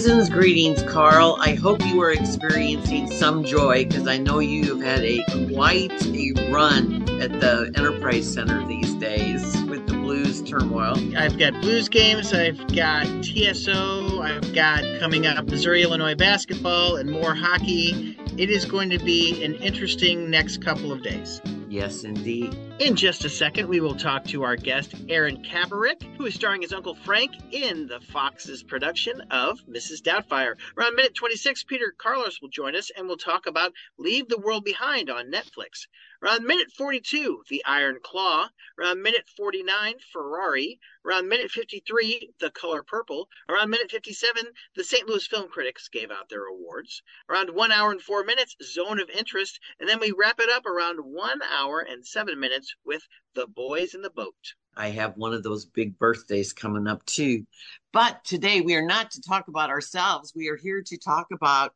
Season's 0.00 0.30
greetings, 0.30 0.82
Carl. 0.84 1.36
I 1.40 1.52
hope 1.52 1.84
you 1.84 2.00
are 2.00 2.10
experiencing 2.10 3.10
some 3.10 3.44
joy 3.44 3.84
because 3.84 4.08
I 4.08 4.16
know 4.16 4.38
you've 4.38 4.80
had 4.80 5.04
a 5.04 5.22
quite 5.52 5.92
a 6.06 6.50
run 6.50 7.02
at 7.20 7.38
the 7.38 7.70
Enterprise 7.76 8.32
Center 8.32 8.66
these 8.66 8.94
days 8.94 9.62
with 9.64 9.86
the 9.86 9.92
blues 9.92 10.40
turmoil. 10.40 10.94
I've 11.14 11.38
got 11.38 11.52
blues 11.60 11.90
games, 11.90 12.32
I've 12.32 12.66
got 12.74 13.04
TSO, 13.22 14.22
I've 14.22 14.54
got 14.54 14.84
coming 15.00 15.26
up 15.26 15.44
Missouri 15.44 15.82
Illinois 15.82 16.14
basketball 16.14 16.96
and 16.96 17.10
more 17.10 17.34
hockey. 17.34 18.16
It 18.38 18.48
is 18.48 18.64
going 18.64 18.88
to 18.88 18.98
be 18.98 19.44
an 19.44 19.54
interesting 19.56 20.30
next 20.30 20.64
couple 20.64 20.92
of 20.92 21.02
days. 21.02 21.42
Yes, 21.70 22.02
indeed. 22.02 22.52
In 22.80 22.96
just 22.96 23.24
a 23.24 23.28
second, 23.28 23.68
we 23.68 23.78
will 23.78 23.94
talk 23.94 24.24
to 24.24 24.42
our 24.42 24.56
guest, 24.56 24.92
Aaron 25.08 25.40
Kaburick, 25.44 26.02
who 26.16 26.26
is 26.26 26.34
starring 26.34 26.64
as 26.64 26.72
Uncle 26.72 26.96
Frank 26.96 27.30
in 27.52 27.86
the 27.86 28.00
Fox's 28.00 28.64
production 28.64 29.20
of 29.30 29.60
Mrs. 29.68 30.02
Doubtfire. 30.02 30.56
Around 30.76 30.96
minute 30.96 31.14
26, 31.14 31.62
Peter 31.62 31.94
Carlos 31.96 32.40
will 32.42 32.48
join 32.48 32.74
us 32.74 32.90
and 32.96 33.06
we'll 33.06 33.16
talk 33.16 33.46
about 33.46 33.72
Leave 33.98 34.28
the 34.28 34.40
World 34.40 34.64
Behind 34.64 35.10
on 35.10 35.30
Netflix. 35.30 35.86
Around 36.22 36.44
minute 36.44 36.70
42, 36.76 37.44
The 37.48 37.64
Iron 37.64 37.98
Claw. 38.02 38.48
Around 38.78 39.02
minute 39.02 39.26
49, 39.38 39.94
Ferrari. 40.12 40.78
Around 41.06 41.28
minute 41.28 41.50
53, 41.50 42.32
The 42.40 42.50
Color 42.50 42.82
Purple. 42.82 43.26
Around 43.48 43.70
minute 43.70 43.90
57, 43.90 44.44
the 44.76 44.84
St. 44.84 45.08
Louis 45.08 45.26
Film 45.26 45.48
Critics 45.48 45.88
gave 45.88 46.10
out 46.10 46.28
their 46.28 46.44
awards. 46.44 47.02
Around 47.30 47.54
one 47.54 47.72
hour 47.72 47.90
and 47.90 48.02
four 48.02 48.22
minutes, 48.22 48.54
Zone 48.62 49.00
of 49.00 49.08
Interest. 49.08 49.58
And 49.78 49.88
then 49.88 49.98
we 49.98 50.12
wrap 50.16 50.40
it 50.40 50.50
up 50.50 50.66
around 50.66 50.98
one 50.98 51.40
hour 51.42 51.80
and 51.80 52.06
seven 52.06 52.38
minutes 52.38 52.74
with 52.84 53.02
The 53.34 53.46
Boys 53.46 53.94
in 53.94 54.02
the 54.02 54.10
Boat. 54.10 54.34
I 54.76 54.88
have 54.90 55.16
one 55.16 55.32
of 55.32 55.42
those 55.42 55.64
big 55.64 55.98
birthdays 55.98 56.52
coming 56.52 56.86
up 56.86 57.04
too. 57.06 57.46
But 57.92 58.24
today 58.24 58.60
we 58.60 58.74
are 58.74 58.86
not 58.86 59.10
to 59.12 59.22
talk 59.22 59.48
about 59.48 59.70
ourselves. 59.70 60.34
We 60.36 60.48
are 60.48 60.56
here 60.56 60.82
to 60.84 60.98
talk 60.98 61.28
about 61.32 61.72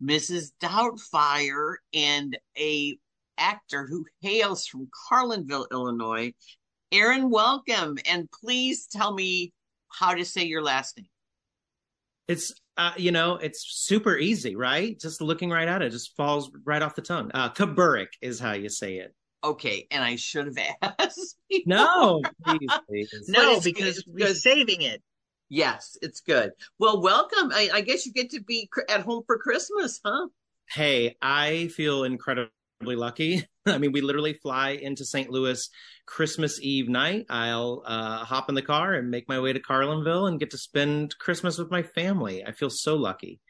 Mrs. 0.00 0.52
Doubtfire 0.62 1.74
and 1.92 2.38
a 2.56 2.96
actor 3.40 3.86
who 3.88 4.04
hails 4.20 4.66
from 4.66 4.88
Carlinville, 5.10 5.66
Illinois. 5.72 6.32
Aaron, 6.92 7.30
welcome. 7.30 7.98
And 8.08 8.28
please 8.30 8.86
tell 8.86 9.12
me 9.12 9.52
how 9.88 10.14
to 10.14 10.24
say 10.24 10.44
your 10.44 10.62
last 10.62 10.96
name. 10.96 11.06
It's 12.28 12.52
uh, 12.76 12.92
you 12.96 13.10
know, 13.10 13.34
it's 13.36 13.64
super 13.68 14.16
easy, 14.16 14.54
right? 14.54 14.98
Just 14.98 15.20
looking 15.20 15.50
right 15.50 15.66
at 15.66 15.82
it, 15.82 15.90
just 15.90 16.16
falls 16.16 16.50
right 16.64 16.80
off 16.80 16.94
the 16.94 17.02
tongue. 17.02 17.30
Uh 17.34 17.50
Kaburick 17.50 18.08
is 18.22 18.38
how 18.38 18.52
you 18.52 18.68
say 18.68 18.98
it. 18.98 19.14
Okay, 19.42 19.86
and 19.90 20.04
I 20.04 20.16
should 20.16 20.46
have 20.46 20.58
asked. 20.98 21.36
No, 21.66 22.22
please, 22.44 22.70
please. 22.88 23.24
No, 23.28 23.60
because 23.60 23.98
it's 23.98 24.06
we're 24.06 24.34
saving 24.34 24.82
it. 24.82 25.02
Yes, 25.48 25.96
it's 26.02 26.20
good. 26.20 26.52
Well, 26.78 27.02
welcome. 27.02 27.50
I, 27.52 27.70
I 27.74 27.80
guess 27.80 28.06
you 28.06 28.12
get 28.12 28.30
to 28.30 28.40
be 28.40 28.68
cr- 28.70 28.82
at 28.88 29.00
home 29.00 29.24
for 29.26 29.36
Christmas, 29.38 30.00
huh? 30.04 30.28
Hey, 30.68 31.16
I 31.20 31.68
feel 31.68 32.04
incredibly 32.04 32.52
lucky. 32.82 33.44
I 33.66 33.78
mean, 33.78 33.92
we 33.92 34.00
literally 34.00 34.34
fly 34.34 34.70
into 34.70 35.04
St. 35.04 35.30
Louis 35.30 35.68
Christmas 36.06 36.60
Eve 36.60 36.88
night. 36.88 37.26
I'll 37.28 37.82
uh, 37.86 38.24
hop 38.24 38.48
in 38.48 38.54
the 38.54 38.62
car 38.62 38.94
and 38.94 39.10
make 39.10 39.28
my 39.28 39.40
way 39.40 39.52
to 39.52 39.60
Carlinville 39.60 40.28
and 40.28 40.40
get 40.40 40.50
to 40.50 40.58
spend 40.58 41.16
Christmas 41.18 41.58
with 41.58 41.70
my 41.70 41.82
family. 41.82 42.44
I 42.44 42.52
feel 42.52 42.70
so 42.70 42.96
lucky. 42.96 43.40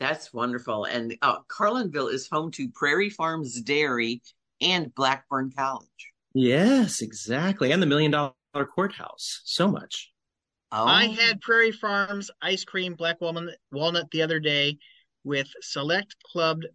That's 0.00 0.32
wonderful. 0.32 0.84
And 0.84 1.16
uh, 1.22 1.38
Carlinville 1.48 2.12
is 2.12 2.28
home 2.30 2.50
to 2.52 2.68
Prairie 2.74 3.10
Farms 3.10 3.60
Dairy 3.60 4.22
and 4.60 4.94
Blackburn 4.94 5.52
College. 5.56 6.12
Yes, 6.34 7.02
exactly. 7.02 7.72
And 7.72 7.82
the 7.82 7.86
Million 7.86 8.12
Dollar 8.12 8.32
Courthouse. 8.74 9.42
So 9.44 9.68
much. 9.68 10.12
Oh, 10.70 10.84
I 10.84 11.06
had 11.06 11.40
Prairie 11.40 11.72
Farms 11.72 12.30
ice 12.42 12.64
cream 12.64 12.94
black 12.94 13.20
walnut, 13.20 13.56
walnut 13.72 14.10
the 14.10 14.22
other 14.22 14.38
day 14.38 14.78
with 15.24 15.48
select 15.62 16.16
clubbed 16.30 16.66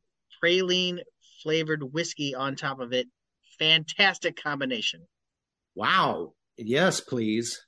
praline 0.44 1.00
flavored 1.44 1.84
whiskey 1.94 2.34
on 2.34 2.56
top 2.56 2.80
of 2.80 2.94
it. 2.94 3.08
Fantastic 3.60 4.42
combination. 4.42 5.02
Wow. 5.76 6.34
Yes, 6.58 7.02
please. 7.02 7.66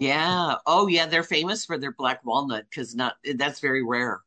yeah. 0.00 0.54
Oh, 0.66 0.86
yeah. 0.86 1.06
They're 1.06 1.22
famous 1.22 1.64
for 1.64 1.76
their 1.76 1.92
black 1.92 2.24
walnut 2.24 2.64
because 2.70 2.94
not 2.94 3.16
that's 3.34 3.60
very 3.60 3.84
rare. 3.84 4.20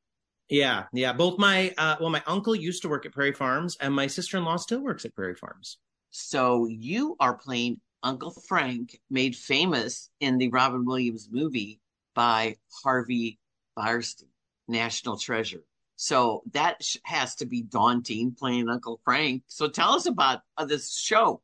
Yeah, 0.49 0.85
yeah. 0.93 1.13
Both 1.13 1.39
my 1.39 1.73
uh 1.77 1.97
well, 1.99 2.09
my 2.09 2.23
uncle 2.25 2.55
used 2.55 2.81
to 2.83 2.89
work 2.89 3.05
at 3.05 3.11
Prairie 3.11 3.33
Farms 3.33 3.75
and 3.81 3.93
my 3.93 4.07
sister-in-law 4.07 4.57
still 4.57 4.81
works 4.81 5.03
at 5.03 5.15
Prairie 5.15 5.35
Farms. 5.35 5.77
So 6.11 6.67
you 6.67 7.15
are 7.19 7.37
playing 7.37 7.81
Uncle 8.01 8.31
Frank, 8.31 8.99
made 9.09 9.35
famous 9.35 10.09
in 10.19 10.37
the 10.37 10.49
Robin 10.49 10.85
Williams 10.85 11.27
movie 11.29 11.81
by 12.15 12.55
Harvey 12.83 13.39
Fierstein, 13.77 14.29
National 14.67 15.17
Treasure. 15.17 15.63
So 15.97 16.43
that 16.53 16.81
has 17.03 17.35
to 17.35 17.45
be 17.45 17.63
daunting 17.63 18.35
playing 18.37 18.69
Uncle 18.69 19.01
Frank. 19.03 19.43
So 19.47 19.67
tell 19.67 19.93
us 19.93 20.05
about 20.05 20.41
uh, 20.55 20.65
this 20.65 20.95
show. 20.95 21.41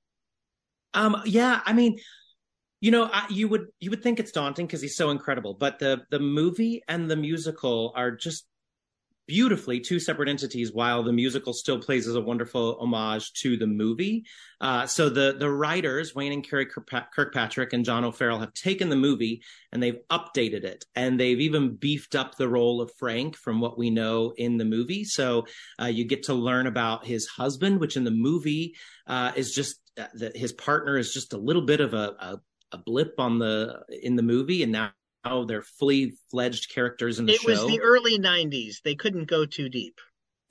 Um 0.94 1.22
yeah, 1.25 1.59
I 1.66 1.74
mean, 1.74 1.97
you 2.80 2.92
know, 2.92 3.09
I, 3.12 3.25
you 3.30 3.47
would 3.47 3.68
you 3.80 3.90
would 3.90 4.03
think 4.03 4.19
it's 4.19 4.31
daunting 4.31 4.68
because 4.68 4.81
he's 4.81 4.96
so 4.96 5.09
incredible, 5.09 5.56
but 5.56 5.80
the 5.80 6.03
the 6.12 6.19
movie 6.19 6.84
and 6.88 7.09
the 7.09 7.16
musical 7.16 7.94
are 7.96 8.12
just 8.12 8.46
beautifully 9.28 9.80
two 9.80 10.00
separate 10.00 10.30
entities 10.30 10.74
while 10.74 11.04
the 11.04 11.14
musical 11.14 11.54
still 11.54 11.80
plays 11.80 12.08
as 12.08 12.16
a 12.16 12.22
wonderful 12.22 12.78
homage 12.80 13.32
to 13.34 13.58
the 13.58 13.68
movie. 13.68 14.26
Uh, 14.60 14.86
so 14.86 15.10
the 15.10 15.36
the 15.38 15.50
writers 15.50 16.14
wayne 16.14 16.32
and 16.32 16.48
karey 16.48 16.68
kirkpatrick 16.70 17.74
and 17.74 17.86
john 17.86 18.04
o'farrell 18.04 18.40
have 18.40 18.54
taken 18.54 18.90
the 18.90 18.96
movie 18.96 19.42
and 19.72 19.82
they've 19.82 20.00
updated 20.10 20.64
it. 20.64 20.86
And 20.96 21.20
they've 21.20 21.40
even 21.40 21.76
beefed 21.76 22.16
up 22.16 22.36
the 22.36 22.50
role 22.50 22.82
of 22.82 22.92
frank 22.98 23.36
from 23.36 23.62
what 23.62 23.78
we 23.78 23.90
know 23.90 24.34
in 24.36 24.58
the 24.58 24.66
movie. 24.66 25.04
So 25.04 25.46
uh, 25.82 25.86
you 25.86 26.06
get 26.06 26.24
to 26.24 26.34
learn 26.34 26.68
about 26.68 27.06
his 27.06 27.28
husband 27.28 27.80
which 27.80 27.98
in 27.98 28.04
the 28.04 28.12
movie 28.12 28.76
uh, 29.08 29.32
is 29.36 29.54
just 29.54 29.80
uh, 29.98 30.08
that 30.16 30.36
his 30.36 30.54
partner 30.54 30.98
is 30.98 31.14
just 31.14 31.34
a 31.34 31.38
little 31.38 31.66
bit 31.66 31.80
of 31.80 31.94
a, 31.94 32.16
a 32.20 32.40
a 32.74 32.78
blip 32.80 33.20
on 33.20 33.38
the 33.38 33.84
in 34.02 34.16
the 34.16 34.24
movie. 34.24 34.64
And 34.64 34.72
now 34.72 34.92
now 35.26 35.44
they're 35.46 35.62
fully 35.62 36.14
fledged 36.32 36.74
characters 36.74 37.20
in 37.20 37.26
the 37.26 37.34
It 37.34 37.42
show. 37.42 37.50
It 37.50 37.52
was 37.52 37.68
the 37.68 37.82
early 37.82 38.20
90s. 38.20 38.82
They 38.84 38.96
couldn't 38.96 39.26
go 39.26 39.46
too 39.46 39.70
deep. 39.70 40.00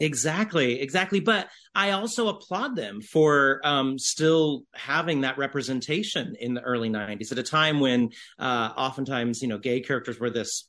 Exactly, 0.00 0.80
exactly. 0.80 1.20
But 1.20 1.48
I 1.76 1.92
also 1.92 2.28
applaud 2.28 2.74
them 2.74 3.00
for 3.00 3.60
um, 3.62 3.98
still 3.98 4.64
having 4.74 5.20
that 5.20 5.38
representation 5.38 6.34
in 6.40 6.54
the 6.54 6.60
early 6.60 6.90
'90s 6.90 7.30
at 7.30 7.38
a 7.38 7.42
time 7.44 7.78
when, 7.78 8.10
uh, 8.36 8.72
oftentimes, 8.76 9.42
you 9.42 9.48
know, 9.48 9.58
gay 9.58 9.80
characters 9.80 10.18
were 10.18 10.30
this, 10.30 10.68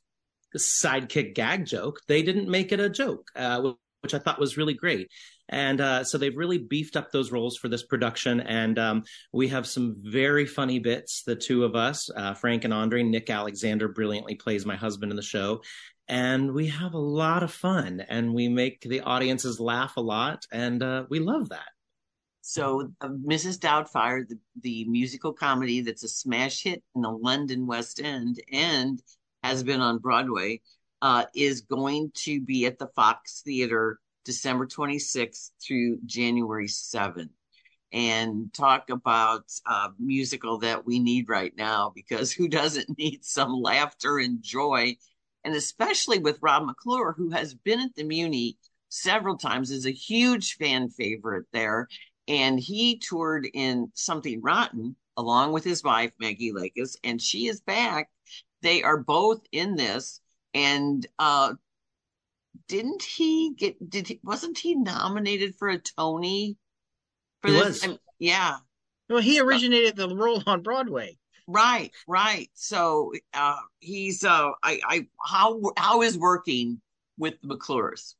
this 0.52 0.80
sidekick 0.80 1.34
gag 1.34 1.66
joke. 1.66 2.00
They 2.06 2.22
didn't 2.22 2.48
make 2.48 2.70
it 2.70 2.78
a 2.78 2.88
joke, 2.88 3.28
uh, 3.34 3.72
which 4.02 4.14
I 4.14 4.20
thought 4.20 4.38
was 4.38 4.56
really 4.56 4.74
great. 4.74 5.10
And 5.48 5.80
uh, 5.80 6.04
so 6.04 6.16
they've 6.16 6.36
really 6.36 6.58
beefed 6.58 6.96
up 6.96 7.10
those 7.10 7.30
roles 7.30 7.56
for 7.56 7.68
this 7.68 7.84
production. 7.84 8.40
And 8.40 8.78
um, 8.78 9.04
we 9.32 9.48
have 9.48 9.66
some 9.66 9.96
very 9.98 10.46
funny 10.46 10.78
bits. 10.78 11.22
The 11.22 11.36
two 11.36 11.64
of 11.64 11.74
us, 11.74 12.08
uh, 12.16 12.34
Frank 12.34 12.64
and 12.64 12.72
Andre, 12.72 13.02
Nick 13.02 13.28
Alexander 13.28 13.88
brilliantly 13.88 14.36
plays 14.36 14.64
my 14.64 14.76
husband 14.76 15.12
in 15.12 15.16
the 15.16 15.22
show 15.22 15.60
and 16.08 16.52
we 16.52 16.68
have 16.68 16.94
a 16.94 16.98
lot 16.98 17.42
of 17.42 17.50
fun 17.52 18.04
and 18.08 18.34
we 18.34 18.48
make 18.48 18.82
the 18.82 19.00
audiences 19.00 19.58
laugh 19.58 19.96
a 19.96 20.00
lot 20.00 20.44
and 20.52 20.82
uh, 20.82 21.04
we 21.08 21.18
love 21.18 21.48
that 21.48 21.68
So, 22.42 22.92
uh, 23.00 23.08
Mrs. 23.08 23.58
Doubtfire, 23.58 24.28
the, 24.28 24.38
the 24.60 24.84
musical 24.84 25.32
comedy 25.32 25.80
that's 25.80 26.04
a 26.04 26.08
smash 26.08 26.62
hit 26.62 26.82
in 26.94 27.00
the 27.02 27.10
London 27.10 27.66
West 27.66 28.00
End 28.02 28.38
and 28.52 29.02
has 29.42 29.62
been 29.62 29.80
on 29.80 29.98
Broadway, 29.98 30.60
uh, 31.00 31.24
is 31.34 31.62
going 31.62 32.10
to 32.14 32.42
be 32.42 32.66
at 32.66 32.78
the 32.78 32.88
Fox 32.94 33.40
Theater 33.42 33.98
December 34.24 34.66
26th 34.66 35.50
through 35.62 35.98
January 36.04 36.68
7th. 36.68 37.30
And 37.92 38.52
talk 38.52 38.90
about 38.90 39.44
a 39.66 39.90
musical 40.00 40.58
that 40.58 40.84
we 40.84 40.98
need 40.98 41.28
right 41.28 41.52
now 41.56 41.92
because 41.94 42.32
who 42.32 42.48
doesn't 42.48 42.98
need 42.98 43.24
some 43.24 43.52
laughter 43.52 44.18
and 44.18 44.42
joy? 44.42 44.96
And 45.44 45.54
especially 45.54 46.18
with 46.18 46.40
Rob 46.42 46.66
McClure, 46.66 47.14
who 47.16 47.30
has 47.30 47.54
been 47.54 47.80
at 47.80 47.94
the 47.94 48.02
Muny 48.02 48.56
several 48.88 49.36
times, 49.36 49.70
is 49.70 49.86
a 49.86 49.92
huge 49.92 50.56
fan 50.56 50.88
favorite 50.88 51.44
there 51.52 51.88
and 52.28 52.58
he 52.58 52.98
toured 52.98 53.46
in 53.52 53.90
Something 53.94 54.40
Rotten 54.40 54.96
along 55.16 55.52
with 55.52 55.64
his 55.64 55.84
wife 55.84 56.12
Maggie 56.18 56.52
Lakis, 56.52 56.96
and 57.04 57.20
she 57.20 57.46
is 57.46 57.60
back. 57.60 58.10
They 58.62 58.82
are 58.82 58.96
both 58.96 59.42
in 59.52 59.76
this, 59.76 60.20
and 60.54 61.06
uh, 61.18 61.54
didn't 62.68 63.02
he 63.02 63.54
get? 63.56 63.90
Did 63.90 64.08
he, 64.08 64.20
wasn't 64.22 64.58
he 64.58 64.74
nominated 64.74 65.54
for 65.56 65.68
a 65.68 65.78
Tony? 65.78 66.56
For 67.42 67.48
He 67.48 67.54
this? 67.54 67.64
was. 67.66 67.82
I'm- 67.84 67.98
yeah, 68.18 68.58
Well, 69.10 69.20
he 69.20 69.40
originated 69.40 69.96
the 69.96 70.08
role 70.14 70.42
on 70.46 70.62
Broadway. 70.62 71.18
right, 71.46 71.90
right. 72.06 72.48
So 72.54 73.12
uh, 73.34 73.58
he's 73.80 74.24
uh, 74.24 74.50
I, 74.62 74.80
I, 74.88 75.06
how 75.26 75.60
how 75.76 76.02
is 76.02 76.16
working 76.16 76.80
with 77.18 77.34
the 77.42 77.48
McClures? 77.48 78.14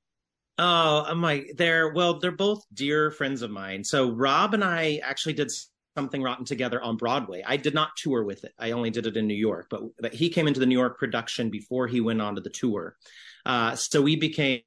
oh 0.56 1.12
my 1.16 1.44
they're 1.56 1.92
well 1.94 2.20
they're 2.20 2.30
both 2.30 2.62
dear 2.72 3.10
friends 3.10 3.42
of 3.42 3.50
mine 3.50 3.82
so 3.82 4.12
rob 4.12 4.54
and 4.54 4.62
i 4.62 5.00
actually 5.02 5.32
did 5.32 5.50
Something 5.96 6.22
Rotten 6.24 6.44
together 6.44 6.82
on 6.82 6.96
Broadway. 6.96 7.44
I 7.46 7.56
did 7.56 7.72
not 7.72 7.90
tour 7.96 8.24
with 8.24 8.42
it. 8.42 8.52
I 8.58 8.72
only 8.72 8.90
did 8.90 9.06
it 9.06 9.16
in 9.16 9.28
New 9.28 9.34
York, 9.34 9.68
but, 9.70 9.82
but 10.00 10.12
he 10.12 10.28
came 10.28 10.48
into 10.48 10.58
the 10.58 10.66
New 10.66 10.76
York 10.76 10.98
production 10.98 11.50
before 11.50 11.86
he 11.86 12.00
went 12.00 12.20
on 12.20 12.34
to 12.34 12.40
the 12.40 12.50
tour. 12.50 12.96
Uh, 13.44 13.76
so 13.76 14.02
we 14.02 14.16
became 14.16 14.62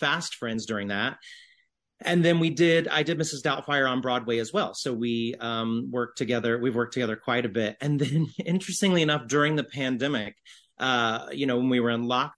fast 0.00 0.34
friends 0.34 0.66
during 0.66 0.88
that. 0.88 1.18
And 2.02 2.22
then 2.22 2.40
we 2.40 2.50
did 2.50 2.88
i 2.88 3.02
did 3.02 3.18
mrs 3.18 3.42
doubtfire 3.42 3.88
on 3.88 4.02
broadway 4.02 4.38
as 4.38 4.52
well. 4.52 4.74
So 4.74 4.92
we 4.92 5.34
um, 5.40 5.88
worked 5.90 6.18
together 6.18 6.58
we've 6.58 6.74
worked 6.74 6.92
together 6.92 7.16
quite 7.16 7.46
a 7.46 7.48
bit. 7.50 7.76
And 7.80 7.98
then 7.98 8.26
interestingly 8.44 9.02
enough 9.02 9.26
during 9.28 9.56
the 9.56 9.64
pandemic 9.64 10.36
uh, 10.78 11.28
you 11.32 11.46
know 11.46 11.56
when 11.56 11.70
we 11.70 11.80
were 11.80 11.90
in 11.90 12.04
lockdown 12.04 12.30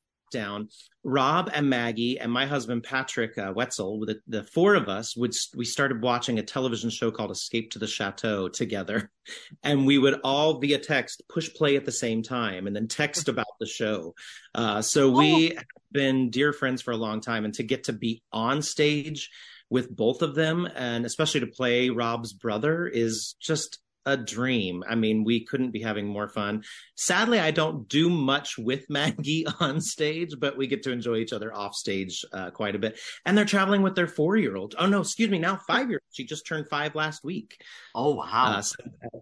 rob 1.04 1.50
and 1.54 1.70
maggie 1.70 2.18
and 2.18 2.30
my 2.30 2.46
husband 2.46 2.82
patrick 2.82 3.38
uh, 3.38 3.52
wetzel 3.54 4.00
the, 4.00 4.20
the 4.26 4.44
four 4.44 4.74
of 4.74 4.88
us 4.88 5.16
would 5.16 5.32
we 5.54 5.64
started 5.64 6.02
watching 6.02 6.38
a 6.38 6.42
television 6.42 6.90
show 6.90 7.10
called 7.10 7.30
escape 7.30 7.70
to 7.72 7.78
the 7.78 7.86
chateau 7.86 8.48
together. 8.48 9.10
And 9.62 9.86
we 9.86 9.98
would 9.98 10.20
all 10.24 10.58
via 10.58 10.78
text 10.78 11.20
push 11.28 11.52
play 11.52 11.76
at 11.76 11.84
the 11.84 11.92
same 11.92 12.22
time 12.22 12.66
and 12.66 12.74
then 12.74 12.88
text 12.88 13.28
about 13.34 13.58
the 13.60 13.66
show. 13.66 14.14
Uh, 14.54 14.80
so 14.80 15.10
we 15.10 15.52
oh. 15.52 15.56
have 15.56 15.66
been 15.92 16.30
dear 16.30 16.54
friends 16.54 16.80
for 16.80 16.92
a 16.92 16.96
long 16.96 17.20
time. 17.20 17.44
And 17.44 17.52
to 17.54 17.62
get 17.62 17.84
to 17.84 17.92
be 17.92 18.22
on 18.32 18.62
stage 18.62 19.28
with 19.68 19.94
both 19.94 20.22
of 20.22 20.34
them 20.34 20.66
and 20.74 21.04
especially 21.04 21.40
to 21.40 21.46
play 21.46 21.90
Rob's 21.90 22.32
brother 22.32 22.86
is 22.86 23.36
just 23.38 23.80
a 24.08 24.16
dream. 24.16 24.82
I 24.88 24.94
mean, 24.94 25.22
we 25.22 25.44
couldn't 25.44 25.70
be 25.70 25.82
having 25.82 26.06
more 26.06 26.28
fun. 26.28 26.64
Sadly, 26.96 27.38
I 27.38 27.50
don't 27.50 27.86
do 27.88 28.08
much 28.08 28.56
with 28.56 28.88
Maggie 28.90 29.46
on 29.60 29.80
stage, 29.80 30.34
but 30.38 30.56
we 30.56 30.66
get 30.66 30.82
to 30.84 30.92
enjoy 30.92 31.16
each 31.16 31.34
other 31.34 31.54
off 31.54 31.74
stage 31.74 32.24
uh, 32.32 32.50
quite 32.50 32.74
a 32.74 32.78
bit. 32.78 32.98
And 33.26 33.36
they're 33.36 33.44
traveling 33.44 33.82
with 33.82 33.94
their 33.94 34.08
four 34.08 34.36
year 34.36 34.56
old. 34.56 34.74
Oh, 34.78 34.86
no, 34.86 35.02
excuse 35.02 35.28
me, 35.28 35.38
now 35.38 35.56
five 35.56 35.90
year 35.90 36.00
old. 36.02 36.14
She 36.14 36.24
just 36.24 36.46
turned 36.46 36.68
five 36.68 36.94
last 36.94 37.22
week. 37.22 37.60
Oh, 37.94 38.14
wow. 38.14 38.56
Uh, 38.56 38.62
so 38.62 38.76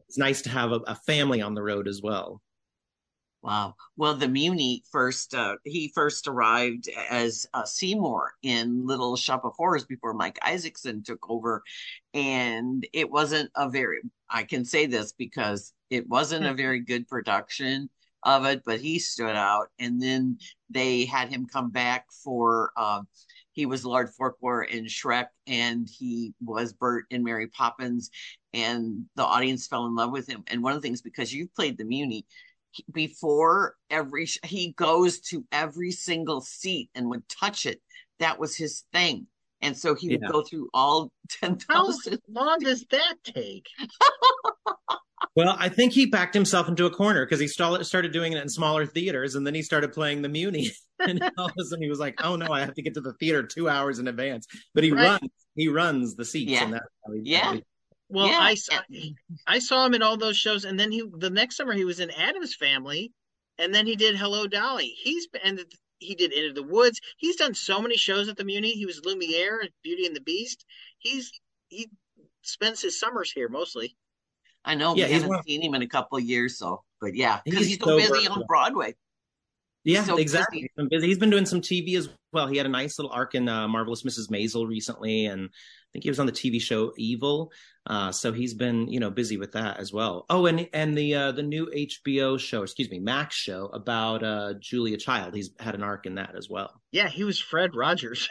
it's 0.09 0.19
nice 0.19 0.43
to 0.43 0.51
have 0.51 0.71
a, 0.71 0.81
a 0.87 0.95
family 0.95 1.43
on 1.43 1.55
the 1.55 1.63
road 1.63 1.89
as 1.89 2.01
well. 2.01 2.41
Wow. 3.47 3.77
Well, 3.97 4.17
the 4.17 4.27
Muny 4.27 4.81
first, 4.91 5.33
uh, 5.33 5.55
he 5.63 5.93
first 5.95 6.27
arrived 6.27 6.89
as 7.09 7.47
uh, 7.55 7.65
Seymour 7.65 8.33
in 8.43 8.85
Little 8.85 9.17
Shop 9.17 9.45
of 9.45 9.53
Horrors 9.57 9.85
before 9.85 10.15
Mike 10.15 10.37
Isaacson 10.43 11.05
took 11.05 11.31
over. 11.31 11.63
And 12.13 12.85
it 12.93 13.09
wasn't 13.09 13.53
a 13.55 13.71
very, 13.71 14.01
I 14.29 14.43
can 14.43 14.65
say 14.65 14.87
this 14.87 15.13
because 15.13 15.73
it 15.91 16.09
wasn't 16.09 16.45
a 16.45 16.55
very 16.55 16.81
good 16.81 17.07
production 17.07 17.89
of 18.25 18.47
it, 18.47 18.63
but 18.67 18.81
he 18.81 18.99
stood 18.99 19.37
out. 19.37 19.69
And 19.79 20.03
then 20.03 20.39
they 20.69 21.05
had 21.05 21.29
him 21.29 21.47
come 21.47 21.71
back 21.71 22.07
for, 22.25 22.73
uh, 22.77 23.03
he 23.53 23.65
was 23.65 23.85
Lord 23.85 24.11
Farquaad 24.21 24.71
in 24.71 24.87
Shrek 24.87 25.29
and 25.47 25.89
he 25.89 26.35
was 26.43 26.73
Bert 26.73 27.05
in 27.11 27.23
Mary 27.23 27.47
Poppins. 27.47 28.11
And 28.53 29.05
the 29.15 29.25
audience 29.25 29.69
fell 29.69 29.87
in 29.87 29.95
love 29.95 30.11
with 30.11 30.27
him. 30.27 30.43
And 30.49 30.65
one 30.65 30.73
of 30.73 30.83
the 30.83 30.89
things, 30.89 31.01
because 31.01 31.33
you've 31.33 31.55
played 31.55 31.79
the 31.79 31.85
Muny, 31.85 32.25
before 32.93 33.75
every 33.91 34.27
he 34.45 34.73
goes 34.73 35.21
to 35.21 35.45
every 35.53 35.91
single 35.91 36.41
seat 36.41 36.91
and 36.95 37.09
would 37.11 37.29
touch 37.29 37.67
it. 37.67 37.81
That 38.19 38.39
was 38.39 38.57
his 38.57 38.85
thing. 38.93 39.27
And 39.63 39.77
so 39.77 39.95
he 39.95 40.11
would 40.11 40.31
go 40.31 40.43
through 40.43 40.69
all 40.75 41.11
10,000 41.31 42.13
how 42.13 42.19
long 42.45 42.59
does 42.61 42.85
that 42.91 43.17
take? 43.25 43.67
Well 45.35 45.55
i 45.59 45.69
think 45.69 45.93
he 45.93 46.07
backed 46.07 46.35
himself 46.35 46.69
into 46.69 46.87
a 46.87 46.91
corner 46.91 47.25
because 47.25 47.41
he 47.41 47.47
started 47.47 48.13
doing 48.13 48.33
it 48.33 48.41
in 48.41 48.49
smaller 48.49 48.87
theaters 48.87 49.35
and 49.35 49.47
then 49.47 49.55
he 49.55 49.63
started 49.63 49.93
playing 49.93 50.23
the 50.23 50.29
muny 50.29 50.71
and 50.99 51.23
all 51.37 51.47
of 51.47 51.53
a 51.59 51.65
sudden 51.65 51.83
he 51.83 51.91
was 51.91 51.99
like 51.99 52.23
oh 52.23 52.37
no 52.37 52.47
i 52.53 52.61
have 52.61 52.75
to 52.75 52.83
get 52.83 52.95
to 52.95 53.01
the 53.01 53.13
theater 53.15 53.43
two 53.43 53.69
hours 53.69 53.99
in 53.99 54.09
advance. 54.09 54.47
But 54.75 54.85
he 54.85 54.93
right. 54.93 55.21
runs 55.21 55.31
he 55.55 55.69
runs 55.69 56.17
the 56.17 56.25
seats 56.25 56.53
yeah. 56.53 56.65
and 56.65 56.81
he 57.23 57.31
yeah 57.31 57.57
well, 58.09 58.29
yeah. 58.29 58.41
I 58.41 58.55
saw 58.55 58.79
I 59.47 59.59
saw 59.59 59.85
him 59.87 59.95
in 59.95 60.03
all 60.03 60.17
those 60.17 60.37
shows, 60.37 60.65
and 60.65 60.79
then 60.79 60.93
he 60.93 61.03
the 61.19 61.31
next 61.31 61.57
summer 61.57 61.73
he 61.73 61.85
was 61.85 62.01
in 62.01 62.11
Addams 62.11 62.55
Family, 62.55 63.13
and 63.59 63.75
then 63.75 63.87
he 63.87 63.97
did 63.97 64.17
Hello 64.17 64.47
Dolly. 64.47 64.95
He's 64.97 65.27
and 65.43 65.65
he 65.99 66.15
did 66.15 66.33
Into 66.33 66.53
the 66.53 66.67
Woods. 66.67 67.01
He's 67.17 67.37
done 67.37 67.55
so 67.55 67.81
many 67.81 67.97
shows 67.97 68.29
at 68.29 68.37
the 68.37 68.45
Muny. 68.45 68.73
He 68.73 68.87
was 68.87 69.05
Lumiere, 69.05 69.69
Beauty 69.83 70.07
and 70.07 70.15
the 70.15 70.21
Beast. 70.21 70.65
He's 70.99 71.33
he 71.69 71.89
spends 72.43 72.81
his 72.81 72.99
summers 72.99 73.33
here 73.33 73.49
mostly. 73.49 73.97
I 74.65 74.75
know. 74.75 74.95
Yeah, 74.95 75.07
we 75.07 75.13
haven't 75.13 75.29
one, 75.29 75.43
seen 75.45 75.63
him 75.63 75.75
in 75.75 75.83
a 75.83 75.89
couple 75.89 76.19
of 76.19 76.25
years, 76.25 76.59
so 76.59 76.83
but 77.01 77.15
yeah, 77.15 77.41
because 77.45 77.61
he's, 77.61 77.77
he's, 77.77 77.85
so 77.85 77.97
busy 77.97 78.29
on 78.29 78.45
Broadway. 78.47 78.95
Yeah, 79.85 80.03
so 80.03 80.17
exactly. 80.17 80.59
Busy. 80.59 80.63
He's 80.63 80.77
been 80.77 80.89
busy. 80.89 81.07
He's 81.07 81.19
been 81.19 81.31
doing 81.31 81.47
some 81.47 81.61
TV 81.61 81.97
as 81.97 82.09
well. 82.33 82.49
He 82.49 82.57
had 82.57 82.67
a 82.67 82.71
nice 82.71 82.99
little 82.99 83.13
arc 83.13 83.37
in 83.37 83.49
uh, 83.49 83.69
Marvelous 83.69 84.03
Mrs. 84.03 84.29
Maisel 84.29 84.67
recently, 84.67 85.27
and 85.27 85.45
I 85.45 85.51
think 85.93 86.05
he 86.05 86.11
was 86.11 86.21
on 86.21 86.27
the 86.27 86.33
TV 86.33 86.61
show 86.61 86.93
Evil. 86.97 87.53
Uh, 87.87 88.11
so 88.11 88.33
he's 88.33 88.55
been, 88.55 88.89
you 88.89 88.99
know, 88.99 89.11
busy 89.11 89.37
with 89.37 89.53
that 89.53 89.79
as 89.79 89.93
well. 89.93 90.27
Oh, 90.29 90.47
and 90.47 90.69
and 90.73 90.97
the 90.97 91.15
uh, 91.15 91.33
the 91.33 91.43
new 91.43 91.67
HBO 91.67 92.39
show, 92.39 92.63
excuse 92.63 92.91
me, 92.91 92.99
Max 92.99 93.37
show 93.37 93.67
about 93.67 94.25
uh, 94.25 94.55
Julia 94.61 94.97
Child. 94.97 95.35
He's 95.35 95.51
had 95.61 95.75
an 95.75 95.83
arc 95.83 96.07
in 96.07 96.17
that 96.17 96.35
as 96.37 96.51
well. 96.51 96.81
Yeah, 96.91 97.09
he 97.09 97.25
was 97.25 97.39
Fred 97.39 97.75
Rogers. 97.75 98.29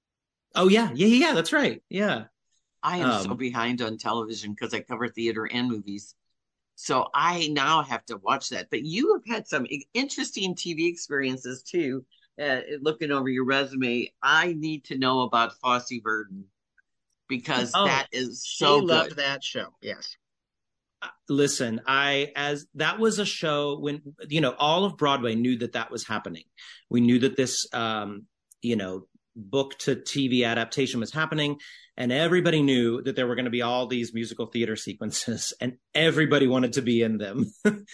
oh 0.54 0.68
yeah, 0.68 0.90
yeah, 0.94 1.06
yeah. 1.06 1.32
That's 1.34 1.52
right. 1.52 1.82
Yeah. 1.88 2.24
I 2.82 2.98
am 2.98 3.10
um, 3.10 3.22
so 3.22 3.34
behind 3.34 3.80
on 3.80 3.96
television 3.96 4.52
because 4.52 4.74
I 4.74 4.80
cover 4.80 5.08
theater 5.08 5.44
and 5.46 5.68
movies. 5.68 6.14
So 6.74 7.08
I 7.14 7.48
now 7.48 7.82
have 7.82 8.04
to 8.06 8.16
watch 8.16 8.48
that. 8.48 8.70
But 8.70 8.84
you 8.84 9.12
have 9.14 9.36
had 9.36 9.46
some 9.46 9.66
interesting 9.94 10.54
TV 10.54 10.88
experiences 10.88 11.62
too. 11.62 12.04
Uh, 12.40 12.60
looking 12.80 13.12
over 13.12 13.28
your 13.28 13.44
resume, 13.44 14.12
I 14.22 14.54
need 14.54 14.84
to 14.86 14.98
know 14.98 15.20
about 15.20 15.58
Fosse 15.60 16.00
Verdon 16.02 16.44
because 17.32 17.72
oh, 17.74 17.86
that 17.86 18.08
is 18.12 18.44
so 18.44 18.78
she 18.78 18.86
loved 18.86 19.16
that 19.16 19.42
show. 19.42 19.68
Yes. 19.80 20.16
Uh, 21.00 21.08
listen, 21.30 21.80
I 21.86 22.30
as 22.36 22.66
that 22.74 22.98
was 22.98 23.18
a 23.18 23.24
show 23.24 23.78
when 23.78 24.02
you 24.28 24.42
know 24.42 24.54
all 24.58 24.84
of 24.84 24.98
Broadway 24.98 25.34
knew 25.34 25.56
that 25.60 25.72
that 25.72 25.90
was 25.90 26.06
happening. 26.06 26.44
We 26.90 27.00
knew 27.00 27.20
that 27.20 27.34
this 27.34 27.66
um, 27.72 28.26
you 28.60 28.76
know 28.76 29.06
book 29.34 29.78
to 29.78 29.96
TV 29.96 30.44
adaptation 30.46 31.00
was 31.00 31.10
happening, 31.10 31.56
and 31.96 32.12
everybody 32.12 32.60
knew 32.60 33.00
that 33.00 33.16
there 33.16 33.26
were 33.26 33.34
going 33.34 33.46
to 33.46 33.50
be 33.50 33.62
all 33.62 33.86
these 33.86 34.12
musical 34.12 34.44
theater 34.44 34.76
sequences, 34.76 35.54
and 35.60 35.78
everybody 35.94 36.46
wanted 36.46 36.74
to 36.74 36.82
be 36.82 37.00
in 37.00 37.16
them. 37.16 37.50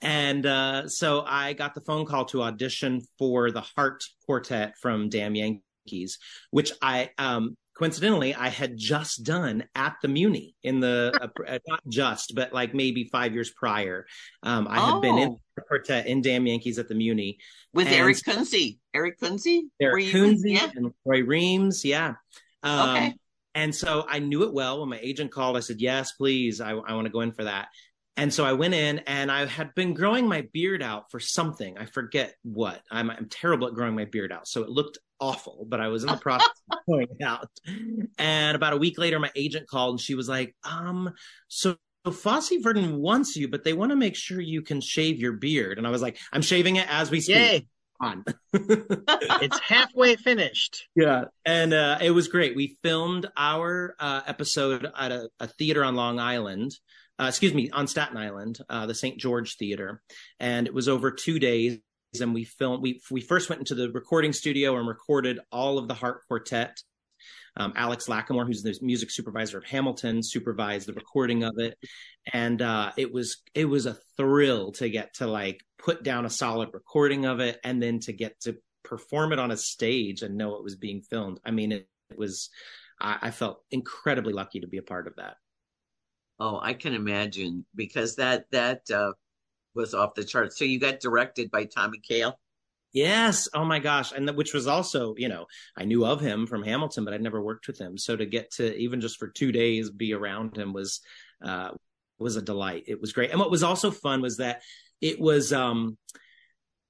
and 0.00 0.46
uh, 0.46 0.88
so 0.88 1.22
I 1.26 1.52
got 1.52 1.74
the 1.74 1.82
phone 1.82 2.06
call 2.06 2.24
to 2.26 2.44
audition 2.44 3.02
for 3.18 3.50
the 3.50 3.60
Heart 3.60 4.04
Quartet 4.24 4.72
from 4.80 5.10
Damn 5.10 5.34
Yankees, 5.34 6.18
which 6.50 6.72
I 6.80 7.10
um, 7.18 7.58
coincidentally 7.76 8.34
I 8.34 8.48
had 8.48 8.76
just 8.76 9.24
done 9.24 9.64
at 9.74 9.96
the 10.02 10.08
Muny 10.08 10.54
in 10.62 10.80
the 10.80 11.12
uh, 11.20 11.58
not 11.66 11.80
just 11.88 12.34
but 12.34 12.52
like 12.52 12.74
maybe 12.74 13.04
five 13.04 13.34
years 13.34 13.50
prior. 13.50 14.06
Um, 14.42 14.66
I 14.68 14.80
had 14.80 15.00
been 15.00 15.18
in 15.18 15.36
oh. 15.70 16.02
in 16.06 16.22
Damn 16.22 16.46
Yankees 16.46 16.78
at 16.78 16.88
the 16.88 16.94
Muny 16.94 17.36
with 17.72 17.86
and 17.86 17.96
Eric 17.96 18.16
Kunze. 18.18 18.78
Eric 18.94 19.20
Kunze, 19.20 19.62
Eric 19.80 20.06
Kunze 20.06 20.40
yeah. 20.44 20.70
and 20.74 20.92
Roy 21.04 21.22
Reams, 21.22 21.84
yeah. 21.84 22.14
Um, 22.62 22.90
okay. 22.90 23.14
And 23.54 23.74
so 23.74 24.04
I 24.06 24.18
knew 24.18 24.42
it 24.42 24.52
well. 24.52 24.80
When 24.80 24.90
my 24.90 24.98
agent 25.00 25.32
called, 25.32 25.56
I 25.56 25.60
said, 25.60 25.80
"Yes, 25.80 26.12
please. 26.12 26.60
I, 26.60 26.72
I 26.72 26.92
want 26.94 27.06
to 27.06 27.12
go 27.12 27.22
in 27.22 27.32
for 27.32 27.44
that." 27.44 27.68
And 28.16 28.32
so 28.32 28.44
I 28.44 28.54
went 28.54 28.74
in 28.74 29.00
and 29.00 29.30
I 29.30 29.44
had 29.46 29.74
been 29.74 29.92
growing 29.92 30.26
my 30.26 30.46
beard 30.52 30.82
out 30.82 31.10
for 31.10 31.20
something. 31.20 31.76
I 31.76 31.84
forget 31.84 32.34
what. 32.42 32.80
I'm, 32.90 33.10
I'm 33.10 33.28
terrible 33.28 33.68
at 33.68 33.74
growing 33.74 33.94
my 33.94 34.06
beard 34.06 34.32
out. 34.32 34.48
So 34.48 34.62
it 34.62 34.70
looked 34.70 34.98
awful, 35.20 35.66
but 35.68 35.80
I 35.80 35.88
was 35.88 36.02
in 36.02 36.08
the 36.08 36.16
process 36.16 36.48
of 36.70 36.78
growing 36.88 37.08
it 37.18 37.24
out. 37.24 37.48
And 38.18 38.56
about 38.56 38.72
a 38.72 38.78
week 38.78 38.98
later, 38.98 39.18
my 39.18 39.30
agent 39.36 39.68
called 39.68 39.94
and 39.94 40.00
she 40.00 40.14
was 40.14 40.28
like, 40.28 40.54
um, 40.64 41.12
so 41.48 41.76
so 42.06 42.12
Fosse 42.12 42.52
Verdon 42.62 42.98
wants 42.98 43.36
you, 43.36 43.48
but 43.48 43.64
they 43.64 43.72
want 43.72 43.90
to 43.90 43.96
make 43.96 44.14
sure 44.14 44.40
you 44.40 44.62
can 44.62 44.80
shave 44.80 45.18
your 45.18 45.32
beard. 45.32 45.76
And 45.76 45.88
I 45.88 45.90
was 45.90 46.02
like, 46.02 46.18
I'm 46.32 46.40
shaving 46.40 46.76
it 46.76 46.86
as 46.88 47.10
we 47.10 47.20
speak. 47.20 47.36
Yay. 47.36 47.66
On. 48.00 48.24
it's 48.52 49.58
halfway 49.58 50.14
finished. 50.14 50.86
Yeah. 50.94 51.24
And 51.44 51.72
uh, 51.72 51.98
it 52.00 52.12
was 52.12 52.28
great. 52.28 52.54
We 52.54 52.76
filmed 52.80 53.26
our 53.36 53.96
uh, 53.98 54.20
episode 54.24 54.88
at 54.96 55.10
a, 55.10 55.28
a, 55.40 55.48
theater 55.48 55.82
on 55.82 55.96
Long 55.96 56.20
Island 56.20 56.76
uh, 57.18 57.26
excuse 57.26 57.54
me, 57.54 57.70
on 57.70 57.86
Staten 57.86 58.16
Island, 58.16 58.58
uh, 58.68 58.86
the 58.86 58.94
St. 58.94 59.18
George 59.18 59.56
Theater, 59.56 60.02
and 60.38 60.66
it 60.66 60.74
was 60.74 60.88
over 60.88 61.10
two 61.10 61.38
days. 61.38 61.78
And 62.20 62.32
we 62.32 62.44
filmed. 62.44 62.82
We 62.82 63.02
we 63.10 63.20
first 63.20 63.50
went 63.50 63.60
into 63.60 63.74
the 63.74 63.90
recording 63.90 64.32
studio 64.32 64.78
and 64.78 64.88
recorded 64.88 65.38
all 65.52 65.76
of 65.76 65.86
the 65.86 65.94
Heart 65.94 66.22
Quartet. 66.28 66.78
Um, 67.58 67.72
Alex 67.76 68.06
Lacamoire, 68.06 68.46
who's 68.46 68.62
the 68.62 68.78
music 68.80 69.10
supervisor 69.10 69.58
of 69.58 69.64
Hamilton, 69.64 70.22
supervised 70.22 70.88
the 70.88 70.94
recording 70.94 71.42
of 71.42 71.54
it, 71.58 71.76
and 72.32 72.62
uh, 72.62 72.92
it 72.96 73.12
was 73.12 73.42
it 73.54 73.66
was 73.66 73.84
a 73.84 73.98
thrill 74.16 74.72
to 74.72 74.88
get 74.88 75.14
to 75.14 75.26
like 75.26 75.62
put 75.78 76.02
down 76.02 76.24
a 76.24 76.30
solid 76.30 76.70
recording 76.72 77.26
of 77.26 77.40
it, 77.40 77.58
and 77.64 77.82
then 77.82 77.98
to 78.00 78.12
get 78.12 78.38
to 78.40 78.56
perform 78.82 79.32
it 79.32 79.38
on 79.38 79.50
a 79.50 79.56
stage 79.56 80.22
and 80.22 80.36
know 80.36 80.54
it 80.56 80.62
was 80.62 80.76
being 80.76 81.02
filmed. 81.02 81.40
I 81.44 81.50
mean, 81.50 81.72
it, 81.72 81.88
it 82.10 82.18
was. 82.18 82.48
I, 83.00 83.18
I 83.20 83.30
felt 83.30 83.62
incredibly 83.70 84.32
lucky 84.32 84.60
to 84.60 84.68
be 84.68 84.78
a 84.78 84.82
part 84.82 85.06
of 85.06 85.16
that. 85.16 85.36
Oh, 86.38 86.58
I 86.60 86.74
can 86.74 86.94
imagine 86.94 87.64
because 87.74 88.16
that 88.16 88.50
that 88.50 88.90
uh, 88.90 89.12
was 89.74 89.94
off 89.94 90.14
the 90.14 90.24
charts. 90.24 90.58
So 90.58 90.64
you 90.64 90.78
got 90.78 91.00
directed 91.00 91.50
by 91.50 91.64
Tommy 91.64 92.00
Kail. 92.00 92.38
Yes. 92.92 93.48
Oh 93.52 93.64
my 93.64 93.78
gosh. 93.78 94.12
And 94.12 94.28
which 94.30 94.54
was 94.54 94.66
also, 94.66 95.14
you 95.18 95.28
know, 95.28 95.46
I 95.76 95.84
knew 95.84 96.06
of 96.06 96.20
him 96.20 96.46
from 96.46 96.62
Hamilton, 96.62 97.04
but 97.04 97.12
I'd 97.12 97.20
never 97.20 97.42
worked 97.42 97.66
with 97.66 97.78
him. 97.78 97.98
So 97.98 98.16
to 98.16 98.24
get 98.24 98.52
to 98.52 98.74
even 98.76 99.02
just 99.02 99.18
for 99.18 99.28
two 99.28 99.52
days 99.52 99.90
be 99.90 100.14
around 100.14 100.56
him 100.56 100.72
was 100.72 101.00
uh 101.44 101.70
was 102.18 102.36
a 102.36 102.42
delight. 102.42 102.84
It 102.86 103.00
was 103.00 103.12
great. 103.12 103.30
And 103.30 103.38
what 103.38 103.50
was 103.50 103.62
also 103.62 103.90
fun 103.90 104.22
was 104.22 104.38
that 104.38 104.62
it 105.02 105.20
was 105.20 105.52
um 105.52 105.98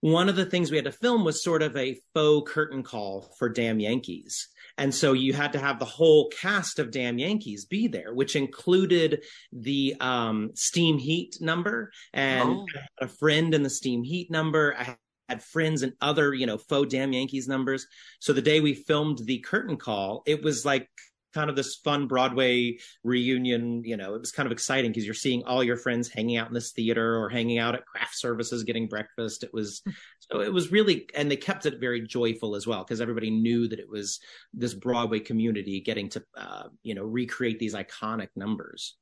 one 0.01 0.29
of 0.29 0.37
the 0.37 0.47
things 0.47 0.71
we 0.71 0.77
had 0.77 0.85
to 0.85 0.93
film 0.93 1.25
was 1.25 1.43
sort 1.43 1.63
of 1.63 1.77
a 1.77 1.99
faux 2.15 2.53
curtain 2.53 2.85
call 2.85 3.35
for 3.39 3.49
Damn 3.49 3.81
Yankees. 3.81 4.49
And 4.79 4.95
so 4.95 5.13
you 5.15 5.33
had 5.33 5.53
to 5.55 5.59
have 5.59 5.79
the 5.79 5.85
whole 5.87 6.29
cast 6.29 6.79
of 6.79 6.91
Damn 6.91 7.19
Yankees 7.19 7.65
be 7.65 7.89
there, 7.89 8.13
which 8.15 8.37
included 8.37 9.25
the 9.53 9.95
um, 10.01 10.51
Steam 10.55 10.99
Heat 10.99 11.37
number. 11.41 11.91
And 12.13 12.51
Oh. 12.51 12.67
a 13.01 13.09
friend 13.09 13.55
in 13.55 13.63
the 13.63 13.71
Steam 13.71 14.03
Heat 14.05 14.31
number. 14.31 14.75
I 14.79 14.97
had 15.29 15.43
friends 15.43 15.83
and 15.83 15.93
other, 16.01 16.35
you 16.35 16.47
know, 16.47 16.59
faux 16.59 16.89
Damn 16.93 17.13
Yankees 17.13 17.49
numbers. 17.49 17.87
So 18.21 18.33
the 18.33 18.43
day 18.43 18.61
we 18.61 18.75
filmed 18.75 19.19
the 19.25 19.39
curtain 19.41 19.77
call, 19.77 20.23
it 20.27 20.43
was 20.43 20.65
like 20.65 20.89
kind 21.37 21.51
of 21.51 21.57
this 21.57 21.77
fun 21.77 22.07
Broadway 22.07 22.79
reunion. 23.05 23.85
You 23.85 23.97
know, 23.97 24.15
it 24.15 24.21
was 24.21 24.33
kind 24.33 24.47
of 24.47 24.53
exciting 24.53 24.91
because 24.91 25.05
you're 25.05 25.15
seeing 25.15 25.45
all 25.45 25.63
your 25.63 25.77
friends 25.77 26.09
hanging 26.09 26.39
out 26.39 26.49
in 26.49 26.55
this 26.55 26.73
theater 26.73 27.17
or 27.21 27.29
hanging 27.29 27.59
out 27.59 27.75
at 27.75 27.85
craft 27.85 28.17
services 28.17 28.65
getting 28.65 28.89
breakfast. 28.89 29.45
It 29.45 29.53
was 29.53 29.83
so 30.19 30.41
it 30.41 30.53
was 30.53 30.73
really, 30.73 31.09
and 31.15 31.31
they 31.31 31.37
kept 31.37 31.67
it 31.67 31.79
very 31.79 32.01
joyful 32.01 32.57
as 32.57 32.67
well 32.67 32.83
because 32.83 33.03
everybody 33.03 33.31
knew 33.31 33.69
that 33.69 33.79
it 33.79 33.89
was 33.89 34.19
this 34.55 34.75
Broadway 34.75 35.21
community 35.21 35.81
getting 35.81 36.09
to, 36.11 36.25
uh, 36.37 36.65
you 36.83 36.95
know, 36.95 37.05
recreate 37.05 37.59
these 37.59 37.75
iconic 37.75 38.29
numbers. 38.35 38.97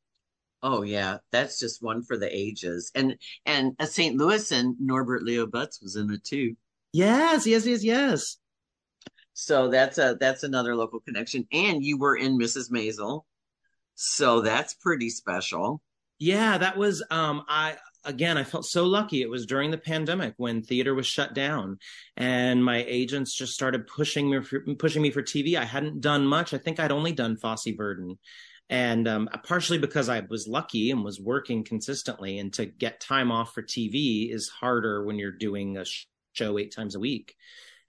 Oh 0.63 0.83
yeah, 0.83 1.19
that's 1.31 1.61
just 1.61 1.83
one 1.83 2.03
for 2.03 2.17
the 2.17 2.35
ages. 2.35 2.91
And 2.95 3.17
and 3.47 3.77
a 3.79 3.87
St. 3.87 4.17
Louis 4.17 4.51
and 4.51 4.75
Norbert 4.81 5.23
Leo 5.23 5.47
Butz 5.47 5.81
was 5.81 5.95
in 5.95 6.11
it 6.11 6.25
too. 6.25 6.57
Yes, 6.93 7.47
yes, 7.47 7.67
yes, 7.67 7.85
yes. 7.85 8.39
So 9.35 9.69
that's 9.69 9.99
a 9.99 10.17
that's 10.19 10.45
another 10.45 10.75
local 10.75 11.01
connection. 11.01 11.47
And 11.53 11.85
you 11.85 11.99
were 11.99 12.17
in 12.17 12.39
Mrs. 12.39 12.71
Maisel. 12.71 13.23
So 13.97 14.41
that's 14.41 14.75
pretty 14.75 15.11
special. 15.11 15.83
Yeah, 16.19 16.57
that 16.59 16.77
was 16.77 17.03
um 17.11 17.43
I 17.49 17.77
again 18.05 18.39
I 18.39 18.45
felt 18.45 18.65
so 18.65 18.85
lucky. 18.85 19.23
It 19.23 19.29
was 19.29 19.45
during 19.45 19.73
the 19.73 19.79
pandemic 19.79 20.35
when 20.37 20.63
theater 20.63 20.95
was 20.95 21.07
shut 21.07 21.35
down 21.35 21.79
and 22.17 22.65
my 22.65 22.85
agents 22.87 23.35
just 23.35 23.55
started 23.55 23.89
pushing 23.89 24.31
me 24.31 24.41
for, 24.41 24.61
pushing 24.79 25.03
me 25.03 25.11
for 25.11 25.23
TV. 25.23 25.57
I 25.57 25.65
hadn't 25.65 26.01
done 26.01 26.25
much. 26.25 26.55
I 26.55 26.59
think 26.59 26.79
I'd 26.79 26.93
only 26.93 27.13
done 27.13 27.37
Fosse 27.37 27.67
Verdon. 27.77 28.19
And 28.71 29.07
um, 29.07 29.29
partially 29.43 29.79
because 29.79 30.09
I 30.09 30.21
was 30.21 30.49
lucky 30.49 30.91
and 30.91 31.05
was 31.05 31.21
working 31.21 31.65
consistently, 31.65 32.39
and 32.39 32.51
to 32.55 32.65
get 32.65 32.99
time 32.99 33.31
off 33.31 33.53
for 33.53 33.63
TV 33.63 34.33
is 34.33 34.49
harder 34.49 35.05
when 35.05 35.19
you're 35.19 35.33
doing 35.33 35.77
a 35.77 35.85
sh- 35.85 36.07
show 36.33 36.59
eight 36.59 36.75
times 36.75 36.95
a 36.95 37.01
week. 37.01 37.35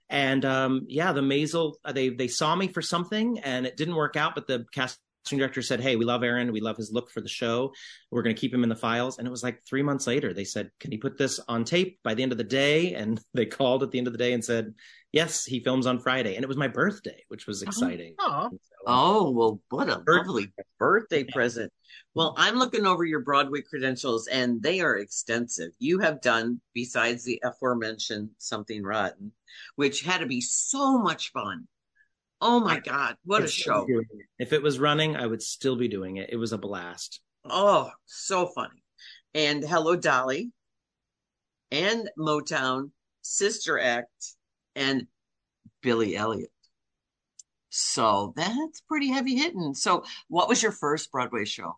And 0.08 0.44
um, 0.44 0.86
yeah, 0.88 1.12
the 1.12 1.20
Maisel 1.20 1.74
they 1.92 2.10
they 2.10 2.28
saw 2.28 2.54
me 2.54 2.68
for 2.68 2.82
something, 2.82 3.38
and 3.40 3.66
it 3.66 3.76
didn't 3.76 3.96
work 3.96 4.16
out. 4.16 4.34
But 4.34 4.46
the 4.46 4.64
casting 4.72 4.98
director 5.38 5.62
said, 5.62 5.80
"Hey, 5.80 5.96
we 5.96 6.04
love 6.04 6.22
Aaron. 6.22 6.52
We 6.52 6.60
love 6.60 6.76
his 6.76 6.92
look 6.92 7.10
for 7.10 7.20
the 7.20 7.28
show. 7.28 7.72
We're 8.10 8.22
going 8.22 8.34
to 8.34 8.40
keep 8.40 8.54
him 8.54 8.62
in 8.62 8.68
the 8.68 8.76
files." 8.76 9.18
And 9.18 9.26
it 9.26 9.30
was 9.30 9.42
like 9.42 9.62
three 9.68 9.82
months 9.82 10.06
later, 10.06 10.32
they 10.32 10.44
said, 10.44 10.70
"Can 10.78 10.92
you 10.92 11.00
put 11.00 11.18
this 11.18 11.40
on 11.48 11.64
tape 11.64 11.98
by 12.04 12.14
the 12.14 12.22
end 12.22 12.32
of 12.32 12.38
the 12.38 12.44
day?" 12.44 12.94
And 12.94 13.20
they 13.34 13.46
called 13.46 13.82
at 13.82 13.90
the 13.90 13.98
end 13.98 14.06
of 14.06 14.12
the 14.12 14.18
day 14.18 14.32
and 14.32 14.44
said, 14.44 14.74
"Yes, 15.16 15.44
he 15.44 15.60
films 15.60 15.86
on 15.86 15.98
Friday." 15.98 16.34
And 16.36 16.44
it 16.44 16.48
was 16.48 16.56
my 16.58 16.68
birthday, 16.68 17.24
which 17.28 17.46
was 17.46 17.62
oh, 17.62 17.66
exciting. 17.66 18.14
Oh, 18.18 18.50
Oh, 18.86 19.30
well, 19.30 19.60
what 19.70 19.88
a 19.88 19.98
Birth- 19.98 20.26
lovely 20.26 20.52
birthday 20.78 21.24
present. 21.32 21.72
Well, 22.14 22.34
I'm 22.36 22.56
looking 22.56 22.86
over 22.86 23.04
your 23.04 23.20
Broadway 23.20 23.62
credentials 23.62 24.26
and 24.28 24.62
they 24.62 24.80
are 24.80 24.96
extensive. 24.96 25.72
You 25.78 25.98
have 26.00 26.20
done, 26.20 26.60
besides 26.74 27.24
the 27.24 27.40
aforementioned 27.42 28.30
Something 28.38 28.82
Rotten, 28.82 29.32
which 29.76 30.02
had 30.02 30.18
to 30.18 30.26
be 30.26 30.40
so 30.40 30.98
much 30.98 31.32
fun. 31.32 31.66
Oh 32.40 32.60
my 32.60 32.80
God, 32.80 33.16
what 33.24 33.40
a 33.40 33.44
I'd 33.44 33.50
show. 33.50 33.86
it. 33.88 34.06
If 34.38 34.52
it 34.52 34.62
was 34.62 34.78
running, 34.78 35.16
I 35.16 35.26
would 35.26 35.42
still 35.42 35.76
be 35.76 35.88
doing 35.88 36.18
it. 36.18 36.28
It 36.30 36.36
was 36.36 36.52
a 36.52 36.58
blast. 36.58 37.20
Oh, 37.44 37.90
so 38.04 38.46
funny. 38.46 38.82
And 39.34 39.64
Hello 39.64 39.96
Dolly 39.96 40.52
and 41.70 42.08
Motown, 42.18 42.90
Sister 43.22 43.78
Act, 43.78 44.35
and 44.76 45.06
Billy 45.82 46.16
Elliot. 46.16 46.50
So 47.70 48.32
that's 48.36 48.80
pretty 48.82 49.08
heavy 49.08 49.36
hitting. 49.36 49.74
So, 49.74 50.04
what 50.28 50.48
was 50.48 50.62
your 50.62 50.72
first 50.72 51.10
Broadway 51.10 51.44
show? 51.44 51.76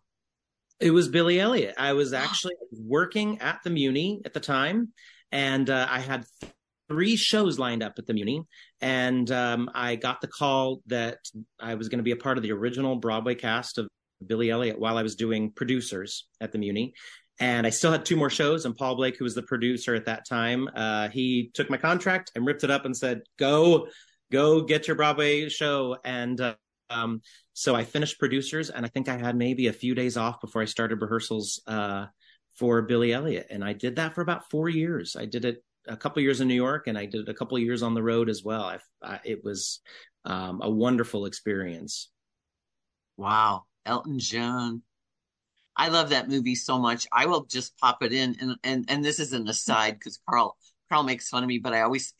It 0.79 0.91
was 0.91 1.09
Billy 1.09 1.39
Elliot. 1.39 1.75
I 1.77 1.93
was 1.93 2.13
actually 2.25 2.53
working 2.71 3.39
at 3.41 3.61
the 3.63 3.69
Muny 3.69 4.21
at 4.25 4.33
the 4.33 4.39
time, 4.39 4.89
and 5.31 5.69
uh, 5.69 5.87
I 5.89 5.99
had 5.99 6.25
th- 6.39 6.53
three 6.87 7.15
shows 7.15 7.59
lined 7.59 7.83
up 7.83 7.95
at 7.97 8.05
the 8.05 8.13
Muny, 8.13 8.45
and 8.81 9.29
um, 9.31 9.69
I 9.73 9.95
got 9.95 10.21
the 10.21 10.27
call 10.27 10.81
that 10.87 11.17
I 11.59 11.75
was 11.75 11.89
going 11.89 11.99
to 11.99 12.03
be 12.03 12.11
a 12.11 12.17
part 12.17 12.37
of 12.37 12.43
the 12.43 12.51
original 12.51 12.95
Broadway 12.95 13.35
cast 13.35 13.77
of 13.77 13.87
Billy 14.25 14.49
Elliot 14.49 14.79
while 14.79 14.97
I 14.97 15.03
was 15.03 15.15
doing 15.15 15.51
producers 15.51 16.27
at 16.39 16.51
the 16.51 16.57
Muny. 16.57 16.93
And 17.39 17.65
I 17.65 17.69
still 17.69 17.91
had 17.91 18.03
two 18.03 18.17
more 18.17 18.29
shows, 18.29 18.65
and 18.65 18.75
Paul 18.75 18.95
Blake, 18.95 19.17
who 19.17 19.23
was 19.23 19.35
the 19.35 19.41
producer 19.41 19.95
at 19.95 20.05
that 20.05 20.27
time, 20.27 20.69
uh, 20.75 21.07
he 21.07 21.51
took 21.53 21.69
my 21.69 21.77
contract 21.77 22.31
and 22.35 22.45
ripped 22.45 22.65
it 22.65 22.71
up 22.71 22.83
and 22.83 22.95
said, 22.95 23.21
"Go, 23.37 23.87
go, 24.29 24.61
get 24.61 24.87
your 24.87 24.97
Broadway 24.97 25.47
show." 25.47 25.97
And 26.03 26.39
uh, 26.41 26.55
um, 26.89 27.21
so 27.53 27.75
I 27.75 27.85
finished 27.85 28.19
producers, 28.19 28.69
and 28.69 28.85
I 28.85 28.89
think 28.89 29.07
I 29.07 29.17
had 29.17 29.37
maybe 29.37 29.67
a 29.67 29.73
few 29.73 29.95
days 29.95 30.17
off 30.17 30.41
before 30.41 30.61
I 30.61 30.65
started 30.65 31.01
rehearsals 31.01 31.61
uh, 31.65 32.07
for 32.55 32.81
Billy 32.81 33.13
Elliot, 33.13 33.47
and 33.49 33.63
I 33.63 33.71
did 33.71 33.95
that 33.95 34.15
for 34.15 34.21
about 34.21 34.49
four 34.49 34.67
years. 34.67 35.15
I 35.15 35.25
did 35.25 35.45
it 35.45 35.63
a 35.87 35.95
couple 35.95 36.21
years 36.21 36.41
in 36.41 36.47
New 36.49 36.55
York, 36.55 36.87
and 36.87 36.97
I 36.97 37.05
did 37.05 37.29
a 37.29 37.33
couple 37.33 37.57
years 37.57 37.83
on 37.83 37.93
the 37.93 38.03
road 38.03 38.29
as 38.29 38.43
well. 38.43 38.63
I, 38.63 38.79
I, 39.01 39.19
it 39.23 39.45
was 39.45 39.79
um, 40.25 40.59
a 40.61 40.69
wonderful 40.69 41.25
experience. 41.25 42.09
Wow, 43.17 43.63
Elton 43.85 44.19
John. 44.19 44.81
I 45.79 45.87
love 45.87 46.09
that 46.09 46.27
movie 46.27 46.55
so 46.55 46.77
much. 46.77 47.07
I 47.09 47.25
will 47.25 47.45
just 47.45 47.77
pop 47.77 48.03
it 48.03 48.11
in, 48.11 48.35
and 48.41 48.57
and 48.65 48.85
and 48.89 49.03
this 49.03 49.17
is 49.17 49.31
an 49.31 49.47
aside 49.47 49.93
because 49.93 50.19
Carl 50.29 50.57
Carl 50.89 51.03
makes 51.03 51.29
fun 51.29 51.41
of 51.41 51.47
me, 51.47 51.57
but 51.57 51.73
I 51.73 51.81
always 51.81 52.13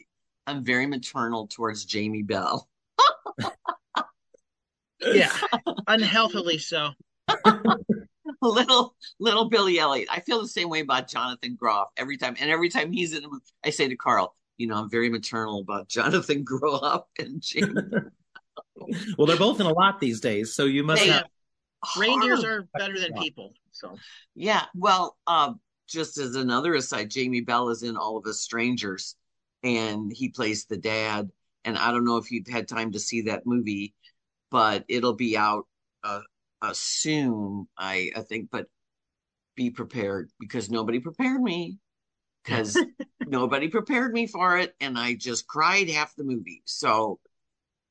I'm 0.47 0.63
very 0.63 0.85
maternal 0.85 1.45
towards 1.47 1.83
Jamie 1.83 2.23
Bell. 2.23 2.69
yeah, 5.01 5.35
unhealthily 5.87 6.57
so. 6.57 6.91
little 8.41 8.95
little 9.19 9.49
Billy 9.49 9.77
Elliot. 9.77 10.07
I 10.09 10.21
feel 10.21 10.41
the 10.41 10.47
same 10.47 10.69
way 10.69 10.79
about 10.79 11.09
Jonathan 11.09 11.57
Groff 11.59 11.89
every 11.97 12.15
time, 12.15 12.37
and 12.39 12.49
every 12.49 12.69
time 12.69 12.93
he's 12.93 13.13
in, 13.13 13.25
a 13.25 13.27
movie, 13.27 13.43
I 13.65 13.71
say 13.71 13.89
to 13.89 13.97
Carl, 13.97 14.33
you 14.57 14.67
know, 14.67 14.75
I'm 14.75 14.89
very 14.89 15.09
maternal 15.09 15.59
about 15.59 15.89
Jonathan 15.89 16.43
Groff 16.45 17.03
and 17.19 17.41
Jamie. 17.41 17.73
Well, 19.17 19.27
they're 19.27 19.35
both 19.35 19.59
in 19.59 19.65
a 19.65 19.73
lot 19.73 19.99
these 19.99 20.21
days, 20.21 20.53
so 20.53 20.63
you 20.63 20.85
must 20.85 21.03
They- 21.03 21.09
have. 21.09 21.25
Reindeers 21.97 22.43
are 22.43 22.67
better 22.77 22.99
than 22.99 23.13
people. 23.13 23.53
So 23.71 23.97
Yeah, 24.35 24.65
well, 24.75 25.17
uh, 25.27 25.53
just 25.87 26.17
as 26.17 26.35
another 26.35 26.75
aside, 26.75 27.09
Jamie 27.09 27.41
Bell 27.41 27.69
is 27.69 27.83
in 27.83 27.97
All 27.97 28.17
of 28.17 28.25
Us 28.25 28.41
Strangers, 28.41 29.15
and 29.63 30.11
he 30.13 30.29
plays 30.29 30.65
the 30.65 30.77
dad. 30.77 31.29
And 31.65 31.77
I 31.77 31.91
don't 31.91 32.05
know 32.05 32.17
if 32.17 32.31
you've 32.31 32.47
had 32.47 32.67
time 32.67 32.91
to 32.93 32.99
see 32.99 33.23
that 33.23 33.45
movie, 33.45 33.93
but 34.51 34.85
it'll 34.87 35.15
be 35.15 35.37
out 35.37 35.67
uh, 36.03 36.21
uh, 36.61 36.73
soon, 36.73 37.67
I 37.77 38.11
I 38.15 38.21
think. 38.21 38.49
But 38.51 38.67
be 39.55 39.69
prepared 39.69 40.29
because 40.39 40.69
nobody 40.69 40.99
prepared 40.99 41.41
me, 41.41 41.77
because 42.43 42.77
nobody 43.25 43.67
prepared 43.67 44.13
me 44.13 44.27
for 44.27 44.57
it, 44.57 44.75
and 44.79 44.97
I 44.97 45.15
just 45.15 45.47
cried 45.47 45.89
half 45.89 46.15
the 46.15 46.23
movie. 46.23 46.61
So, 46.65 47.19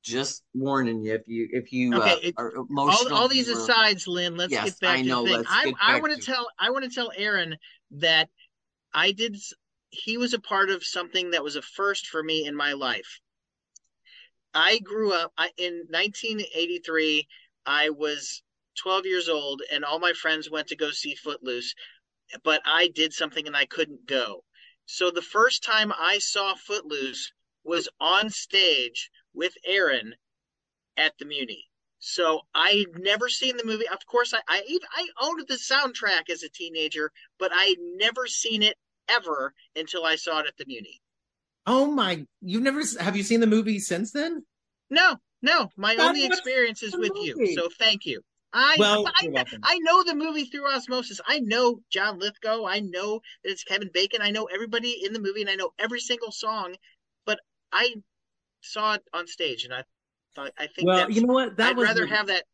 just 0.09 0.43
warning 0.55 1.03
you 1.03 1.15
if 1.15 1.23
you 1.27 1.49
if 1.53 1.73
you 1.73 1.95
Okay, 1.97 2.13
uh, 2.13 2.19
it- 2.23 2.35
are 2.37 2.57
all, 2.57 2.67
emotional, 2.71 3.15
all 3.17 3.29
these 3.29 3.49
or- 3.49 3.53
asides, 3.53 4.07
Lynn. 4.07 4.37
Let's 4.37 4.53
Yes, 4.53 4.65
get 4.65 4.81
back 4.81 4.99
I 4.99 5.03
to 5.03 5.09
know, 5.09 5.25
the 5.27 5.45
thing. 5.45 5.75
I, 5.81 5.97
I 5.97 6.01
want 6.01 6.13
to- 6.15 6.21
to 6.21 6.25
tell 6.27 6.49
I 6.59 6.71
want 6.71 6.85
to 6.85 6.91
tell 6.91 7.13
Aaron 7.17 7.57
that 7.93 8.29
I 8.93 9.13
did. 9.13 9.37
He 9.91 10.19
was 10.19 10.35
a 10.35 10.41
part 10.41 10.69
of 10.71 10.85
something 10.85 11.31
that 11.31 11.43
was 11.43 11.57
a 11.57 11.63
first 11.63 12.07
for 12.09 12.23
me 12.23 12.47
in 12.47 12.55
my 12.55 12.73
life. 12.75 13.21
I 14.55 14.79
grew 14.81 15.13
up 15.13 15.33
I, 15.39 15.51
in 15.57 15.85
1983. 15.91 17.27
I 17.67 17.91
was 17.91 18.43
12 18.83 19.07
years 19.07 19.29
old, 19.29 19.63
and 19.73 19.85
all 19.85 19.99
my 19.99 20.13
friends 20.13 20.51
went 20.51 20.69
to 20.69 20.77
go 20.77 20.91
see 20.91 21.15
Footloose, 21.15 21.75
but 22.45 22.63
I 22.65 22.89
did 22.89 23.13
something 23.13 23.47
and 23.47 23.57
I 23.57 23.67
couldn't 23.67 24.07
go. 24.07 24.45
So 24.87 25.11
the 25.11 25.21
first 25.23 25.63
time 25.63 25.93
I 25.99 26.19
saw 26.19 26.55
Footloose 26.55 27.31
was 27.65 27.89
on 28.01 28.31
stage 28.31 29.11
with 29.39 29.55
Aaron 29.65 30.15
at 30.97 31.15
the 31.19 31.25
Muny. 31.25 31.63
So 32.01 32.43
I 32.55 32.71
had 32.71 33.03
never 33.03 33.29
seen 33.29 33.57
the 33.57 33.65
movie. 33.65 33.89
Of 33.89 34.05
course, 34.07 34.35
I 34.35 34.41
I, 34.49 34.63
even, 34.69 34.87
I 34.95 35.07
owned 35.23 35.45
the 35.49 35.55
soundtrack 35.55 36.29
as 36.31 36.43
a 36.43 36.49
teenager, 36.49 37.11
but 37.39 37.53
I 37.53 37.65
had 37.65 37.79
never 37.81 38.27
seen 38.27 38.63
it 38.63 38.77
ever 39.09 39.55
until 39.75 40.05
I 40.05 40.17
saw 40.17 40.41
it 40.41 40.47
at 40.47 40.57
the 40.59 40.65
Muny. 40.65 41.01
Oh 41.67 41.91
my! 41.91 42.27
You've 42.41 42.63
never 42.63 42.83
have 43.01 43.17
you 43.17 43.23
seen 43.23 43.41
the 43.41 43.47
movie 43.47 43.79
since 43.79 44.13
then? 44.13 44.45
No, 44.91 45.17
no, 45.43 45.71
my 45.77 45.97
God, 45.97 46.09
only 46.09 46.25
experience 46.25 46.83
is 46.83 46.97
with 46.97 47.13
movie? 47.15 47.33
you. 47.37 47.55
So 47.55 47.69
thank 47.79 48.07
you. 48.07 48.21
I 48.53 48.77
Well, 48.79 49.07
I. 49.07 49.45
I 49.63 49.79
know 49.79 50.03
the 50.03 50.15
movie 50.15 50.45
through 50.45 50.73
osmosis. 50.73 51.21
I 51.27 51.41
know 51.41 51.81
John 51.91 52.19
Lithgow. 52.19 52.65
I 52.65 52.81
know 52.81 53.21
that 53.45 53.51
it's 53.51 53.65
Kevin 53.65 53.91
Bacon. 53.93 54.23
I 54.23 54.31
know 54.31 54.45
everybody 54.45 55.05
in 55.05 55.13
the 55.13 55.21
movie, 55.21 55.43
and 55.43 55.51
I 55.51 55.57
know 55.57 55.73
every 55.79 56.01
single 56.01 56.33
song. 56.33 56.77
But 57.27 57.41
I 57.73 57.97
saw 58.61 58.95
it 58.95 59.03
on 59.13 59.27
stage, 59.27 59.65
and 59.65 59.75
I 59.75 59.83
thought 60.35 60.53
I 60.59 60.67
think. 60.67 60.89
Well, 60.89 61.11
you 61.11 61.27
know 61.27 61.35
what? 61.35 61.57
That 61.57 61.71
I'd 61.71 61.79
rather 61.79 62.07
have 62.07 62.27
that. 62.29 62.45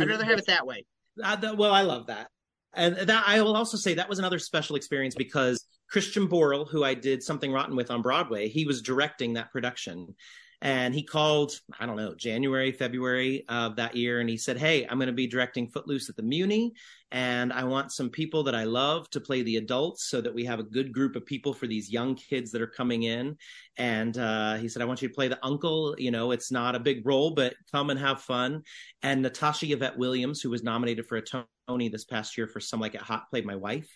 I'd 0.00 0.08
rather 0.08 0.24
have 0.24 0.38
it 0.38 0.46
that 0.46 0.66
way. 0.66 0.84
Uh, 1.22 1.54
well, 1.56 1.72
I 1.72 1.82
love 1.82 2.06
that, 2.06 2.28
and 2.74 2.96
that 2.96 3.24
I 3.26 3.40
will 3.42 3.56
also 3.56 3.76
say 3.76 3.94
that 3.94 4.08
was 4.08 4.18
another 4.18 4.38
special 4.38 4.76
experience 4.76 5.14
because 5.14 5.66
Christian 5.90 6.26
Borle, 6.26 6.68
who 6.68 6.84
I 6.84 6.94
did 6.94 7.22
something 7.22 7.52
rotten 7.52 7.76
with 7.76 7.90
on 7.90 8.00
Broadway, 8.00 8.48
he 8.48 8.64
was 8.64 8.80
directing 8.80 9.34
that 9.34 9.52
production, 9.52 10.14
and 10.62 10.94
he 10.94 11.02
called, 11.02 11.60
I 11.80 11.86
don't 11.86 11.96
know, 11.96 12.14
January, 12.14 12.70
February 12.70 13.44
of 13.48 13.74
that 13.76 13.96
year, 13.96 14.20
and 14.20 14.30
he 14.30 14.36
said, 14.36 14.56
Hey, 14.56 14.86
I'm 14.86 14.96
going 14.96 15.08
to 15.08 15.12
be 15.12 15.26
directing 15.26 15.68
Footloose 15.68 16.08
at 16.08 16.14
the 16.14 16.22
Muny, 16.22 16.70
and 17.10 17.52
I 17.52 17.64
want 17.64 17.90
some 17.90 18.08
people 18.08 18.44
that 18.44 18.54
I 18.54 18.62
love 18.62 19.10
to 19.10 19.20
play 19.20 19.42
the 19.42 19.56
adults 19.56 20.08
so 20.08 20.20
that 20.20 20.32
we 20.32 20.44
have 20.44 20.60
a 20.60 20.64
good 20.64 20.92
group 20.92 21.16
of 21.16 21.26
people 21.26 21.52
for 21.52 21.66
these 21.66 21.90
young 21.90 22.14
kids 22.14 22.52
that 22.52 22.62
are 22.62 22.68
coming 22.68 23.02
in. 23.02 23.36
And 23.76 24.16
uh, 24.16 24.54
he 24.54 24.68
said, 24.68 24.82
I 24.82 24.84
want 24.84 25.02
you 25.02 25.08
to 25.08 25.14
play 25.14 25.26
the 25.26 25.44
uncle. 25.44 25.96
You 25.98 26.12
know, 26.12 26.30
it's 26.30 26.52
not 26.52 26.76
a 26.76 26.80
big 26.80 27.04
role, 27.04 27.32
but 27.32 27.54
come 27.72 27.90
and 27.90 27.98
have 27.98 28.22
fun. 28.22 28.62
And 29.02 29.20
Natasha 29.20 29.70
Yvette 29.70 29.98
Williams, 29.98 30.40
who 30.40 30.48
was 30.48 30.62
nominated 30.62 31.06
for 31.06 31.16
a 31.16 31.22
Tony 31.22 31.44
this 31.78 32.04
past 32.04 32.36
year 32.36 32.46
for 32.46 32.60
Some 32.60 32.80
Like 32.80 32.94
It 32.94 33.00
Hot, 33.00 33.28
played 33.30 33.46
my 33.46 33.56
wife. 33.56 33.88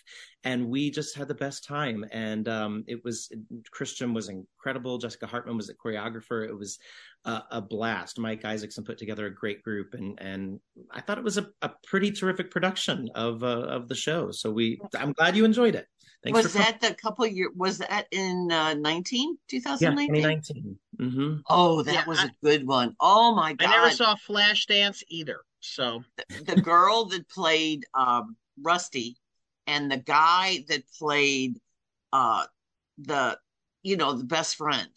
And 0.43 0.69
we 0.69 0.91
just 0.91 1.15
had 1.15 1.27
the 1.27 1.35
best 1.35 1.63
time. 1.63 2.05
And 2.11 2.47
um, 2.47 2.83
it 2.87 3.03
was, 3.03 3.31
Christian 3.71 4.13
was 4.13 4.29
incredible. 4.29 4.97
Jessica 4.97 5.27
Hartman 5.27 5.57
was 5.57 5.67
the 5.67 5.73
choreographer. 5.73 6.47
It 6.47 6.57
was 6.57 6.79
uh, 7.25 7.41
a 7.51 7.61
blast. 7.61 8.19
Mike 8.19 8.45
Isaacson 8.45 8.83
put 8.83 8.97
together 8.97 9.25
a 9.25 9.33
great 9.33 9.63
group. 9.63 9.93
And, 9.93 10.19
and 10.19 10.59
I 10.91 11.01
thought 11.01 11.17
it 11.17 11.23
was 11.23 11.37
a, 11.37 11.47
a 11.61 11.71
pretty 11.85 12.11
terrific 12.11 12.51
production 12.51 13.09
of, 13.15 13.43
uh, 13.43 13.47
of 13.47 13.87
the 13.87 13.95
show. 13.95 14.31
So 14.31 14.51
we, 14.51 14.79
I'm 14.97 15.13
glad 15.13 15.35
you 15.35 15.45
enjoyed 15.45 15.75
it. 15.75 15.87
Thanks 16.33 16.43
was 16.43 16.53
that 16.53 16.81
the 16.81 16.93
couple 16.93 17.25
year? 17.25 17.49
Was 17.55 17.77
that 17.79 18.07
in 18.11 18.51
uh, 18.51 18.73
19, 18.73 19.37
2019? 19.47 20.15
Yeah, 20.15 20.21
2019. 20.21 20.79
Mm-hmm. 20.99 21.37
Oh, 21.49 21.83
that 21.83 21.93
yeah, 21.93 22.05
was 22.05 22.19
I, 22.19 22.25
a 22.25 22.29
good 22.43 22.67
one. 22.67 22.95
Oh 22.99 23.33
my 23.33 23.53
god! 23.53 23.67
I 23.67 23.71
never 23.71 23.91
saw 23.91 24.15
Flashdance 24.15 25.03
either. 25.09 25.41
So 25.59 26.03
the, 26.17 26.55
the 26.55 26.61
girl 26.61 27.05
that 27.05 27.29
played 27.29 27.85
um, 27.93 28.35
Rusty 28.61 29.17
and 29.67 29.91
the 29.91 29.97
guy 29.97 30.65
that 30.69 30.83
played 30.97 31.59
uh, 32.11 32.45
the 32.97 33.37
you 33.83 33.97
know 33.97 34.13
the 34.13 34.23
best 34.23 34.55
friend. 34.55 34.89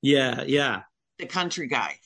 Yeah, 0.00 0.42
yeah. 0.46 0.82
The 1.18 1.26
country 1.26 1.66
guy. 1.66 1.98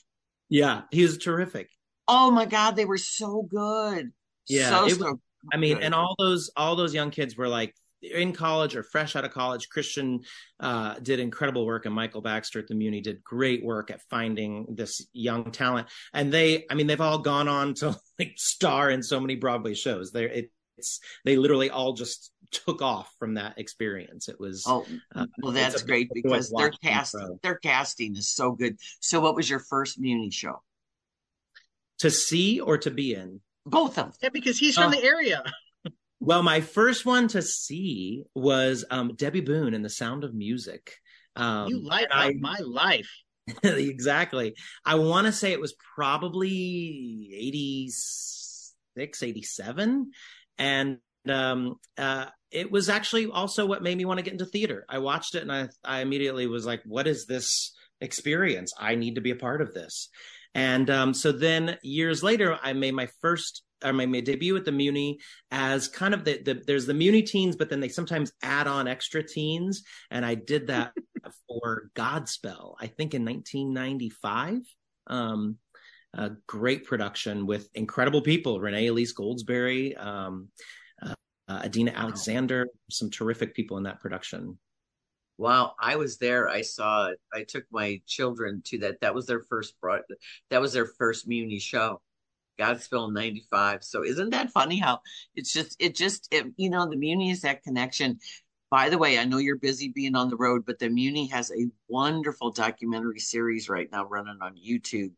Yeah, 0.49 0.81
he 0.91 1.03
was 1.03 1.17
terrific. 1.17 1.69
Oh 2.07 2.31
my 2.31 2.45
god, 2.45 2.75
they 2.75 2.85
were 2.85 2.97
so 2.97 3.43
good. 3.43 4.11
Yeah, 4.47 4.69
so, 4.69 4.79
it 4.81 4.83
was, 4.83 4.97
so 4.97 5.19
I 5.53 5.57
mean, 5.57 5.77
and 5.81 5.93
all 5.93 6.15
those 6.17 6.49
all 6.55 6.75
those 6.75 6.93
young 6.93 7.11
kids 7.11 7.37
were 7.37 7.47
like 7.47 7.75
in 8.01 8.33
college 8.33 8.75
or 8.75 8.83
fresh 8.83 9.15
out 9.15 9.25
of 9.25 9.31
college. 9.31 9.69
Christian 9.69 10.21
uh, 10.59 10.95
did 10.99 11.19
incredible 11.19 11.65
work, 11.65 11.85
and 11.85 11.95
Michael 11.95 12.21
Baxter 12.21 12.59
at 12.59 12.67
the 12.67 12.75
Muny 12.75 13.01
did 13.01 13.23
great 13.23 13.63
work 13.63 13.91
at 13.91 14.01
finding 14.09 14.65
this 14.69 15.05
young 15.13 15.51
talent. 15.51 15.87
And 16.13 16.31
they, 16.31 16.65
I 16.69 16.75
mean, 16.75 16.87
they've 16.87 17.01
all 17.01 17.19
gone 17.19 17.47
on 17.47 17.73
to 17.75 17.95
like 18.19 18.33
star 18.37 18.89
in 18.89 19.03
so 19.03 19.19
many 19.19 19.35
Broadway 19.35 19.73
shows. 19.73 20.11
They, 20.11 20.25
it, 20.25 20.51
it's 20.77 20.99
they 21.25 21.37
literally 21.37 21.69
all 21.69 21.93
just 21.93 22.31
took 22.51 22.81
off 22.81 23.11
from 23.19 23.33
that 23.35 23.57
experience. 23.57 24.29
It 24.29 24.39
was 24.39 24.63
oh 24.67 24.85
uh, 25.15 25.25
well, 25.41 25.51
that's 25.51 25.81
great 25.83 26.09
because 26.13 26.53
their 26.55 26.69
cast 26.69 27.15
their 27.41 27.55
casting 27.55 28.15
is 28.15 28.33
so 28.33 28.51
good. 28.51 28.77
So, 28.99 29.19
what 29.19 29.35
was 29.35 29.49
your 29.49 29.59
first 29.59 30.01
Muny 30.01 30.31
show? 30.31 30.61
To 31.99 32.11
see 32.11 32.59
or 32.59 32.77
to 32.79 32.91
be 32.91 33.15
in? 33.15 33.41
Both 33.65 33.97
of 33.97 34.05
them. 34.05 34.13
Yeah, 34.21 34.29
because 34.29 34.57
he's 34.57 34.75
from 34.75 34.89
uh, 34.89 34.91
the 34.91 35.03
area. 35.03 35.43
Well, 36.27 36.43
my 36.43 36.59
first 36.59 37.05
one 37.05 37.29
to 37.29 37.41
see 37.41 38.25
was 38.35 38.83
um, 38.91 39.15
Debby 39.15 39.39
Boone 39.39 39.73
in 39.73 39.81
The 39.81 39.89
Sound 39.89 40.25
of 40.25 40.33
Music. 40.33 40.91
Um, 41.37 41.69
you 41.69 41.79
light 41.79 42.07
up 42.11 42.33
my 42.37 42.57
life. 42.65 43.09
exactly. 43.63 44.53
I 44.83 44.95
want 44.95 45.27
to 45.27 45.31
say 45.31 45.53
it 45.53 45.61
was 45.61 45.73
probably 45.95 47.29
86, 47.33 49.23
87. 49.23 50.11
And 50.57 50.97
um, 51.29 51.75
uh, 51.97 52.25
it 52.51 52.73
was 52.73 52.89
actually 52.89 53.27
also 53.27 53.65
what 53.65 53.81
made 53.81 53.97
me 53.97 54.03
want 54.03 54.17
to 54.17 54.23
get 54.23 54.33
into 54.33 54.45
theater. 54.45 54.85
I 54.89 54.97
watched 54.97 55.33
it 55.33 55.43
and 55.43 55.51
I, 55.51 55.69
I 55.81 56.01
immediately 56.01 56.45
was 56.45 56.65
like, 56.65 56.81
what 56.83 57.07
is 57.07 57.25
this 57.25 57.73
experience? 58.01 58.73
I 58.77 58.95
need 58.95 59.15
to 59.15 59.21
be 59.21 59.31
a 59.31 59.37
part 59.37 59.61
of 59.61 59.73
this. 59.73 60.09
And 60.53 60.89
um, 60.89 61.13
so 61.13 61.31
then 61.31 61.77
years 61.83 62.21
later, 62.21 62.59
I 62.61 62.73
made 62.73 62.95
my 62.95 63.07
first 63.21 63.63
or 63.83 63.93
my, 63.93 64.05
my 64.05 64.19
debut 64.19 64.55
at 64.55 64.65
the 64.65 64.71
Muny 64.71 65.17
as 65.51 65.87
kind 65.87 66.13
of 66.13 66.23
the, 66.23 66.41
the 66.41 66.61
there's 66.65 66.85
the 66.85 66.93
Muny 66.93 67.25
teens, 67.25 67.55
but 67.55 67.69
then 67.69 67.79
they 67.79 67.89
sometimes 67.89 68.31
add 68.41 68.67
on 68.67 68.87
extra 68.87 69.23
teens, 69.23 69.83
and 70.11 70.25
I 70.25 70.35
did 70.35 70.67
that 70.67 70.93
for 71.47 71.89
Godspell, 71.95 72.75
I 72.79 72.87
think 72.87 73.13
in 73.13 73.25
1995. 73.25 74.61
Um, 75.07 75.57
a 76.13 76.31
great 76.47 76.85
production 76.85 77.45
with 77.45 77.69
incredible 77.75 78.21
people: 78.21 78.59
Renee 78.59 78.87
Elise 78.87 79.13
Goldsberry, 79.13 79.99
um, 80.03 80.47
uh, 81.01 81.13
uh, 81.47 81.61
Adina 81.65 81.91
Alexander, 81.91 82.67
some 82.89 83.09
terrific 83.09 83.53
people 83.53 83.77
in 83.77 83.83
that 83.83 83.99
production. 83.99 84.57
Wow, 85.37 85.75
I 85.79 85.97
was 85.97 86.17
there. 86.17 86.49
I 86.49 86.61
saw 86.63 87.09
it. 87.09 87.19
I 87.31 87.43
took 87.43 87.65
my 87.71 88.01
children 88.07 88.63
to 88.65 88.79
that. 88.79 89.01
That 89.01 89.13
was 89.13 89.27
their 89.27 89.43
first 89.43 89.79
broad. 89.79 90.01
That 90.49 90.61
was 90.61 90.73
their 90.73 90.87
first 90.97 91.29
Muny 91.29 91.61
show. 91.61 92.01
Godspell 92.59 93.13
95. 93.13 93.83
So 93.83 94.03
isn't 94.03 94.31
that 94.31 94.51
funny 94.51 94.79
how 94.79 94.99
it's 95.35 95.53
just, 95.53 95.75
it 95.79 95.95
just, 95.95 96.27
it, 96.31 96.45
you 96.57 96.69
know, 96.69 96.89
the 96.89 96.95
Muny 96.95 97.31
is 97.31 97.41
that 97.41 97.63
connection. 97.63 98.19
By 98.69 98.89
the 98.89 98.97
way, 98.97 99.17
I 99.17 99.23
know 99.23 99.37
you're 99.37 99.57
busy 99.57 99.89
being 99.89 100.15
on 100.15 100.29
the 100.29 100.35
road, 100.35 100.63
but 100.65 100.77
the 100.77 100.89
Muny 100.89 101.31
has 101.31 101.51
a 101.51 101.67
wonderful 101.87 102.51
documentary 102.51 103.19
series 103.19 103.69
right 103.69 103.89
now 103.91 104.05
running 104.05 104.39
on 104.41 104.55
YouTube 104.55 105.11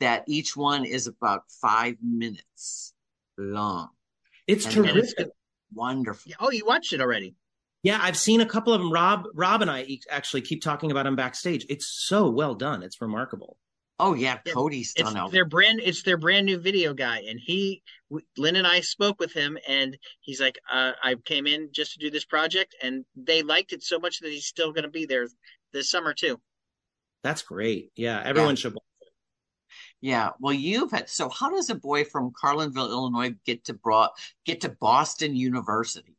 that 0.00 0.24
each 0.26 0.56
one 0.56 0.84
is 0.84 1.06
about 1.06 1.42
five 1.60 1.94
minutes 2.02 2.92
long. 3.38 3.90
It's 4.46 4.64
and 4.64 4.74
terrific. 4.74 5.14
It's 5.18 5.30
wonderful. 5.72 6.32
Oh, 6.40 6.50
you 6.50 6.64
watched 6.66 6.92
it 6.92 7.00
already. 7.00 7.36
Yeah, 7.82 8.00
I've 8.02 8.16
seen 8.16 8.40
a 8.40 8.46
couple 8.46 8.72
of 8.72 8.80
them. 8.80 8.92
Rob, 8.92 9.26
Rob, 9.34 9.62
and 9.62 9.70
I 9.70 9.86
actually 10.10 10.40
keep 10.40 10.60
talking 10.60 10.90
about 10.90 11.04
them 11.04 11.14
backstage. 11.14 11.64
It's 11.68 11.86
so 11.86 12.28
well 12.28 12.56
done. 12.56 12.82
It's 12.82 13.00
remarkable. 13.00 13.56
Oh 13.98 14.12
yeah, 14.12 14.38
Cody's 14.46 14.92
it's 14.96 15.12
done 15.12 15.30
their 15.30 15.46
brand. 15.46 15.80
It's 15.82 16.02
their 16.02 16.18
brand 16.18 16.44
new 16.44 16.58
video 16.58 16.92
guy, 16.92 17.20
and 17.28 17.40
he, 17.42 17.82
Lynn 18.36 18.56
and 18.56 18.66
I 18.66 18.80
spoke 18.80 19.18
with 19.18 19.32
him, 19.32 19.56
and 19.66 19.96
he's 20.20 20.40
like, 20.40 20.58
uh, 20.70 20.92
"I 21.02 21.14
came 21.24 21.46
in 21.46 21.70
just 21.72 21.94
to 21.94 21.98
do 21.98 22.10
this 22.10 22.26
project, 22.26 22.74
and 22.82 23.06
they 23.16 23.42
liked 23.42 23.72
it 23.72 23.82
so 23.82 23.98
much 23.98 24.20
that 24.20 24.30
he's 24.30 24.46
still 24.46 24.72
going 24.72 24.84
to 24.84 24.90
be 24.90 25.06
there 25.06 25.26
this 25.72 25.90
summer 25.90 26.12
too." 26.12 26.38
That's 27.22 27.40
great. 27.40 27.90
Yeah, 27.96 28.20
everyone 28.22 28.50
yeah. 28.50 28.54
should. 28.56 28.76
Yeah, 30.02 30.30
well, 30.40 30.52
you've 30.52 30.90
had. 30.90 31.08
So, 31.08 31.30
how 31.30 31.50
does 31.50 31.70
a 31.70 31.74
boy 31.74 32.04
from 32.04 32.32
Carlinville, 32.32 32.90
Illinois, 32.90 33.34
get 33.46 33.64
to 33.64 33.74
brought 33.74 34.10
get 34.44 34.60
to 34.60 34.76
Boston 34.78 35.34
University? 35.34 36.16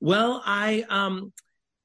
Well, 0.00 0.42
I 0.44 0.84
um 0.88 1.32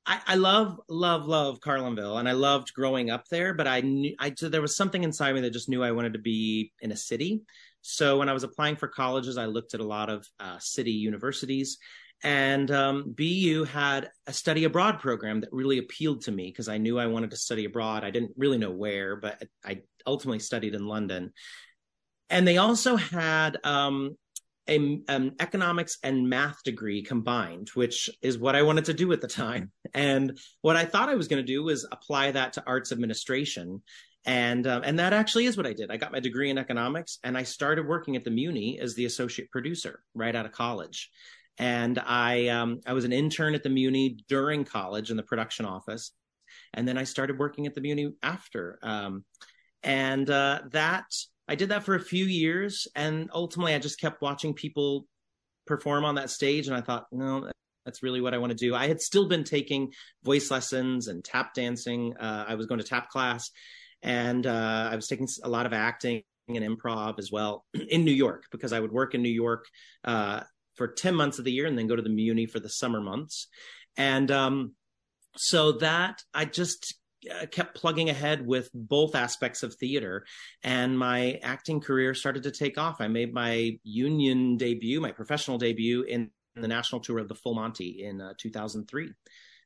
I, 0.06 0.22
I, 0.28 0.36
love, 0.36 0.80
love, 0.88 1.26
love 1.26 1.60
Carlinville, 1.60 2.20
and 2.20 2.30
I 2.30 2.34
loved 2.34 2.74
growing 2.74 3.10
up 3.10 3.28
there. 3.30 3.54
But 3.54 3.68
I 3.68 3.82
knew, 3.82 4.16
I 4.20 4.34
so 4.38 4.50
there 4.50 4.62
was 4.62 4.76
something 4.76 5.04
inside 5.04 5.34
me 5.34 5.42
that 5.42 5.54
just 5.54 5.70
knew 5.70 5.84
I 5.84 5.92
wanted 5.92 6.14
to 6.14 6.20
be 6.20 6.72
in 6.82 6.92
a 6.92 6.96
city. 6.96 7.42
So 7.82 8.18
when 8.18 8.30
I 8.30 8.34
was 8.34 8.44
applying 8.44 8.76
for 8.76 8.88
colleges, 8.88 9.38
I 9.38 9.46
looked 9.46 9.74
at 9.74 9.80
a 9.80 9.86
lot 9.86 10.10
of 10.10 10.28
uh, 10.40 10.58
city 10.60 10.92
universities, 10.92 11.78
and 12.24 12.70
um, 12.72 13.14
BU 13.16 13.66
had 13.66 14.10
a 14.28 14.34
study 14.34 14.64
abroad 14.64 15.00
program 15.00 15.42
that 15.42 15.54
really 15.54 15.80
appealed 15.80 16.22
to 16.22 16.32
me 16.32 16.48
because 16.48 16.70
I 16.70 16.78
knew 16.78 17.00
I 17.00 17.08
wanted 17.08 17.32
to 17.32 17.38
study 17.38 17.66
abroad. 17.66 18.04
I 18.04 18.12
didn't 18.12 18.32
really 18.38 18.58
know 18.58 18.72
where, 18.72 19.16
but 19.16 19.44
I 19.64 19.82
ultimately 20.08 20.40
studied 20.40 20.76
in 20.76 20.88
London. 20.88 21.34
And 22.30 22.48
they 22.48 22.58
also 22.58 22.96
had 22.96 23.58
um, 23.64 24.18
a, 24.68 25.02
an 25.08 25.36
economics 25.40 25.98
and 26.04 26.30
math 26.30 26.64
degree 26.64 27.04
combined, 27.04 27.70
which 27.76 28.10
is 28.22 28.38
what 28.38 28.56
I 28.56 28.64
wanted 28.64 28.86
to 28.86 28.94
do 28.94 29.12
at 29.14 29.22
the 29.22 29.28
time. 29.28 29.72
And 29.94 30.38
what 30.62 30.76
I 30.76 30.86
thought 30.86 31.10
I 31.10 31.16
was 31.16 31.28
going 31.28 31.44
to 31.46 31.54
do 31.54 31.64
was 31.64 31.88
apply 31.92 32.32
that 32.32 32.54
to 32.54 32.64
arts 32.66 32.92
administration. 32.92 33.82
And 34.26 34.66
um, 34.66 34.82
and 34.84 34.98
that 34.98 35.14
actually 35.14 35.46
is 35.46 35.56
what 35.56 35.68
I 35.68 35.74
did. 35.74 35.92
I 35.92 35.98
got 35.98 36.12
my 36.12 36.20
degree 36.20 36.50
in 36.50 36.58
economics, 36.58 37.20
and 37.24 37.38
I 37.38 37.44
started 37.44 37.88
working 37.88 38.16
at 38.16 38.24
the 38.24 38.32
Muny 38.32 38.80
as 38.80 38.96
the 38.96 39.06
associate 39.06 39.52
producer 39.52 40.02
right 40.16 40.36
out 40.36 40.48
of 40.48 40.52
college. 40.52 41.12
And 41.60 42.00
I 42.00 42.48
um, 42.48 42.82
I 42.88 42.94
was 42.94 43.06
an 43.06 43.14
intern 43.14 43.54
at 43.54 43.62
the 43.62 43.70
Muny 43.70 44.18
during 44.28 44.66
college 44.66 45.12
in 45.12 45.18
the 45.18 45.22
production 45.22 45.68
office, 45.68 46.12
and 46.74 46.88
then 46.88 46.98
I 46.98 47.04
started 47.04 47.38
working 47.38 47.68
at 47.68 47.76
the 47.76 47.82
Muny 47.82 48.14
after. 48.24 48.80
Um, 48.82 49.26
and 49.84 50.28
uh, 50.28 50.62
that 50.72 51.06
I 51.48 51.56
did 51.56 51.70
that 51.70 51.84
for 51.84 51.96
a 51.96 52.00
few 52.00 52.26
years, 52.26 52.88
and 52.96 53.30
ultimately, 53.34 53.74
I 53.74 53.80
just 53.80 54.00
kept 54.00 54.22
watching 54.22 54.54
people 54.54 55.08
perform 55.68 56.06
on 56.06 56.16
that 56.16 56.30
stage, 56.30 56.68
and 56.68 56.76
I 56.76 56.82
thought, 56.82 57.06
no, 57.12 57.50
that's 57.86 58.02
really 58.02 58.22
what 58.22 58.34
I 58.34 58.40
want 58.40 58.52
to 58.52 58.58
do. 58.58 58.74
I 58.74 58.88
had 58.88 59.00
still 59.00 59.28
been 59.28 59.44
taking 59.44 59.94
voice 60.24 60.50
lessons 60.50 61.08
and 61.08 61.24
tap 61.24 61.54
dancing. 61.54 62.16
Uh, 62.18 62.46
I 62.48 62.56
was 62.56 62.66
going 62.66 62.80
to 62.80 62.88
tap 62.88 63.10
class, 63.10 63.52
and 64.02 64.46
uh, 64.46 64.90
I 64.92 64.96
was 64.96 65.08
taking 65.08 65.28
a 65.44 65.50
lot 65.50 65.66
of 65.66 65.74
acting 65.74 66.24
and 66.48 66.58
improv 66.58 67.20
as 67.20 67.32
well 67.32 67.66
in 67.90 68.06
New 68.06 68.12
York 68.12 68.46
because 68.52 68.74
I 68.74 68.80
would 68.80 68.92
work 68.92 69.14
in 69.14 69.22
New 69.22 69.30
York 69.30 69.66
uh, 70.04 70.42
for 70.76 70.88
ten 70.88 71.16
months 71.16 71.38
of 71.38 71.46
the 71.46 71.52
year, 71.52 71.68
and 71.68 71.78
then 71.78 71.88
go 71.88 71.96
to 71.96 72.02
the 72.02 72.10
Muny 72.10 72.50
for 72.50 72.60
the 72.60 72.70
summer 72.70 73.02
months. 73.02 73.48
And 73.98 74.30
um, 74.32 74.74
so 75.38 75.74
that 75.74 76.22
I 76.34 76.46
just 76.46 76.96
kept 77.52 77.76
plugging 77.76 78.10
ahead 78.10 78.46
with 78.46 78.70
both 78.74 79.16
aspects 79.16 79.64
of 79.64 79.76
theater 79.76 80.26
and 80.64 80.98
my 80.98 81.40
acting 81.44 81.80
career 81.80 82.14
started 82.14 82.44
to 82.44 82.52
take 82.52 82.78
off. 82.78 83.02
I 83.02 83.08
made 83.08 83.34
my 83.34 83.78
union 83.84 84.58
debut 84.58 85.00
my 85.02 85.12
professional 85.12 85.58
debut 85.58 86.04
in 86.04 86.32
the 86.56 86.68
national 86.68 87.02
tour 87.02 87.20
of 87.20 87.28
the 87.28 87.36
full 87.36 87.56
monty 87.56 88.04
in 88.04 88.22
uh, 88.22 88.34
2003 88.38 89.12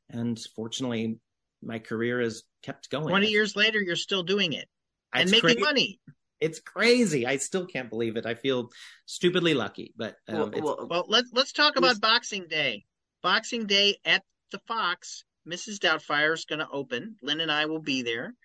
and 0.10 0.40
fortunately 0.56 1.20
my 1.62 1.80
career 1.80 2.22
has 2.22 2.44
kept 2.64 2.90
going. 2.90 3.08
20 3.08 3.28
years 3.28 3.56
later 3.56 3.82
you're 3.82 3.96
still 3.96 4.24
doing 4.24 4.54
it 4.54 4.68
and 5.14 5.24
it's 5.24 5.32
making 5.32 5.58
crazy. 5.58 5.62
money. 5.62 6.00
it's 6.40 6.60
crazy. 6.60 7.28
I 7.28 7.38
still 7.38 7.66
can't 7.66 7.90
believe 7.90 8.16
it. 8.18 8.26
I 8.26 8.36
feel 8.36 8.70
stupidly 9.06 9.54
lucky 9.54 9.94
but 9.98 10.16
um, 10.28 10.52
well, 10.52 10.52
well, 10.62 10.88
well, 10.90 11.06
let's 11.08 11.30
let's 11.34 11.54
talk 11.54 11.78
about 11.78 12.00
boxing 12.02 12.48
day. 12.50 12.86
Boxing 13.22 13.66
day 13.66 13.98
at 14.06 14.24
the 14.52 14.60
fox 14.68 15.26
Mrs. 15.48 15.80
Doubtfire 15.80 16.34
is 16.34 16.46
going 16.46 16.60
to 16.60 16.70
open. 16.70 17.18
Lynn 17.22 17.42
and 17.42 17.52
I 17.52 17.66
will 17.66 17.82
be 17.82 18.02
there 18.02 18.36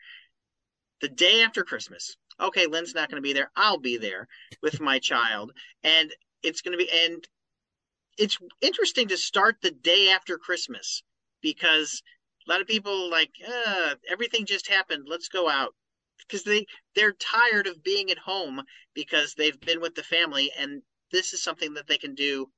the 1.01 1.09
day 1.09 1.43
after 1.43 1.65
Christmas. 1.65 2.17
Okay, 2.41 2.67
Lynn's 2.67 2.95
not 2.95 3.11
going 3.11 3.23
to 3.23 3.27
be 3.27 3.33
there. 3.33 3.51
I'll 3.57 3.79
be 3.79 3.97
there 3.97 4.29
with 4.63 4.81
my 4.81 4.99
child. 4.99 5.53
And 5.83 6.13
it's 6.43 6.63
going 6.63 6.77
to 6.77 6.85
be, 6.85 6.91
and 6.91 7.27
it's 8.19 8.39
interesting 8.61 9.09
to 9.09 9.17
start 9.17 9.57
the 9.61 9.71
day 9.71 10.11
after 10.11 10.39
Christmas 10.39 11.03
because 11.43 12.03
a 12.47 12.51
lot 12.51 12.61
of 12.61 12.67
people 12.67 13.11
like, 13.11 13.31
uh, 13.47 13.95
everything 14.09 14.47
just 14.47 14.69
happened. 14.69 15.07
Let's 15.09 15.29
go 15.29 15.49
out 15.49 15.75
because 16.27 16.45
they 16.45 16.67
they're 16.95 17.13
tired 17.13 17.67
of 17.67 17.83
being 17.83 18.11
at 18.11 18.19
home 18.19 18.63
because 18.95 19.35
they've 19.35 19.61
been 19.61 19.81
with 19.81 19.95
the 19.95 20.03
family 20.03 20.51
and 20.59 20.83
this 21.13 21.33
is 21.33 21.43
something 21.43 21.75
that 21.75 21.87
they 21.87 21.99
can 21.99 22.15
do 22.15 22.51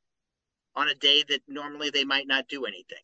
on 0.75 0.89
a 0.89 0.95
day 0.95 1.25
that 1.29 1.43
normally 1.49 1.91
they 1.91 2.05
might 2.05 2.27
not 2.27 2.49
do 2.49 2.65
anything 2.65 2.99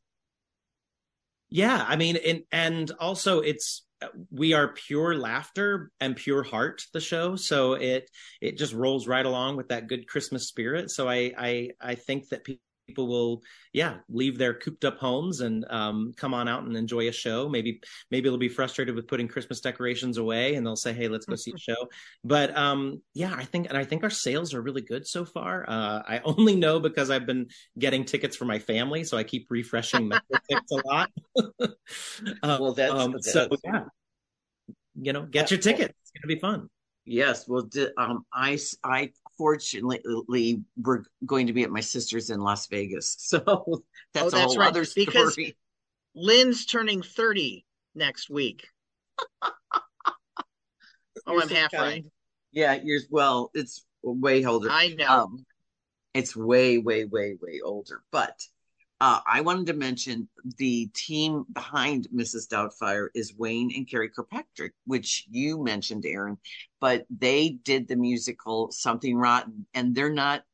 yeah 1.53 1.85
i 1.87 1.97
mean 1.97 2.17
and 2.17 2.43
and 2.51 2.91
also 2.99 3.41
it's 3.41 3.85
uh, 4.01 4.09
we 4.31 4.55
are 4.55 4.69
pure 4.69 5.15
laughter 5.15 5.91
and 6.01 6.17
pure 6.17 6.43
heart 6.43 6.83
the 6.93 7.01
show 7.01 7.37
so 7.37 7.75
it 7.75 8.09
it 8.41 8.57
just 8.57 8.73
rolls 8.73 9.07
right 9.07 9.27
along 9.27 9.57
with 9.57 9.69
that 9.69 9.87
good 9.87 10.09
christmas 10.09 10.49
spirit 10.49 10.91
so 10.91 11.09
i 11.09 11.33
i 11.39 11.71
i 11.81 11.95
think 11.95 12.29
that 12.31 12.45
people 12.93 13.03
people 13.03 13.09
will 13.09 13.43
yeah 13.73 13.97
leave 14.09 14.37
their 14.39 14.55
cooped 14.55 14.85
up 14.85 14.99
homes 14.99 15.41
and 15.41 15.65
um, 15.71 16.13
come 16.17 16.35
on 16.35 16.49
out 16.49 16.65
and 16.65 16.77
enjoy 16.77 17.09
a 17.09 17.13
show. 17.13 17.49
Maybe 17.49 17.81
maybe 18.11 18.29
they'll 18.29 18.39
be 18.39 18.49
frustrated 18.49 18.95
with 18.95 19.07
putting 19.07 19.29
christmas 19.29 19.61
decorations 19.61 20.19
away 20.19 20.55
and 20.55 20.67
they'll 20.67 20.77
say 20.77 20.93
hey 20.93 21.09
let's 21.09 21.27
go 21.27 21.37
see 21.37 21.53
a 21.55 21.59
show. 21.71 21.89
But 22.25 22.57
um, 22.57 23.01
yeah 23.15 23.35
i 23.35 23.45
think 23.45 23.69
and 23.69 23.79
i 23.79 23.85
think 23.85 24.03
our 24.03 24.11
sales 24.11 24.55
are 24.55 24.63
really 24.63 24.83
good 24.83 25.07
so 25.07 25.25
far. 25.25 25.65
Uh, 25.69 26.03
i 26.07 26.21
only 26.25 26.57
know 26.57 26.81
because 26.81 27.11
i've 27.11 27.27
been 27.27 27.47
getting 27.79 28.05
tickets 28.05 28.37
for 28.37 28.45
my 28.45 28.59
family 28.59 29.05
so 29.05 29.17
i 29.17 29.25
keep 29.25 29.47
refreshing 29.51 30.09
my 30.09 30.21
tickets 30.31 30.73
a 30.73 30.87
lot. 30.87 31.11
Uh, 32.43 32.59
well 32.61 32.73
that's, 32.73 32.93
um, 32.93 33.13
that's 33.13 33.33
so 33.33 33.49
yeah. 33.65 33.85
You 35.01 35.13
know 35.13 35.23
get 35.23 35.51
your 35.51 35.61
tickets. 35.61 35.95
It's 36.03 36.11
gonna 36.11 36.35
be 36.35 36.41
fun. 36.41 36.69
Yes, 37.05 37.49
well, 37.49 37.69
um, 37.97 38.25
I 38.33 38.59
I 38.85 39.11
fortunately 39.37 40.63
we're 40.77 41.03
going 41.25 41.47
to 41.47 41.53
be 41.53 41.63
at 41.63 41.71
my 41.71 41.81
sister's 41.81 42.31
in 42.31 42.41
Las 42.41 42.67
Vegas, 42.69 43.17
so 43.19 43.39
that's, 43.39 43.49
oh, 43.49 43.83
that's 44.13 44.33
a 44.33 44.41
whole 44.41 44.57
right. 44.57 44.69
other 44.69 44.85
story. 44.85 45.07
Because 45.07 45.39
Lynn's 46.15 46.67
turning 46.67 47.03
thirty 47.03 47.65
next 47.95 48.31
week. 48.31 48.67
oh, 49.43 51.41
I'm 51.41 51.49
half 51.49 51.73
right. 51.73 52.05
Yeah, 52.53 52.79
you're 52.83 53.01
well. 53.11 53.51
It's 53.55 53.85
way 54.03 54.45
older. 54.45 54.69
I 54.71 54.89
know. 54.89 55.07
Um, 55.07 55.47
it's 56.15 56.37
way, 56.37 56.79
way, 56.79 57.05
way, 57.05 57.39
way 57.41 57.61
older. 57.65 58.03
But 58.11 58.39
uh, 59.03 59.19
I 59.27 59.41
wanted 59.41 59.67
to 59.67 59.73
mention 59.73 60.29
the 60.59 60.87
team 60.95 61.45
behind 61.53 62.07
Mrs. 62.15 62.47
Doubtfire 62.47 63.09
is 63.17 63.37
Wayne 63.37 63.73
and 63.75 63.85
Karey 63.85 64.09
Kirkpatrick, 64.15 64.75
which 64.87 65.27
you 65.29 65.61
mentioned, 65.61 66.07
Aaron. 66.07 66.39
But 66.81 67.05
they 67.11 67.59
did 67.65 67.89
the 67.89 67.97
musical 67.97 68.71
Something 68.71 69.17
Rotten, 69.17 69.67
and 69.75 69.93
they're 69.93 70.09
not, 70.09 70.45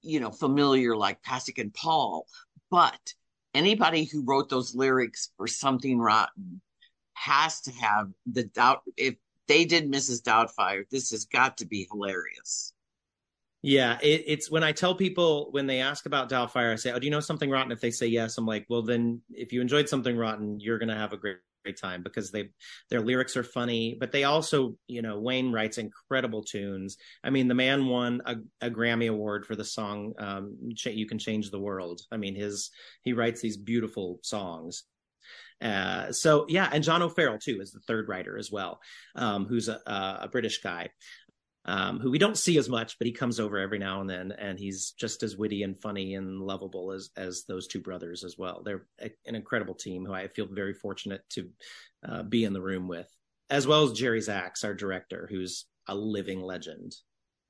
you 0.00 0.18
know, 0.18 0.30
familiar 0.30 0.96
like 0.96 1.22
Pasek 1.22 1.60
and 1.60 1.74
Paul. 1.74 2.26
But 2.70 3.12
anybody 3.52 4.04
who 4.04 4.24
wrote 4.24 4.48
those 4.48 4.74
lyrics 4.74 5.32
for 5.36 5.46
Something 5.46 5.98
Rotten 5.98 6.62
has 7.12 7.60
to 7.60 7.72
have 7.72 8.08
the 8.24 8.44
doubt. 8.44 8.80
If 8.96 9.16
they 9.46 9.66
did 9.66 9.92
Mrs. 9.92 10.22
Doubtfire, 10.22 10.84
this 10.90 11.10
has 11.10 11.26
got 11.26 11.58
to 11.58 11.66
be 11.66 11.86
hilarious. 11.92 12.72
Yeah, 13.62 13.98
it, 14.00 14.24
it's 14.26 14.50
when 14.50 14.62
I 14.62 14.72
tell 14.72 14.94
people 14.94 15.48
when 15.50 15.66
they 15.66 15.80
ask 15.80 16.06
about 16.06 16.30
Doubtfire, 16.30 16.72
I 16.72 16.76
say, 16.76 16.92
"Oh, 16.92 16.98
do 16.98 17.06
you 17.06 17.10
know 17.10 17.20
something 17.20 17.50
rotten?" 17.50 17.72
If 17.72 17.80
they 17.80 17.90
say 17.90 18.06
yes, 18.06 18.38
I'm 18.38 18.46
like, 18.46 18.66
"Well, 18.68 18.82
then 18.82 19.20
if 19.30 19.52
you 19.52 19.60
enjoyed 19.60 19.88
something 19.88 20.16
rotten, 20.16 20.60
you're 20.60 20.78
gonna 20.78 20.96
have 20.96 21.12
a 21.12 21.16
great, 21.16 21.38
great 21.64 21.76
time 21.76 22.04
because 22.04 22.30
they 22.30 22.50
their 22.88 23.00
lyrics 23.00 23.36
are 23.36 23.42
funny, 23.42 23.96
but 23.98 24.12
they 24.12 24.22
also, 24.24 24.76
you 24.86 25.02
know, 25.02 25.18
Wayne 25.18 25.50
writes 25.50 25.78
incredible 25.78 26.44
tunes. 26.44 26.98
I 27.24 27.30
mean, 27.30 27.48
the 27.48 27.54
man 27.54 27.86
won 27.86 28.22
a, 28.26 28.36
a 28.60 28.70
Grammy 28.70 29.10
award 29.10 29.44
for 29.44 29.56
the 29.56 29.64
song 29.64 30.14
um, 30.18 30.56
"You 30.84 31.06
Can 31.06 31.18
Change 31.18 31.50
the 31.50 31.60
World." 31.60 32.00
I 32.12 32.16
mean, 32.16 32.36
his 32.36 32.70
he 33.02 33.12
writes 33.12 33.40
these 33.40 33.56
beautiful 33.56 34.20
songs. 34.22 34.84
Uh, 35.60 36.12
so 36.12 36.46
yeah, 36.48 36.70
and 36.72 36.84
John 36.84 37.02
O'Farrell 37.02 37.40
too 37.40 37.60
is 37.60 37.72
the 37.72 37.80
third 37.80 38.08
writer 38.08 38.38
as 38.38 38.52
well, 38.52 38.78
um, 39.16 39.46
who's 39.46 39.68
a, 39.68 39.80
a, 40.22 40.28
British 40.30 40.58
guy 40.60 40.90
um, 41.64 42.00
who 42.00 42.10
we 42.10 42.18
don't 42.18 42.38
see 42.38 42.56
as 42.58 42.68
much, 42.68 42.98
but 42.98 43.06
he 43.06 43.12
comes 43.12 43.38
over 43.38 43.58
every 43.58 43.78
now 43.78 44.00
and 44.00 44.08
then, 44.08 44.32
and 44.32 44.58
he's 44.58 44.92
just 44.92 45.22
as 45.22 45.36
witty 45.36 45.62
and 45.62 45.78
funny 45.78 46.14
and 46.14 46.40
lovable 46.40 46.92
as 46.92 47.10
as 47.16 47.44
those 47.44 47.66
two 47.66 47.80
brothers 47.80 48.24
as 48.24 48.36
well. 48.38 48.62
They're 48.64 48.86
a, 49.00 49.10
an 49.26 49.34
incredible 49.34 49.74
team 49.74 50.06
who 50.06 50.12
I 50.12 50.28
feel 50.28 50.46
very 50.46 50.74
fortunate 50.74 51.22
to 51.30 51.48
uh, 52.08 52.22
be 52.22 52.44
in 52.44 52.52
the 52.52 52.62
room 52.62 52.88
with, 52.88 53.08
as 53.50 53.66
well 53.66 53.84
as 53.84 53.92
Jerry 53.92 54.20
Zaks, 54.20 54.64
our 54.64 54.74
director, 54.74 55.26
who's 55.30 55.66
a 55.86 55.94
living 55.94 56.40
legend. 56.40 56.94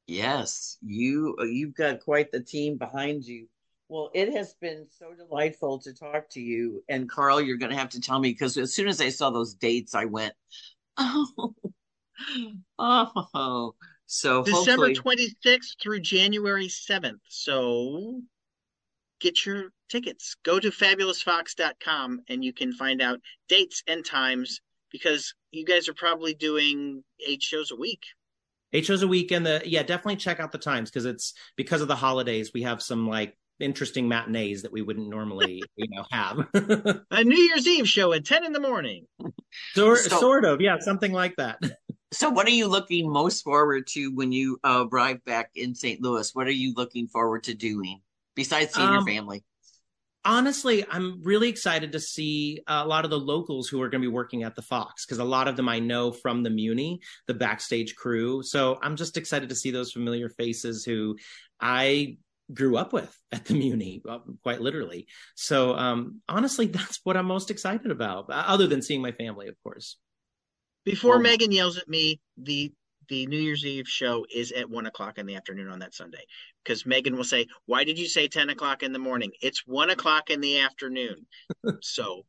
Yes, 0.07 0.79
you 0.83 1.37
you've 1.41 1.75
got 1.75 2.01
quite 2.01 2.33
the 2.33 2.41
team 2.41 2.79
behind 2.79 3.25
you. 3.25 3.47
Well, 3.89 4.11
it 4.15 4.33
has 4.35 4.55
been 4.61 4.87
so 4.99 5.15
delightful 5.15 5.79
to 5.81 5.95
talk 5.95 6.29
to 6.31 6.41
you. 6.41 6.85
And 6.89 7.09
Carl, 7.09 7.41
you're 7.41 7.57
going 7.57 7.71
to 7.71 7.79
have 7.79 7.89
to 7.91 8.01
tell 8.01 8.19
me 8.19 8.31
because 8.31 8.59
as 8.59 8.75
soon 8.75 8.89
as 8.89 9.01
I 9.01 9.09
saw 9.09 9.31
those 9.31 9.55
dates, 9.55 9.95
I 9.95 10.05
went, 10.05 10.35
oh, 10.99 11.55
oh, 12.79 13.75
so 14.09 14.43
December 14.43 14.91
26th 14.91 15.81
through 15.81 16.01
January 16.01 16.67
7th. 16.67 17.21
So 17.29 18.23
get 19.21 19.45
your 19.45 19.67
tickets. 19.91 20.35
Go 20.45 20.59
to 20.59 20.71
fabulousfox.com 20.71 22.23
and 22.29 22.43
you 22.43 22.55
can 22.55 22.73
find 22.73 23.03
out 23.03 23.21
dates 23.49 23.83
and 23.87 24.05
times 24.05 24.61
because 24.91 25.35
you 25.51 25.65
guys 25.65 25.89
are 25.89 25.95
probably 25.95 26.33
doing 26.33 27.05
eight 27.27 27.43
shows 27.43 27.71
a 27.71 27.77
week. 27.77 28.03
Eight 28.73 28.87
shows 28.87 29.03
a 29.03 29.09
week 29.09 29.31
and 29.31 29.45
the 29.45 29.63
yeah, 29.67 29.83
definitely 29.83 30.17
check 30.17 30.41
out 30.41 30.53
the 30.53 30.59
times 30.59 30.91
because 30.91 31.05
it's 31.05 31.35
because 31.57 31.83
of 31.83 31.89
the 31.89 31.97
holidays. 31.97 32.53
We 32.55 32.63
have 32.63 32.83
some 32.83 33.07
like 33.07 33.37
interesting 33.61 34.09
matinees 34.09 34.63
that 34.63 34.73
we 34.73 34.83
wouldn't 34.83 35.09
normally 35.09 35.63
you 35.77 35.89
know 35.91 36.05
have 36.11 36.47
a 37.11 37.25
new 37.25 37.37
year's 37.37 37.67
eve 37.67 37.89
show 37.89 38.13
at 38.13 38.25
10 38.25 38.45
in 38.45 38.53
the 38.53 38.61
morning 38.61 39.05
sort, 39.75 39.99
so, 39.99 40.21
sort 40.21 40.45
of 40.45 40.61
yeah 40.61 40.79
something 40.79 41.13
like 41.13 41.35
that 41.37 41.59
so, 42.13 42.31
what 42.31 42.47
are 42.47 42.51
you 42.51 42.69
looking 42.69 43.11
most 43.11 43.43
forward 43.43 43.87
to 43.89 44.09
when 44.15 44.33
you 44.33 44.59
uh, 44.65 44.87
arrive 44.91 45.25
back 45.25 45.51
in 45.55 45.75
St. 45.75 46.01
Louis? 46.01 46.35
What 46.35 46.47
are 46.47 46.53
you 46.53 46.73
looking 46.75 47.07
forward 47.07 47.45
to 47.45 47.55
doing 47.55 48.01
besides 48.35 48.75
seeing 48.75 48.89
um, 48.89 48.95
your 48.95 49.05
family? 49.05 49.45
Honestly, 50.25 50.85
I'm 50.91 51.23
really 51.23 51.49
excited 51.49 51.93
to 51.93 52.01
see 52.01 52.61
a 52.67 52.87
lot 52.87 53.05
of 53.05 53.11
the 53.11 53.19
locals 53.19 53.69
who 53.69 53.81
are 53.83 53.89
going 53.89 54.03
to 54.03 54.09
be 54.09 54.13
working 54.13 54.43
at 54.43 54.57
the 54.57 54.63
Fox 54.63 55.05
because 55.05 55.19
a 55.19 55.25
lot 55.25 55.49
of 55.49 55.57
them 55.57 55.69
I 55.69 55.79
know 55.79 56.11
from 56.11 56.43
the 56.43 56.51
Muny, 56.51 56.99
the 57.27 57.35
backstage 57.35 57.95
crew. 57.95 58.43
So 58.43 58.79
I'm 58.83 58.97
just 58.97 59.17
excited 59.17 59.51
to 59.51 59.55
see 59.55 59.71
those 59.71 59.93
familiar 59.93 60.29
faces 60.29 60.85
who 60.85 61.17
I 61.61 62.17
grew 62.53 62.77
up 62.77 62.93
with 62.93 63.15
at 63.33 63.45
the 63.45 63.55
Muny, 63.55 64.01
uh, 64.09 64.19
quite 64.43 64.61
literally. 64.61 65.07
So 65.35 65.75
um, 65.77 66.21
honestly, 66.29 66.67
that's 66.69 67.01
what 67.05 67.17
I'm 67.17 67.27
most 67.27 67.51
excited 67.51 67.91
about, 67.91 68.31
other 68.31 68.67
than 68.67 68.83
seeing 68.83 69.03
my 69.03 69.13
family, 69.13 69.49
of 69.49 69.57
course. 69.63 69.99
Before 70.89 71.17
oh. 71.17 71.19
Megan 71.19 71.53
yells 71.53 71.77
at 71.77 71.87
me, 71.87 72.19
the 72.39 72.73
the 73.09 73.27
New 73.27 73.39
Year's 73.39 73.65
Eve 73.65 73.87
show 73.87 74.25
is 74.35 74.53
at 74.53 74.71
one 74.71 74.87
o'clock 74.87 75.19
in 75.19 75.27
the 75.27 75.37
afternoon 75.37 75.69
on 75.69 75.81
that 75.81 75.95
Sunday. 75.95 76.25
Because 76.65 76.87
Megan 76.87 77.15
will 77.15 77.25
say, 77.25 77.47
Why 77.67 77.85
did 77.85 77.99
you 77.99 78.07
say 78.07 78.27
10 78.27 78.49
o'clock 78.49 78.83
in 78.83 78.93
the 78.93 78.99
morning? 78.99 79.33
It's 79.43 79.67
one 79.67 79.91
o'clock 79.91 80.31
in 80.31 80.41
the 80.41 80.61
afternoon. 80.61 81.27
so, 81.83 82.23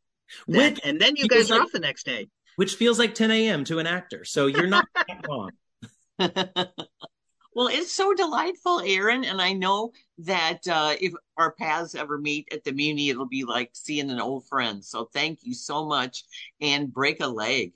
that, 0.48 0.80
and 0.84 1.00
then 1.00 1.16
you 1.16 1.28
guys 1.28 1.50
are 1.52 1.56
like, 1.56 1.64
off 1.64 1.72
the 1.72 1.80
next 1.80 2.06
day. 2.06 2.28
Which 2.58 2.76
feels 2.76 3.00
like 3.00 3.16
10 3.16 3.32
a.m. 3.32 3.64
to 3.66 3.80
an 3.80 3.88
actor. 3.88 4.26
So 4.26 4.48
you're 4.48 4.68
not 4.68 4.86
wrong. 5.28 5.52
well, 6.20 7.68
it's 7.68 7.94
so 7.94 8.14
delightful, 8.14 8.82
Aaron. 8.82 9.24
And 9.24 9.42
I 9.42 9.54
know 9.54 9.92
that 10.20 10.68
uh, 10.68 10.96
if 11.00 11.14
our 11.38 11.54
paths 11.54 11.96
ever 11.96 12.18
meet 12.18 12.50
at 12.52 12.66
the 12.66 12.72
Muny, 12.72 13.10
it'll 13.10 13.26
be 13.26 13.46
like 13.46 13.70
seeing 13.72 14.10
an 14.10 14.20
old 14.20 14.48
friend. 14.48 14.84
So 14.84 15.10
thank 15.14 15.40
you 15.44 15.54
so 15.54 15.86
much 15.86 16.26
and 16.60 16.94
break 16.94 17.22
a 17.22 17.28
leg. 17.28 17.74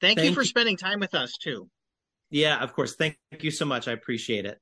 Thank, 0.00 0.18
Thank 0.18 0.28
you 0.30 0.34
for 0.34 0.42
you. 0.42 0.46
spending 0.46 0.76
time 0.76 1.00
with 1.00 1.14
us 1.14 1.36
too. 1.36 1.68
Yeah, 2.30 2.62
of 2.62 2.72
course. 2.74 2.94
Thank 2.94 3.18
you 3.40 3.50
so 3.50 3.64
much. 3.64 3.88
I 3.88 3.92
appreciate 3.92 4.46
it. 4.46 4.58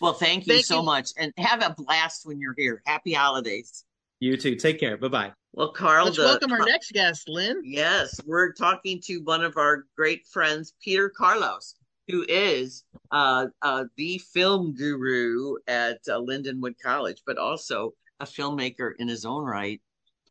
Well, 0.00 0.14
thank 0.14 0.46
you 0.46 0.54
thank 0.54 0.64
so 0.66 0.78
you. 0.80 0.82
much. 0.86 1.10
And 1.18 1.32
have 1.36 1.62
a 1.62 1.74
blast 1.76 2.22
when 2.24 2.40
you're 2.40 2.54
here. 2.56 2.82
Happy 2.86 3.12
holidays. 3.12 3.84
You 4.20 4.36
too. 4.36 4.56
Take 4.56 4.80
care. 4.80 4.96
Bye 4.96 5.08
bye. 5.08 5.32
Well, 5.52 5.72
Carl, 5.72 6.06
Let's 6.06 6.16
the- 6.16 6.24
welcome 6.24 6.52
our 6.52 6.64
next 6.64 6.92
guest, 6.92 7.28
Lynn. 7.28 7.60
Yes, 7.64 8.18
we're 8.24 8.52
talking 8.52 9.00
to 9.04 9.18
one 9.18 9.44
of 9.44 9.56
our 9.58 9.84
great 9.96 10.26
friends, 10.26 10.72
Peter 10.82 11.10
Carlos, 11.10 11.74
who 12.08 12.24
is 12.26 12.84
uh, 13.10 13.46
uh, 13.60 13.84
the 13.96 14.18
film 14.32 14.74
guru 14.74 15.56
at 15.66 15.98
uh, 16.08 16.18
Lindenwood 16.18 16.76
College, 16.82 17.22
but 17.26 17.36
also 17.36 17.92
a 18.20 18.24
filmmaker 18.24 18.92
in 18.98 19.08
his 19.08 19.26
own 19.26 19.44
right. 19.44 19.82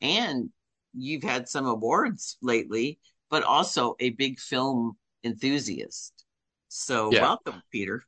And 0.01 0.49
you've 0.95 1.23
had 1.23 1.47
some 1.47 1.67
awards 1.67 2.37
lately, 2.41 2.97
but 3.31 3.43
also 3.43 3.95
a 3.99 4.11
big 4.11 4.39
film 4.39 4.95
enthusiast. 5.23 6.25
So 6.67 7.11
Yeah. 7.11 7.21
welcome, 7.21 7.63
Peter. 7.71 8.05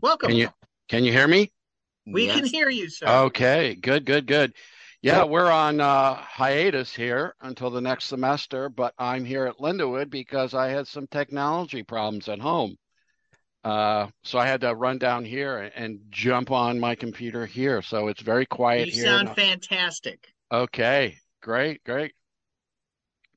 Welcome. 0.00 0.30
Can 0.30 0.36
you 0.36 0.48
can 0.88 1.04
you 1.04 1.12
hear 1.12 1.28
me? 1.28 1.52
we 2.06 2.26
can 2.26 2.44
hear 2.44 2.68
you, 2.68 2.88
sir. 2.88 3.06
Okay, 3.06 3.76
good, 3.76 4.04
good, 4.04 4.26
good. 4.26 4.52
Yeah, 5.02 5.22
we're 5.22 5.50
on 5.50 5.80
uh, 5.80 6.14
hiatus 6.14 6.92
here 6.94 7.34
until 7.40 7.70
the 7.70 7.80
next 7.80 8.06
semester, 8.06 8.68
but 8.68 8.92
I'm 8.98 9.24
here 9.24 9.46
at 9.46 9.58
Lindenwood 9.58 10.10
because 10.10 10.52
I 10.52 10.68
had 10.68 10.88
some 10.88 11.06
technology 11.06 11.82
problems 11.82 12.28
at 12.28 12.40
home. 12.40 12.76
Uh, 13.62 14.08
so 14.24 14.38
I 14.38 14.46
had 14.46 14.62
to 14.62 14.74
run 14.74 14.98
down 14.98 15.24
here 15.24 15.58
and, 15.58 15.72
and 15.74 16.00
jump 16.10 16.50
on 16.50 16.80
my 16.80 16.94
computer 16.94 17.46
here. 17.46 17.80
So 17.82 18.08
it's 18.08 18.22
very 18.22 18.46
quiet 18.46 18.88
you 18.88 18.94
here. 18.94 19.04
You 19.04 19.10
sound 19.10 19.28
now. 19.28 19.34
fantastic. 19.34 20.26
Okay, 20.50 21.16
great, 21.40 21.84
great. 21.84 22.12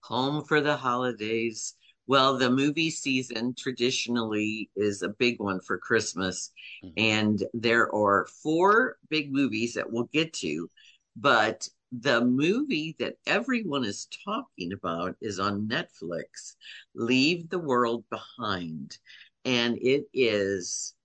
Home 0.03 0.43
for 0.43 0.61
the 0.61 0.75
holidays. 0.75 1.75
Well, 2.07 2.37
the 2.37 2.49
movie 2.49 2.89
season 2.89 3.55
traditionally 3.57 4.69
is 4.75 5.01
a 5.01 5.09
big 5.09 5.39
one 5.39 5.61
for 5.61 5.77
Christmas. 5.77 6.51
Mhm. 6.83 6.93
And 6.97 7.43
there 7.53 7.93
are 7.95 8.27
four 8.27 8.97
big 9.09 9.31
movies 9.31 9.75
that 9.75 9.89
we'll 9.91 10.09
get 10.11 10.33
to. 10.33 10.69
But 11.15 11.69
the 11.91 12.21
movie 12.25 12.95
that 12.99 13.17
everyone 13.25 13.85
is 13.85 14.07
talking 14.25 14.73
about 14.73 15.15
is 15.21 15.39
on 15.39 15.67
Netflix 15.67 16.55
Leave 16.93 17.49
the 17.49 17.59
World 17.59 18.03
Behind. 18.09 18.97
And 19.45 19.77
it 19.77 20.09
is 20.13 20.95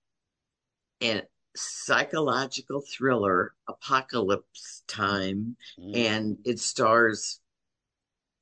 a 1.02 1.22
psychological 1.54 2.80
thriller, 2.80 3.54
apocalypse 3.68 4.82
time 4.88 5.56
Mm. 5.78 5.96
and 5.96 6.38
it 6.44 6.58
stars 6.58 7.40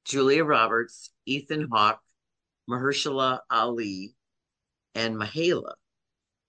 Julia 0.06 0.44
Roberts, 0.44 1.10
Ethan 1.26 1.68
Hawke, 1.70 2.00
Mahershala 2.70 3.40
Ali, 3.50 4.14
and 4.94 5.16
Myha'la. 5.16 5.74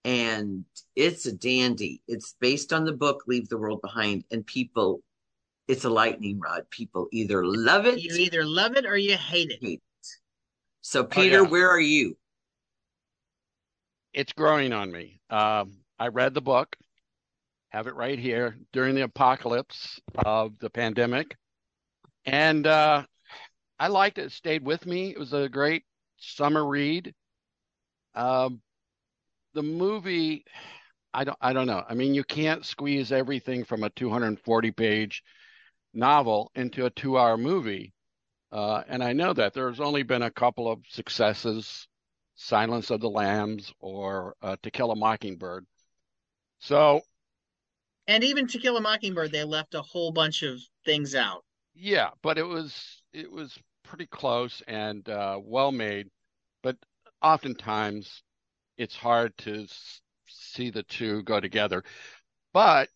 And 0.06 0.64
it's 0.96 1.26
a 1.26 1.34
dandy. 1.34 2.02
It's 2.08 2.36
based 2.40 2.72
on 2.72 2.86
the 2.86 2.94
book 2.94 3.24
Leave 3.28 3.50
the 3.50 3.58
World 3.58 3.82
Behind, 3.82 4.24
and 4.32 4.46
people, 4.46 5.02
it's 5.68 5.86
a 5.86 5.90
lightning 5.90 6.40
rod. 6.40 6.70
People 6.70 7.08
either 7.12 7.46
love 7.46 7.86
it, 7.86 8.00
You 8.00 8.16
either 8.16 8.46
love 8.46 8.78
it 8.78 8.86
or 8.86 8.96
you 8.96 9.18
hate 9.18 9.50
it. 9.52 9.60
hate 9.62 9.80
it. 9.80 10.08
So, 10.82 11.04
Peter, 11.04 11.42
yeah. 11.42 11.50
where 11.50 11.70
are 11.70 11.80
you? 11.80 12.16
It's 14.14 14.32
growing 14.34 14.72
on 14.72 14.92
me. 14.92 15.20
Um, 15.30 15.74
I 16.00 16.08
read 16.08 16.34
the 16.34 16.42
book, 16.42 16.76
have 17.70 17.88
it 17.88 17.96
right 17.96 18.18
here 18.18 18.58
during 18.72 18.96
the 18.96 19.02
apocalypse 19.02 20.00
of 20.16 20.58
the 20.60 20.70
pandemic, 20.70 21.36
and 22.26 22.66
uh, 22.66 23.04
I 23.80 23.88
liked 23.88 24.18
it. 24.18 24.26
It 24.26 24.32
stayed 24.32 24.64
with 24.66 24.86
me. 24.86 25.10
It 25.12 25.20
was 25.20 25.34
a 25.34 25.50
great 25.50 25.84
summer 26.18 26.66
read. 26.66 27.14
Um, 28.16 28.62
the 29.54 29.64
movie, 29.64 30.46
I 31.14 31.24
don't, 31.24 31.38
I 31.42 31.54
don't 31.54 31.68
know. 31.68 31.84
I 31.88 31.94
mean, 31.94 32.14
you 32.14 32.24
can't 32.24 32.66
squeeze 32.66 33.12
everything 33.12 33.66
from 33.66 33.84
a 33.84 33.90
240 33.92 34.72
page 34.72 35.24
novel 35.94 36.52
into 36.56 36.86
a 36.86 36.90
two 36.92 37.18
hour 37.18 37.38
movie. 37.38 37.94
Uh, 38.52 38.84
and 38.88 39.04
I 39.04 39.14
know 39.14 39.34
that 39.34 39.54
there's 39.54 39.80
only 39.82 40.04
been 40.04 40.24
a 40.24 40.32
couple 40.32 40.72
of 40.72 40.80
successes 40.90 41.88
Silence 42.36 42.92
of 42.92 43.02
the 43.02 43.10
Lambs 43.10 43.74
or 43.80 44.36
uh, 44.42 44.58
To 44.64 44.72
Kill 44.72 44.92
a 44.92 44.96
Mockingbird. 44.96 45.66
So, 46.60 47.02
And 48.08 48.24
even 48.24 48.48
To 48.48 48.60
Kill 48.60 48.76
a 48.78 48.82
Mockingbird, 48.82 49.32
they 49.32 49.44
left 49.44 49.76
a 49.76 49.82
whole 49.82 50.12
bunch 50.12 50.44
of 50.44 50.60
things 50.84 51.16
out. 51.16 51.46
yeah, 51.74 52.10
but 52.22 52.38
it 52.38 52.44
was 52.44 53.02
it 53.14 53.32
was 53.32 53.58
pretty 53.88 54.06
close 54.06 54.62
and 54.68 55.08
uh, 55.10 55.40
well 55.42 55.72
made, 55.72 56.10
but 56.62 56.76
oftentimes 57.22 58.24
it's 58.78 58.96
hard 58.96 59.36
to 59.40 59.66
see 60.28 60.70
the 60.70 60.84
two 60.84 61.24
go 61.24 61.40
together. 61.40 61.84
But 62.54 62.90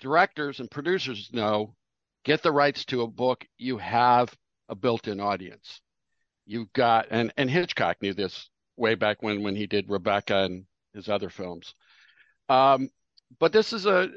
directors 0.00 0.60
and 0.60 0.70
producers 0.70 1.30
know 1.32 1.74
get 2.24 2.42
the 2.42 2.52
rights 2.52 2.84
to 2.86 3.02
a 3.02 3.06
book, 3.06 3.44
you 3.56 3.78
have 3.78 4.34
a 4.68 4.74
built-in 4.74 5.18
audience. 5.20 5.80
You've 6.46 6.72
got 6.72 7.06
and 7.10 7.32
and 7.36 7.50
Hitchcock 7.50 8.00
knew 8.02 8.14
this 8.14 8.48
way 8.76 8.94
back 8.94 9.22
when 9.22 9.42
when 9.42 9.56
he 9.56 9.66
did 9.66 9.90
Rebecca 9.90 10.44
and 10.44 10.64
his 10.94 11.08
other 11.08 11.30
films. 11.30 11.74
Um, 12.48 12.90
but 13.38 13.52
this 13.52 13.72
is 13.72 13.86
a 13.86 14.08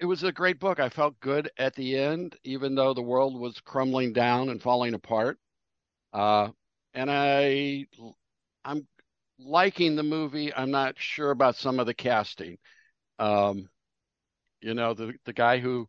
it 0.00 0.06
was 0.06 0.22
a 0.22 0.32
great 0.32 0.60
book. 0.60 0.78
I 0.78 0.88
felt 0.88 1.18
good 1.20 1.50
at 1.58 1.74
the 1.74 1.96
end, 1.96 2.36
even 2.44 2.74
though 2.74 2.94
the 2.94 3.02
world 3.02 3.38
was 3.38 3.60
crumbling 3.60 4.12
down 4.12 4.48
and 4.48 4.62
falling 4.62 4.94
apart. 4.94 5.38
Uh, 6.18 6.50
and 6.94 7.08
I 7.08 7.86
I'm 8.64 8.88
liking 9.38 9.94
the 9.94 10.02
movie. 10.02 10.52
I'm 10.52 10.72
not 10.72 10.98
sure 10.98 11.30
about 11.30 11.54
some 11.54 11.78
of 11.78 11.86
the 11.86 11.94
casting. 11.94 12.58
Um, 13.20 13.68
you 14.60 14.74
know, 14.74 14.94
the 14.94 15.14
the 15.26 15.32
guy 15.32 15.58
who 15.58 15.88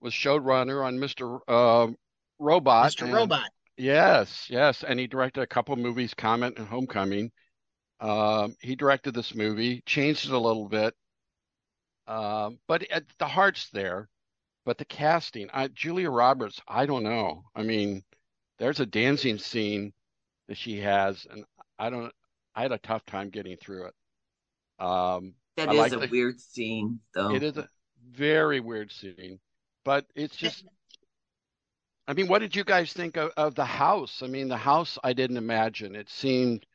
was 0.00 0.12
showrunner 0.12 0.84
on 0.84 0.98
Mr. 0.98 1.38
Uh, 1.46 1.92
Robot. 2.40 2.90
Mr. 2.90 3.04
and- 3.04 3.14
Robot. 3.14 3.48
Yes, 3.76 4.48
yes, 4.50 4.82
and 4.82 4.98
he 4.98 5.06
directed 5.06 5.42
a 5.42 5.46
couple 5.46 5.74
movies, 5.76 6.12
Comet 6.12 6.58
and 6.58 6.66
Homecoming. 6.66 7.30
Um, 8.00 8.56
he 8.60 8.74
directed 8.74 9.14
this 9.14 9.34
movie, 9.34 9.82
changed 9.86 10.26
it 10.26 10.32
a 10.32 10.38
little 10.38 10.68
bit, 10.68 10.92
um, 12.06 12.58
but 12.66 12.82
at, 12.90 13.04
the 13.18 13.28
heart's 13.28 13.70
there. 13.70 14.08
But 14.66 14.76
the 14.76 14.84
casting, 14.84 15.48
I, 15.54 15.68
Julia 15.68 16.10
Roberts, 16.10 16.60
I 16.68 16.84
don't 16.84 17.04
know. 17.04 17.44
I 17.54 17.62
mean, 17.62 18.02
there's 18.60 18.78
a 18.78 18.86
dancing 18.86 19.38
scene 19.38 19.92
that 20.46 20.56
she 20.56 20.78
has, 20.78 21.26
and 21.28 21.44
I 21.78 21.90
don't. 21.90 22.12
I 22.54 22.62
had 22.62 22.72
a 22.72 22.78
tough 22.78 23.04
time 23.06 23.30
getting 23.30 23.56
through 23.56 23.86
it. 23.86 24.84
Um, 24.84 25.34
That 25.56 25.70
I 25.70 25.72
is 25.72 25.78
like 25.78 25.92
a 25.92 25.98
the- 25.98 26.06
weird 26.08 26.40
scene, 26.40 27.00
though. 27.14 27.34
it 27.34 27.42
is 27.42 27.56
a 27.56 27.68
very 28.12 28.60
weird 28.60 28.92
scene, 28.92 29.40
but 29.84 30.06
it's 30.14 30.36
just. 30.36 30.64
I 32.06 32.12
mean, 32.12 32.26
what 32.28 32.40
did 32.40 32.54
you 32.56 32.64
guys 32.64 32.92
think 32.92 33.16
of, 33.16 33.30
of 33.36 33.54
the 33.54 33.64
house? 33.64 34.20
I 34.22 34.26
mean, 34.26 34.48
the 34.48 34.56
house 34.56 34.98
I 35.04 35.12
didn't 35.12 35.36
imagine. 35.36 35.94
It 35.94 36.08
seemed 36.10 36.66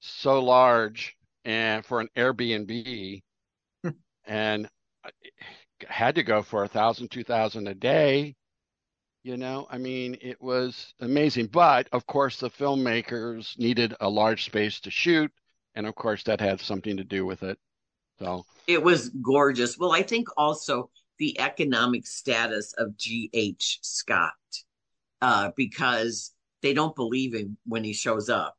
so 0.00 0.42
large 0.42 1.16
and 1.44 1.84
for 1.84 2.00
an 2.00 2.08
Airbnb, 2.16 3.22
and 4.26 4.68
I- 5.04 5.10
had 5.88 6.16
to 6.16 6.22
go 6.22 6.42
for 6.42 6.62
a 6.64 6.68
thousand, 6.68 7.10
two 7.10 7.24
thousand 7.24 7.66
a 7.66 7.74
day. 7.74 8.36
You 9.22 9.36
know, 9.36 9.66
I 9.70 9.76
mean, 9.76 10.16
it 10.22 10.40
was 10.40 10.94
amazing. 11.00 11.48
But 11.48 11.88
of 11.92 12.06
course, 12.06 12.40
the 12.40 12.50
filmmakers 12.50 13.58
needed 13.58 13.94
a 14.00 14.08
large 14.08 14.44
space 14.44 14.80
to 14.80 14.90
shoot, 14.90 15.30
and 15.74 15.86
of 15.86 15.94
course, 15.94 16.22
that 16.24 16.40
had 16.40 16.60
something 16.60 16.96
to 16.96 17.04
do 17.04 17.26
with 17.26 17.42
it. 17.42 17.58
So. 18.18 18.44
It 18.66 18.82
was 18.82 19.10
gorgeous. 19.10 19.76
Well, 19.76 19.92
I 19.92 20.02
think 20.02 20.28
also 20.36 20.90
the 21.18 21.38
economic 21.38 22.06
status 22.06 22.72
of 22.78 22.96
G.H. 22.96 23.80
Scott, 23.82 24.32
uh, 25.20 25.50
because 25.54 26.32
they 26.62 26.72
don't 26.72 26.96
believe 26.96 27.34
him 27.34 27.58
when 27.66 27.84
he 27.84 27.92
shows 27.92 28.28
up. 28.30 28.56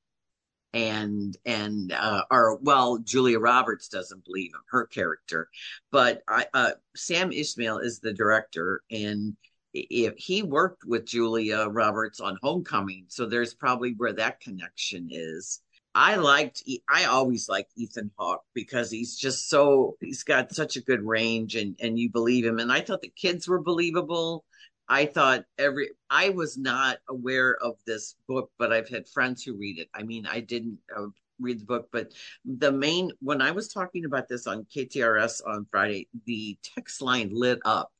And, 0.73 1.35
and, 1.45 1.91
uh, 1.91 2.23
or, 2.31 2.57
well, 2.57 2.97
Julia 2.99 3.39
Roberts 3.39 3.89
doesn't 3.89 4.23
believe 4.23 4.51
him, 4.53 4.61
her 4.69 4.85
character. 4.85 5.49
But 5.91 6.21
I, 6.27 6.45
uh, 6.53 6.71
Sam 6.95 7.31
Esmail 7.31 7.83
is 7.83 7.99
the 7.99 8.13
director, 8.13 8.81
and 8.89 9.35
if 9.73 10.13
he 10.17 10.43
worked 10.43 10.83
with 10.85 11.05
Julia 11.05 11.67
Roberts 11.67 12.19
on 12.19 12.37
Homecoming, 12.41 13.05
so 13.07 13.25
there's 13.25 13.53
probably 13.53 13.93
where 13.97 14.13
that 14.13 14.39
connection 14.39 15.09
is. 15.11 15.61
I 15.93 16.15
liked, 16.15 16.63
I 16.89 17.05
always 17.05 17.49
liked 17.49 17.73
Ethan 17.75 18.11
Hawke 18.17 18.43
because 18.53 18.89
he's 18.89 19.17
just 19.17 19.49
so, 19.49 19.97
he's 19.99 20.23
got 20.23 20.53
such 20.53 20.77
a 20.77 20.81
good 20.81 21.03
range 21.03 21.55
and, 21.55 21.75
and 21.81 21.99
you 21.99 22.09
believe 22.09 22.45
him. 22.45 22.59
And 22.59 22.71
I 22.71 22.79
thought 22.79 23.01
the 23.01 23.13
kids 23.15 23.47
were 23.47 23.61
believable. 23.61 24.45
I 24.87 25.05
thought 25.05 25.43
every, 25.57 25.89
I 26.09 26.29
was 26.29 26.57
not 26.57 26.99
aware 27.09 27.57
of 27.61 27.75
this 27.85 28.15
book, 28.27 28.51
but 28.57 28.71
I've 28.71 28.89
had 28.89 29.07
friends 29.09 29.43
who 29.43 29.57
read 29.57 29.79
it. 29.79 29.89
I 29.93 30.03
mean, 30.03 30.25
I 30.25 30.39
didn't 30.39 30.79
uh, 30.95 31.07
read 31.39 31.59
the 31.59 31.65
book, 31.65 31.89
but 31.91 32.13
the 32.45 32.71
main, 32.71 33.11
when 33.19 33.41
I 33.41 33.51
was 33.51 33.67
talking 33.67 34.05
about 34.05 34.29
this 34.29 34.47
on 34.47 34.65
KTRS 34.73 35.41
on 35.45 35.65
Friday, 35.71 36.07
the 36.25 36.57
text 36.75 37.01
line 37.01 37.31
lit 37.33 37.59
up. 37.65 37.91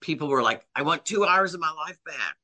People 0.00 0.28
were 0.28 0.42
like, 0.42 0.64
I 0.74 0.82
want 0.82 1.04
two 1.04 1.24
hours 1.24 1.54
of 1.54 1.60
my 1.60 1.72
life 1.72 1.98
back. 2.04 2.36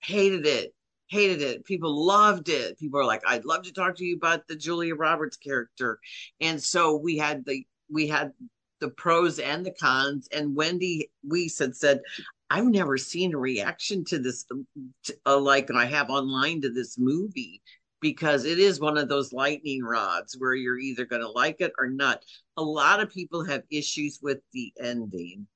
Hated 0.00 0.46
it 0.46 0.74
hated 1.08 1.42
it. 1.42 1.64
People 1.64 2.06
loved 2.06 2.48
it. 2.48 2.78
People 2.78 3.00
are 3.00 3.04
like, 3.04 3.22
I'd 3.26 3.44
love 3.44 3.62
to 3.64 3.72
talk 3.72 3.96
to 3.96 4.04
you 4.04 4.16
about 4.16 4.46
the 4.48 4.56
Julia 4.56 4.94
Roberts 4.94 5.36
character. 5.36 6.00
And 6.40 6.62
so 6.62 6.96
we 6.96 7.16
had 7.16 7.44
the 7.44 7.64
we 7.90 8.08
had 8.08 8.32
the 8.80 8.88
pros 8.88 9.38
and 9.38 9.64
the 9.64 9.74
cons. 9.80 10.28
And 10.32 10.56
Wendy 10.56 11.10
Weiss 11.22 11.58
had 11.58 11.76
said, 11.76 12.00
I've 12.50 12.66
never 12.66 12.98
seen 12.98 13.34
a 13.34 13.38
reaction 13.38 14.04
to 14.06 14.18
this 14.18 14.44
uh, 15.26 15.38
like 15.38 15.70
I 15.70 15.86
have 15.86 16.10
online 16.10 16.60
to 16.62 16.70
this 16.70 16.98
movie 16.98 17.62
because 18.00 18.44
it 18.44 18.58
is 18.58 18.80
one 18.80 18.98
of 18.98 19.08
those 19.08 19.32
lightning 19.32 19.82
rods 19.82 20.36
where 20.38 20.54
you're 20.54 20.78
either 20.78 21.06
going 21.06 21.22
to 21.22 21.30
like 21.30 21.60
it 21.60 21.72
or 21.78 21.88
not. 21.88 22.22
A 22.56 22.62
lot 22.62 23.00
of 23.00 23.10
people 23.10 23.44
have 23.44 23.62
issues 23.70 24.18
with 24.22 24.38
the 24.52 24.72
ending. 24.80 25.46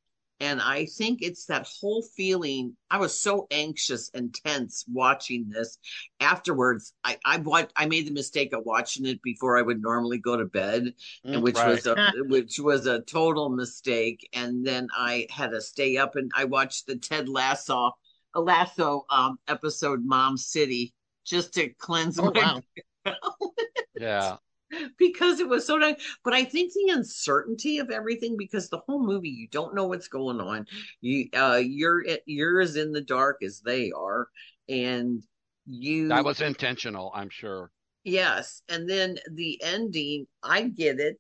And 0.41 0.61
I 0.61 0.87
think 0.87 1.21
it's 1.21 1.47
that 1.47 1.69
whole 1.81 2.03
feeling. 2.17 2.77
I 2.91 2.99
was 2.99 3.19
so 3.19 3.47
anxious 3.51 4.11
and 4.15 4.33
tense 4.33 4.85
watching 4.93 5.49
this. 5.49 5.79
Afterwards, 6.21 6.95
I 7.03 7.19
I, 7.25 7.67
I 7.77 7.87
made 7.87 8.07
the 8.07 8.13
mistake 8.13 8.53
of 8.53 8.65
watching 8.65 9.07
it 9.07 9.21
before 9.23 9.59
I 9.59 9.63
would 9.63 9.83
normally 9.83 10.19
go 10.19 10.37
to 10.37 10.45
bed, 10.45 10.95
mm, 11.27 11.43
which 11.43 11.57
right. 11.57 11.69
was 11.69 11.87
a 11.87 11.97
which 12.29 12.59
was 12.59 12.87
a 12.87 13.01
total 13.01 13.49
mistake. 13.49 14.29
And 14.33 14.67
then 14.67 14.89
I 14.97 15.27
had 15.31 15.51
to 15.51 15.61
stay 15.61 15.97
up 15.97 16.17
and 16.17 16.31
I 16.37 16.45
watched 16.45 16.87
the 16.87 16.97
Ted 16.97 17.29
Lasso 17.29 17.93
Lasso 18.35 19.07
um, 19.11 19.39
episode, 19.49 20.05
Mom 20.05 20.37
City, 20.37 20.95
just 21.25 21.55
to 21.55 21.69
cleanse 21.71 22.19
oh, 22.19 22.31
my. 22.33 22.63
Wow. 23.05 23.15
yeah, 23.97 24.37
because 24.99 25.41
it 25.41 25.49
was 25.49 25.67
so 25.67 25.77
nice. 25.77 25.97
But 26.25 26.35
I 26.35 26.45
think 26.45 26.73
the 26.73 26.93
uncertainty 26.93 27.79
of 27.79 27.91
everything, 27.91 28.37
because 28.37 28.69
the 28.69 28.81
whole 28.87 29.05
movie, 29.05 29.31
you 29.31 29.49
don't 29.49 29.75
know 29.75 29.87
what's 29.87 30.09
going 30.09 30.41
on. 30.41 30.67
You 31.01 31.29
uh 31.35 31.61
you're 31.63 32.05
you're 32.27 32.61
as 32.61 32.77
in 32.77 32.93
the 32.93 33.01
dark 33.01 33.43
as 33.43 33.61
they 33.61 33.91
are. 33.93 34.29
And 34.69 35.23
you 35.67 36.09
that 36.09 36.25
was 36.25 36.41
intentional, 36.41 37.13
I'm 37.15 37.31
sure. 37.31 37.71
Yes. 38.05 38.63
And 38.69 38.89
then 38.89 39.19
the 39.33 39.61
ending, 39.63 40.27
I 40.43 40.63
get 40.63 41.01
it. 41.01 41.19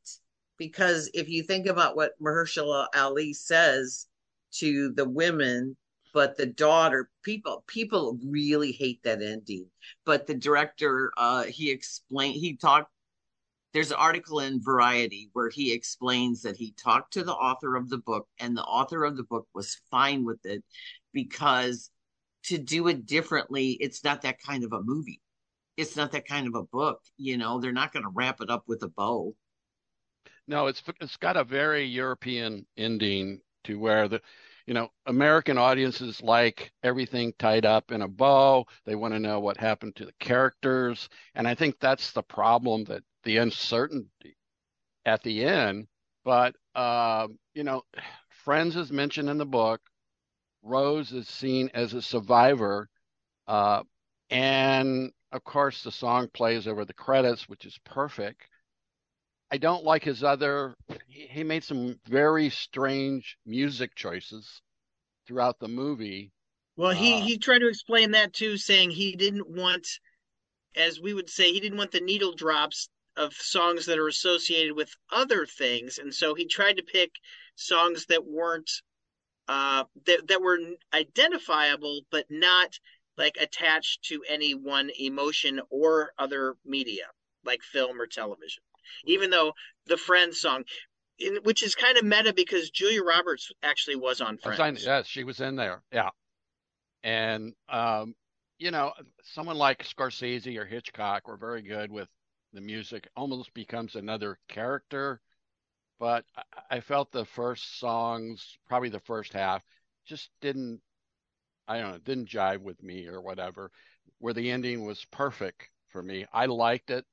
Because 0.58 1.08
if 1.14 1.28
you 1.28 1.44
think 1.44 1.66
about 1.66 1.94
what 1.94 2.20
Mahershala 2.20 2.86
Ali 2.94 3.32
says 3.32 4.06
to 4.54 4.92
the 4.92 5.08
women 5.08 5.76
but 6.14 6.36
the 6.36 6.46
daughter 6.46 7.10
people 7.22 7.62
people 7.66 8.18
really 8.26 8.72
hate 8.72 9.02
that 9.02 9.22
ending 9.22 9.66
but 10.06 10.26
the 10.26 10.34
director 10.34 11.12
uh 11.18 11.42
he 11.42 11.70
explained 11.70 12.34
he 12.34 12.56
talked 12.56 12.90
there's 13.72 13.90
an 13.90 13.98
article 13.98 14.40
in 14.40 14.62
Variety 14.62 15.30
where 15.32 15.50
he 15.50 15.72
explains 15.72 16.42
that 16.42 16.56
he 16.56 16.72
talked 16.72 17.12
to 17.14 17.24
the 17.24 17.34
author 17.34 17.76
of 17.76 17.88
the 17.88 17.98
book 17.98 18.26
and 18.38 18.56
the 18.56 18.62
author 18.62 19.04
of 19.04 19.16
the 19.16 19.24
book 19.24 19.46
was 19.54 19.80
fine 19.90 20.24
with 20.24 20.44
it 20.44 20.64
because 21.12 21.90
to 22.44 22.58
do 22.58 22.88
it 22.88 23.06
differently, 23.06 23.72
it's 23.72 24.02
not 24.04 24.22
that 24.22 24.40
kind 24.40 24.64
of 24.64 24.72
a 24.72 24.82
movie. 24.82 25.20
It's 25.76 25.96
not 25.96 26.12
that 26.12 26.26
kind 26.26 26.46
of 26.46 26.54
a 26.54 26.64
book. 26.64 27.00
You 27.18 27.36
know, 27.36 27.60
they're 27.60 27.72
not 27.72 27.92
going 27.92 28.04
to 28.04 28.12
wrap 28.12 28.40
it 28.40 28.50
up 28.50 28.64
with 28.66 28.82
a 28.82 28.88
bow. 28.88 29.34
No, 30.46 30.66
it's 30.66 30.82
it's 31.00 31.18
got 31.18 31.36
a 31.36 31.44
very 31.44 31.84
European 31.84 32.66
ending 32.76 33.40
to 33.64 33.78
where 33.78 34.08
the 34.08 34.22
you 34.68 34.74
know, 34.74 34.90
American 35.06 35.56
audiences 35.56 36.20
like 36.20 36.70
everything 36.82 37.32
tied 37.38 37.64
up 37.64 37.90
in 37.90 38.02
a 38.02 38.08
bow. 38.08 38.66
They 38.84 38.96
want 38.96 39.14
to 39.14 39.18
know 39.18 39.40
what 39.40 39.56
happened 39.56 39.96
to 39.96 40.04
the 40.04 40.12
characters. 40.20 41.08
And 41.34 41.48
I 41.48 41.54
think 41.54 41.76
that's 41.80 42.12
the 42.12 42.22
problem 42.22 42.84
that 42.84 43.02
the 43.28 43.36
uncertainty 43.36 44.36
at 45.04 45.22
the 45.22 45.44
end. 45.44 45.86
But, 46.24 46.54
uh, 46.74 47.28
you 47.54 47.62
know, 47.62 47.82
Friends 48.30 48.76
is 48.76 48.90
mentioned 48.90 49.28
in 49.28 49.36
the 49.36 49.44
book. 49.44 49.82
Rose 50.62 51.12
is 51.12 51.28
seen 51.28 51.70
as 51.74 51.92
a 51.92 52.00
survivor. 52.00 52.88
Uh, 53.46 53.82
and 54.30 55.12
of 55.32 55.44
course, 55.44 55.82
the 55.82 55.92
song 55.92 56.28
plays 56.32 56.66
over 56.66 56.86
the 56.86 56.94
credits, 56.94 57.48
which 57.50 57.66
is 57.66 57.78
perfect. 57.84 58.48
I 59.50 59.58
don't 59.58 59.84
like 59.84 60.04
his 60.04 60.24
other. 60.24 60.74
He 61.06 61.44
made 61.44 61.64
some 61.64 62.00
very 62.06 62.48
strange 62.48 63.36
music 63.44 63.94
choices 63.94 64.62
throughout 65.26 65.58
the 65.58 65.68
movie. 65.68 66.32
Well, 66.76 66.94
he 66.94 67.12
uh, 67.12 67.20
he 67.20 67.36
tried 67.36 67.58
to 67.58 67.68
explain 67.68 68.12
that 68.12 68.32
too, 68.32 68.56
saying 68.56 68.90
he 68.90 69.14
didn't 69.14 69.50
want, 69.50 69.86
as 70.74 70.98
we 71.00 71.12
would 71.12 71.28
say, 71.28 71.52
he 71.52 71.60
didn't 71.60 71.78
want 71.78 71.92
the 71.92 72.00
needle 72.00 72.32
drops 72.32 72.88
of 73.18 73.34
songs 73.34 73.86
that 73.86 73.98
are 73.98 74.08
associated 74.08 74.74
with 74.76 74.94
other 75.10 75.44
things, 75.44 75.98
and 75.98 76.14
so 76.14 76.34
he 76.34 76.46
tried 76.46 76.76
to 76.76 76.82
pick 76.82 77.10
songs 77.56 78.06
that 78.06 78.24
weren't 78.24 78.70
uh, 79.48 79.84
that 80.06 80.28
that 80.28 80.42
were 80.42 80.58
identifiable, 80.94 82.02
but 82.10 82.26
not 82.30 82.78
like 83.16 83.36
attached 83.40 84.04
to 84.04 84.22
any 84.28 84.54
one 84.54 84.90
emotion 84.98 85.60
or 85.70 86.12
other 86.18 86.54
media, 86.64 87.06
like 87.44 87.62
film 87.62 88.00
or 88.00 88.06
television. 88.06 88.62
Even 89.04 89.30
though 89.30 89.52
the 89.86 89.96
Friends 89.96 90.40
song, 90.40 90.64
in, 91.18 91.38
which 91.42 91.62
is 91.62 91.74
kind 91.74 91.98
of 91.98 92.04
meta 92.04 92.32
because 92.32 92.70
Julia 92.70 93.02
Roberts 93.02 93.50
actually 93.62 93.96
was 93.96 94.20
on 94.20 94.38
Friends. 94.38 94.84
Yes, 94.84 95.06
she 95.06 95.24
was 95.24 95.40
in 95.40 95.56
there. 95.56 95.82
Yeah, 95.92 96.10
and 97.02 97.54
um, 97.68 98.14
you 98.58 98.70
know, 98.70 98.92
someone 99.22 99.56
like 99.56 99.84
Scorsese 99.84 100.56
or 100.56 100.64
Hitchcock 100.64 101.26
were 101.26 101.36
very 101.36 101.62
good 101.62 101.90
with 101.90 102.08
the 102.52 102.60
music. 102.60 103.08
Almost 103.16 103.54
becomes 103.54 103.94
another 103.94 104.38
character. 104.48 105.20
But 105.98 106.24
I 106.70 106.80
felt 106.80 107.10
the 107.10 107.24
first 107.24 107.78
songs, 107.80 108.58
probably 108.68 108.88
the 108.88 109.00
first 109.00 109.32
half, 109.32 109.62
just 110.06 110.30
didn't. 110.40 110.80
I 111.66 111.80
don't 111.80 111.92
know, 111.92 111.98
didn't 111.98 112.28
jive 112.28 112.62
with 112.62 112.82
me 112.82 113.06
or 113.08 113.20
whatever. 113.20 113.70
Where 114.18 114.32
the 114.34 114.50
ending 114.50 114.84
was 114.84 115.04
perfect 115.06 115.68
for 115.88 116.02
me. 116.02 116.26
I 116.32 116.46
liked 116.46 116.90
it. 116.90 117.04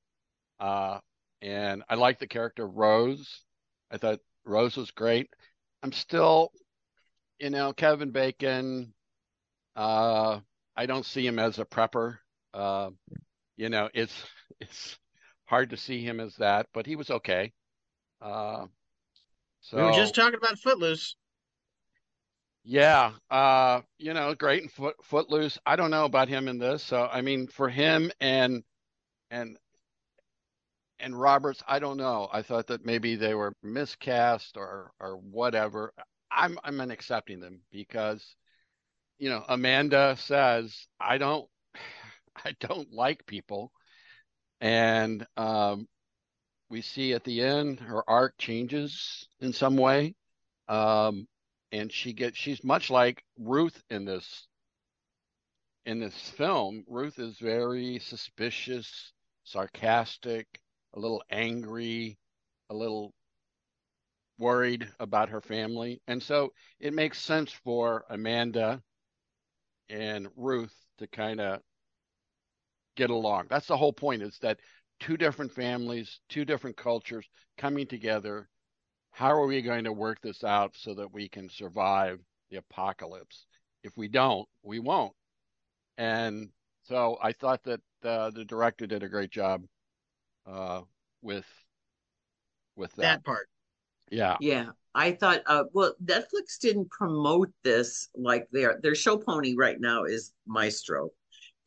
Uh, 0.59 0.99
and 1.41 1.83
I 1.89 1.95
like 1.95 2.19
the 2.19 2.27
character 2.27 2.67
Rose. 2.67 3.41
I 3.91 3.97
thought 3.97 4.19
Rose 4.45 4.77
was 4.77 4.91
great. 4.91 5.29
I'm 5.83 5.91
still, 5.91 6.51
you 7.39 7.49
know, 7.49 7.73
Kevin 7.73 8.11
Bacon. 8.11 8.93
Uh, 9.75 10.39
I 10.75 10.85
don't 10.85 11.05
see 11.05 11.25
him 11.25 11.39
as 11.39 11.59
a 11.59 11.65
prepper. 11.65 12.17
Uh, 12.53 12.91
you 13.57 13.69
know, 13.69 13.89
it's 13.93 14.13
it's 14.59 14.97
hard 15.45 15.69
to 15.71 15.77
see 15.77 16.03
him 16.03 16.19
as 16.19 16.35
that, 16.37 16.67
but 16.73 16.85
he 16.85 16.95
was 16.95 17.09
okay. 17.09 17.53
Uh, 18.21 18.65
so 19.61 19.77
we 19.77 19.83
were 19.83 19.91
just 19.91 20.15
talking 20.15 20.35
about 20.35 20.59
Footloose. 20.59 21.15
Yeah, 22.63 23.11
uh, 23.29 23.81
you 23.99 24.13
know, 24.13 24.33
great 24.33 24.63
in 24.63 24.69
foot, 24.69 24.95
Footloose. 25.03 25.59
I 25.65 25.75
don't 25.75 25.91
know 25.91 26.05
about 26.05 26.27
him 26.27 26.47
in 26.47 26.57
this, 26.57 26.83
so 26.83 27.07
I 27.11 27.21
mean, 27.21 27.47
for 27.47 27.69
him 27.69 28.11
and 28.19 28.63
and 29.29 29.57
and 30.99 31.19
Roberts, 31.19 31.61
I 31.67 31.79
don't 31.79 31.97
know. 31.97 32.27
I 32.31 32.41
thought 32.41 32.67
that 32.67 32.85
maybe 32.85 33.15
they 33.15 33.35
were 33.35 33.53
miscast 33.61 34.57
or 34.57 34.91
or 34.99 35.17
whatever. 35.17 35.93
I'm 36.31 36.57
I'm 36.63 36.79
accepting 36.81 37.39
them 37.39 37.61
because, 37.71 38.35
you 39.19 39.29
know, 39.29 39.43
Amanda 39.47 40.15
says 40.19 40.87
I 40.99 41.17
don't 41.19 41.47
I 42.45 42.55
don't 42.59 42.91
like 42.91 43.25
people, 43.27 43.71
and 44.61 45.25
um, 45.37 45.87
we 46.69 46.81
see 46.81 47.13
at 47.13 47.23
the 47.23 47.41
end 47.41 47.79
her 47.79 48.07
arc 48.09 48.37
changes 48.37 49.27
in 49.39 49.53
some 49.53 49.77
way, 49.77 50.15
um, 50.67 51.27
and 51.71 51.91
she 51.91 52.13
gets 52.13 52.37
she's 52.37 52.63
much 52.63 52.89
like 52.89 53.23
Ruth 53.37 53.81
in 53.89 54.05
this 54.05 54.47
in 55.85 55.99
this 55.99 56.29
film. 56.31 56.83
Ruth 56.87 57.19
is 57.19 57.37
very 57.39 57.99
suspicious, 57.99 59.13
sarcastic 59.43 60.47
a 60.95 60.99
little 60.99 61.21
angry, 61.29 62.17
a 62.69 62.73
little 62.73 63.13
worried 64.37 64.87
about 64.99 65.29
her 65.29 65.41
family. 65.41 66.01
And 66.07 66.21
so 66.21 66.53
it 66.79 66.93
makes 66.93 67.21
sense 67.21 67.51
for 67.51 68.05
Amanda 68.09 68.81
and 69.89 70.27
Ruth 70.35 70.73
to 70.97 71.07
kind 71.07 71.39
of 71.39 71.61
get 72.95 73.09
along. 73.09 73.47
That's 73.49 73.67
the 73.67 73.77
whole 73.77 73.93
point 73.93 74.21
is 74.21 74.37
that 74.39 74.59
two 74.99 75.17
different 75.17 75.51
families, 75.51 76.19
two 76.29 76.45
different 76.45 76.77
cultures 76.77 77.25
coming 77.57 77.87
together. 77.87 78.49
How 79.11 79.31
are 79.31 79.45
we 79.45 79.61
going 79.61 79.85
to 79.85 79.93
work 79.93 80.21
this 80.21 80.43
out 80.43 80.75
so 80.75 80.93
that 80.95 81.13
we 81.13 81.29
can 81.29 81.49
survive 81.49 82.19
the 82.49 82.57
apocalypse? 82.57 83.45
If 83.83 83.95
we 83.97 84.07
don't, 84.07 84.47
we 84.63 84.79
won't. 84.79 85.13
And 85.97 86.49
so 86.83 87.17
I 87.21 87.31
thought 87.31 87.63
that 87.63 87.81
uh, 88.03 88.31
the 88.31 88.45
director 88.45 88.85
did 88.87 89.03
a 89.03 89.09
great 89.09 89.31
job 89.31 89.63
uh, 90.45 90.81
with 91.21 91.45
with 92.75 92.91
that. 92.95 93.01
that 93.01 93.23
part. 93.23 93.47
Yeah. 94.11 94.37
Yeah. 94.39 94.67
I 94.93 95.11
thought 95.11 95.41
uh 95.45 95.65
well 95.73 95.93
Netflix 96.03 96.57
didn't 96.61 96.89
promote 96.89 97.51
this 97.63 98.09
like 98.15 98.47
their 98.51 98.79
their 98.81 98.95
show 98.95 99.17
pony 99.17 99.55
right 99.57 99.79
now 99.79 100.05
is 100.05 100.31
Maestro. 100.47 101.09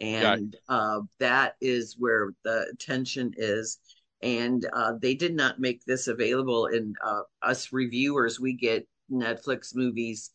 And 0.00 0.56
uh 0.68 1.00
that 1.18 1.56
is 1.60 1.96
where 1.98 2.30
the 2.44 2.66
attention 2.72 3.34
is. 3.36 3.78
And 4.22 4.64
uh 4.72 4.92
they 5.00 5.14
did 5.14 5.34
not 5.34 5.58
make 5.58 5.84
this 5.84 6.06
available 6.08 6.66
in 6.66 6.94
uh 7.04 7.22
us 7.42 7.72
reviewers 7.72 8.38
we 8.40 8.52
get 8.54 8.86
Netflix 9.10 9.74
movies 9.74 10.30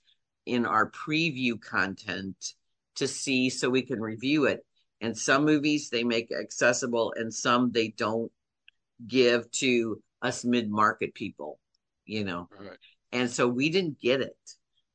in 0.45 0.65
our 0.65 0.91
preview 0.91 1.59
content 1.61 2.35
to 2.95 3.07
see 3.07 3.49
so 3.49 3.69
we 3.69 3.81
can 3.83 4.01
review 4.01 4.45
it. 4.45 4.65
And 4.99 5.17
some 5.17 5.45
movies 5.45 5.89
they 5.89 6.03
make 6.03 6.31
accessible 6.31 7.13
and 7.15 7.33
some 7.33 7.71
they 7.71 7.89
don't 7.89 8.31
give 9.07 9.49
to 9.51 10.01
us 10.21 10.43
mid 10.45 10.69
market 10.69 11.13
people. 11.13 11.59
you 12.05 12.23
know. 12.25 12.49
Right. 12.59 12.77
And 13.11 13.29
so 13.29 13.47
we 13.47 13.69
didn't 13.69 13.99
get 14.01 14.21
it. 14.21 14.35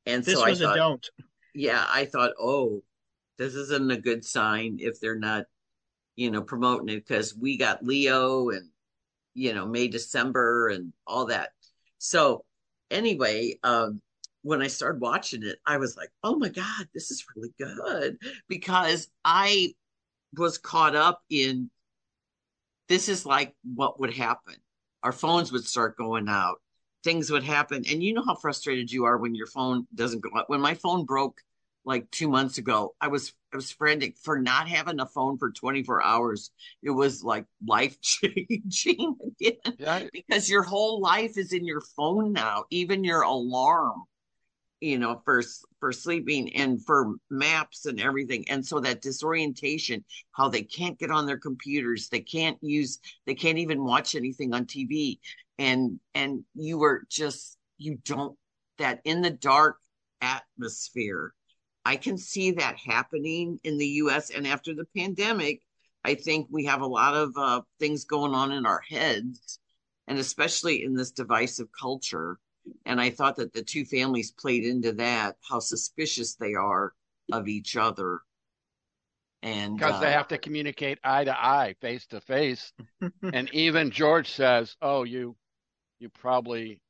And 0.04 0.24
This 0.24 0.34
so 0.34 0.44
I 0.44 0.50
was 0.50 0.60
thought, 0.60 0.74
a 0.74 0.78
don't. 0.78 1.06
yeah, 1.54 1.84
I 1.88 2.04
thought, 2.04 2.32
oh, 2.38 2.82
this 3.38 3.54
isn't 3.54 3.90
a 3.92 4.00
good 4.00 4.24
sign 4.24 4.78
if 4.80 5.00
they're 5.00 5.18
not, 5.18 5.44
you 6.16 6.30
know, 6.30 6.42
promoting 6.42 6.88
it 6.88 7.06
because 7.06 7.34
we 7.34 7.56
got 7.56 7.84
Leo 7.84 8.50
and, 8.50 8.68
you 9.34 9.54
know, 9.54 9.66
May, 9.66 9.88
December 9.88 10.68
and 10.68 10.92
all 11.06 11.26
that. 11.26 11.50
So 11.98 12.44
anyway, 12.90 13.58
um, 13.62 14.00
when 14.42 14.62
I 14.62 14.66
started 14.66 15.00
watching 15.00 15.42
it, 15.42 15.58
I 15.66 15.76
was 15.78 15.96
like, 15.96 16.10
oh 16.22 16.36
my 16.36 16.48
God, 16.48 16.88
this 16.94 17.10
is 17.10 17.24
really 17.34 17.52
good 17.58 18.18
because 18.48 19.08
I 19.24 19.74
was 20.36 20.58
caught 20.58 20.94
up 20.94 21.22
in 21.30 21.70
this 22.88 23.08
is 23.08 23.26
like 23.26 23.54
what 23.74 24.00
would 24.00 24.14
happen. 24.14 24.54
Our 25.02 25.12
phones 25.12 25.52
would 25.52 25.66
start 25.66 25.96
going 25.96 26.28
out, 26.28 26.56
things 27.04 27.30
would 27.30 27.44
happen. 27.44 27.84
And 27.90 28.02
you 28.02 28.14
know 28.14 28.24
how 28.24 28.34
frustrated 28.34 28.90
you 28.90 29.04
are 29.04 29.18
when 29.18 29.34
your 29.34 29.46
phone 29.46 29.86
doesn't 29.94 30.20
go 30.20 30.30
out. 30.36 30.48
When 30.50 30.60
my 30.60 30.74
phone 30.74 31.04
broke 31.04 31.40
like 31.88 32.10
two 32.10 32.28
months 32.28 32.58
ago, 32.58 32.94
I 33.00 33.08
was 33.08 33.32
I 33.52 33.56
was 33.56 33.72
frantic 33.72 34.18
for 34.18 34.38
not 34.38 34.68
having 34.68 35.00
a 35.00 35.06
phone 35.06 35.38
for 35.38 35.50
24 35.50 36.04
hours. 36.04 36.50
It 36.82 36.90
was 36.90 37.24
like 37.24 37.46
life 37.66 37.98
changing 38.02 39.16
again 39.40 39.78
Yeah, 39.78 40.02
because 40.12 40.50
your 40.50 40.62
whole 40.62 41.00
life 41.00 41.38
is 41.38 41.52
in 41.52 41.64
your 41.64 41.80
phone 41.80 42.32
now, 42.34 42.64
even 42.70 43.04
your 43.04 43.22
alarm 43.22 44.02
you 44.80 44.98
know 44.98 45.20
for 45.24 45.42
for 45.80 45.92
sleeping 45.92 46.54
and 46.54 46.84
for 46.84 47.14
maps 47.30 47.86
and 47.86 48.00
everything 48.00 48.48
and 48.48 48.64
so 48.64 48.78
that 48.78 49.02
disorientation 49.02 50.04
how 50.32 50.48
they 50.48 50.62
can't 50.62 50.98
get 50.98 51.10
on 51.10 51.26
their 51.26 51.38
computers 51.38 52.08
they 52.08 52.20
can't 52.20 52.58
use 52.62 53.00
they 53.26 53.34
can't 53.34 53.58
even 53.58 53.84
watch 53.84 54.14
anything 54.14 54.54
on 54.54 54.64
tv 54.66 55.18
and 55.58 55.98
and 56.14 56.44
you 56.54 56.78
were 56.78 57.02
just 57.10 57.58
you 57.78 57.98
don't 58.04 58.36
that 58.78 59.00
in 59.04 59.20
the 59.20 59.30
dark 59.30 59.78
atmosphere 60.20 61.32
i 61.84 61.96
can 61.96 62.16
see 62.18 62.52
that 62.52 62.76
happening 62.78 63.58
in 63.64 63.78
the 63.78 63.86
us 63.86 64.30
and 64.30 64.46
after 64.46 64.74
the 64.74 64.86
pandemic 64.96 65.62
i 66.04 66.14
think 66.14 66.46
we 66.50 66.64
have 66.64 66.80
a 66.80 66.86
lot 66.86 67.14
of 67.14 67.32
uh, 67.36 67.60
things 67.78 68.04
going 68.04 68.34
on 68.34 68.52
in 68.52 68.66
our 68.66 68.82
heads 68.88 69.58
and 70.06 70.18
especially 70.18 70.84
in 70.84 70.94
this 70.94 71.10
divisive 71.10 71.68
culture 71.78 72.38
and 72.84 73.00
I 73.00 73.10
thought 73.10 73.36
that 73.36 73.52
the 73.52 73.62
two 73.62 73.84
families 73.84 74.32
played 74.32 74.64
into 74.64 74.92
that, 74.94 75.36
how 75.48 75.58
suspicious 75.60 76.34
they 76.34 76.54
are 76.54 76.92
of 77.32 77.48
each 77.48 77.76
other. 77.76 78.20
And 79.42 79.76
because 79.76 80.00
they 80.00 80.08
uh, 80.08 80.12
have 80.12 80.28
to 80.28 80.38
communicate 80.38 80.98
eye 81.04 81.24
to 81.24 81.38
eye, 81.38 81.74
face 81.80 82.06
to 82.08 82.20
face. 82.20 82.72
And 83.22 83.52
even 83.54 83.90
George 83.90 84.32
says, 84.32 84.76
"Oh, 84.82 85.04
you, 85.04 85.36
you 86.00 86.08
probably 86.08 86.80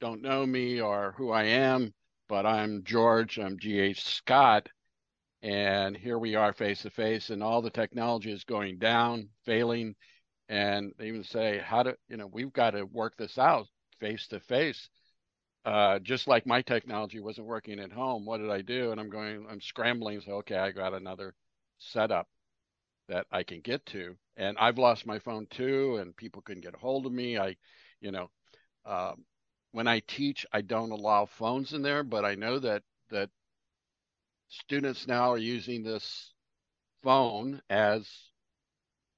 don't 0.00 0.22
know 0.22 0.46
me 0.46 0.80
or 0.80 1.14
who 1.18 1.30
I 1.30 1.44
am, 1.44 1.92
but 2.30 2.46
I'm 2.46 2.84
George. 2.84 3.40
I'm 3.40 3.58
G.H. 3.58 4.04
Scott, 4.04 4.68
and 5.42 5.96
here 5.96 6.16
we 6.16 6.36
are 6.36 6.52
face 6.52 6.82
to 6.82 6.90
face, 6.90 7.30
and 7.30 7.42
all 7.42 7.60
the 7.60 7.70
technology 7.70 8.30
is 8.30 8.44
going 8.44 8.78
down, 8.78 9.30
failing, 9.44 9.96
and 10.48 10.92
they 10.96 11.08
even 11.08 11.24
say, 11.24 11.58
how 11.58 11.82
do 11.82 11.94
you 12.08 12.16
know? 12.16 12.28
We've 12.28 12.52
got 12.52 12.70
to 12.70 12.84
work 12.84 13.16
this 13.18 13.36
out 13.36 13.66
face 13.98 14.28
to 14.28 14.38
face." 14.38 14.88
Uh, 15.64 15.98
just 15.98 16.28
like 16.28 16.46
my 16.46 16.62
technology 16.62 17.18
wasn't 17.18 17.48
working 17.48 17.80
at 17.80 17.90
home, 17.90 18.24
what 18.24 18.38
did 18.38 18.48
I 18.50 18.62
do? 18.62 18.92
And 18.92 19.00
I'm 19.00 19.10
going, 19.10 19.44
I'm 19.50 19.60
scrambling. 19.60 20.20
So, 20.20 20.34
okay, 20.36 20.56
I 20.56 20.70
got 20.70 20.94
another 20.94 21.34
setup 21.78 22.28
that 23.08 23.26
I 23.32 23.42
can 23.42 23.60
get 23.60 23.84
to. 23.86 24.14
And 24.36 24.56
I've 24.56 24.78
lost 24.78 25.04
my 25.04 25.18
phone 25.18 25.48
too, 25.50 25.96
and 25.96 26.16
people 26.16 26.42
couldn't 26.42 26.62
get 26.62 26.74
a 26.74 26.78
hold 26.78 27.06
of 27.06 27.12
me. 27.12 27.38
I, 27.38 27.56
you 28.00 28.12
know, 28.12 28.30
uh, 28.86 29.14
when 29.72 29.88
I 29.88 30.00
teach, 30.00 30.46
I 30.52 30.62
don't 30.62 30.90
allow 30.92 31.26
phones 31.26 31.72
in 31.72 31.82
there, 31.82 32.02
but 32.02 32.24
I 32.24 32.34
know 32.34 32.58
that 32.58 32.82
that 33.10 33.30
students 34.48 35.06
now 35.06 35.30
are 35.32 35.38
using 35.38 35.82
this 35.82 36.32
phone 37.02 37.62
as 37.70 38.08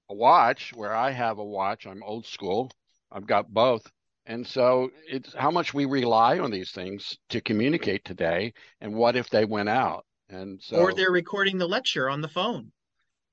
a 0.09 0.14
watch, 0.14 0.72
where 0.74 0.94
I 0.94 1.11
have 1.11 1.38
a 1.38 1.44
watch. 1.44 1.86
I'm 1.86 2.03
old 2.03 2.26
school. 2.26 2.70
I've 3.11 3.26
got 3.26 3.53
both. 3.53 3.90
And 4.26 4.46
so 4.46 4.90
it's 5.09 5.34
how 5.34 5.50
much 5.50 5.74
we 5.74 5.84
rely 5.84 6.38
on 6.38 6.50
these 6.50 6.70
things 6.70 7.18
to 7.30 7.40
communicate 7.40 8.05
today. 8.05 8.53
And 8.80 8.94
what 8.94 9.16
if 9.16 9.28
they 9.30 9.44
went 9.44 9.68
out? 9.68 10.07
And 10.28 10.62
so, 10.62 10.76
Or 10.76 10.94
they're 10.94 11.11
recording 11.11 11.59
the 11.59 11.66
lecture 11.66 12.09
on 12.09 12.20
the 12.20 12.28
phone. 12.28 12.72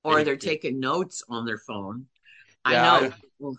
or 0.04 0.24
they're 0.24 0.36
taking 0.38 0.80
notes 0.80 1.24
on 1.30 1.46
their 1.46 1.60
phone. 1.60 2.08
Yeah, 2.68 2.92
I 2.94 3.02
know. 3.02 3.14
Well, 3.40 3.58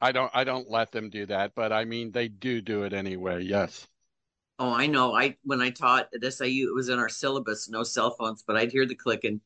I 0.00 0.12
don't 0.12 0.30
I 0.34 0.44
don't 0.44 0.70
let 0.70 0.92
them 0.92 1.10
do 1.10 1.26
that, 1.26 1.54
but 1.54 1.72
I 1.72 1.84
mean 1.84 2.12
they 2.12 2.28
do 2.28 2.60
do 2.60 2.82
it 2.84 2.92
anyway. 2.92 3.42
Yes. 3.44 3.86
oh, 4.58 4.72
I 4.72 4.86
know. 4.86 5.14
I 5.14 5.36
when 5.44 5.60
I 5.60 5.70
taught 5.70 6.08
at 6.14 6.32
SIU, 6.34 6.68
it 6.70 6.74
was 6.74 6.88
in 6.88 6.98
our 6.98 7.08
syllabus, 7.08 7.68
no 7.68 7.82
cell 7.82 8.10
phones, 8.12 8.42
but 8.46 8.56
I'd 8.56 8.72
hear 8.72 8.86
the 8.86 8.94
clicking. 8.94 9.40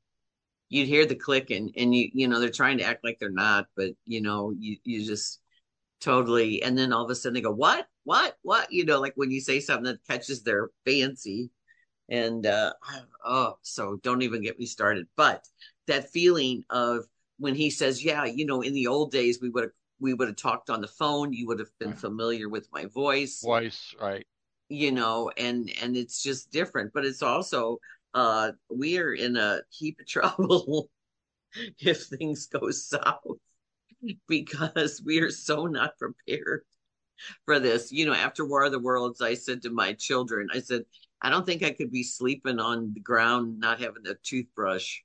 You'd 0.68 0.88
hear 0.88 1.06
the 1.06 1.16
clicking, 1.16 1.72
and 1.76 1.94
you 1.94 2.10
you 2.14 2.28
know 2.28 2.40
they're 2.40 2.50
trying 2.50 2.78
to 2.78 2.84
act 2.84 3.04
like 3.04 3.18
they're 3.18 3.30
not, 3.30 3.66
but 3.76 3.92
you 4.06 4.20
know 4.22 4.52
you 4.58 4.76
you 4.84 5.04
just 5.04 5.40
totally. 6.00 6.62
And 6.62 6.78
then 6.78 6.92
all 6.92 7.04
of 7.04 7.10
a 7.10 7.14
sudden 7.14 7.34
they 7.34 7.42
go, 7.42 7.52
"What? 7.52 7.88
What? 8.04 8.38
What?" 8.42 8.72
You 8.72 8.84
know, 8.84 9.00
like 9.00 9.14
when 9.16 9.30
you 9.30 9.40
say 9.40 9.60
something 9.60 9.84
that 9.86 10.06
catches 10.08 10.42
their 10.42 10.70
fancy, 10.86 11.50
and 12.08 12.46
uh 12.46 12.72
oh 13.24 13.56
so 13.62 13.98
don't 14.02 14.22
even 14.22 14.42
get 14.42 14.58
me 14.58 14.66
started 14.66 15.06
but 15.16 15.46
that 15.86 16.10
feeling 16.10 16.64
of 16.70 17.06
when 17.38 17.54
he 17.54 17.70
says 17.70 18.04
yeah 18.04 18.24
you 18.24 18.44
know 18.46 18.62
in 18.62 18.74
the 18.74 18.86
old 18.86 19.12
days 19.12 19.40
we 19.40 19.48
would 19.48 19.64
have 19.64 19.72
we 20.00 20.14
would 20.14 20.28
have 20.28 20.36
talked 20.36 20.70
on 20.70 20.80
the 20.80 20.88
phone 20.88 21.32
you 21.32 21.46
would 21.46 21.58
have 21.58 21.70
been 21.78 21.92
familiar 21.92 22.48
with 22.48 22.68
my 22.72 22.86
voice 22.86 23.42
Voice, 23.42 23.94
right. 24.00 24.26
you 24.68 24.92
know 24.92 25.30
and 25.36 25.70
and 25.82 25.96
it's 25.96 26.22
just 26.22 26.50
different 26.50 26.92
but 26.92 27.04
it's 27.04 27.22
also 27.22 27.78
uh 28.14 28.50
we 28.70 28.98
are 28.98 29.12
in 29.12 29.36
a 29.36 29.60
heap 29.70 29.98
of 30.00 30.06
trouble 30.08 30.90
if 31.78 32.04
things 32.04 32.46
go 32.46 32.70
south 32.70 33.18
because 34.28 35.02
we 35.04 35.20
are 35.20 35.30
so 35.30 35.66
not 35.66 35.98
prepared 35.98 36.62
for 37.44 37.58
this. 37.58 37.92
You 37.92 38.06
know, 38.06 38.14
after 38.14 38.46
War 38.46 38.64
of 38.64 38.72
the 38.72 38.78
Worlds, 38.78 39.20
I 39.20 39.34
said 39.34 39.62
to 39.62 39.70
my 39.70 39.92
children, 39.94 40.48
I 40.52 40.60
said, 40.60 40.84
I 41.22 41.30
don't 41.30 41.44
think 41.44 41.62
I 41.62 41.72
could 41.72 41.90
be 41.90 42.02
sleeping 42.02 42.58
on 42.58 42.92
the 42.94 43.00
ground 43.00 43.60
not 43.60 43.80
having 43.80 44.06
a 44.06 44.14
toothbrush 44.22 45.00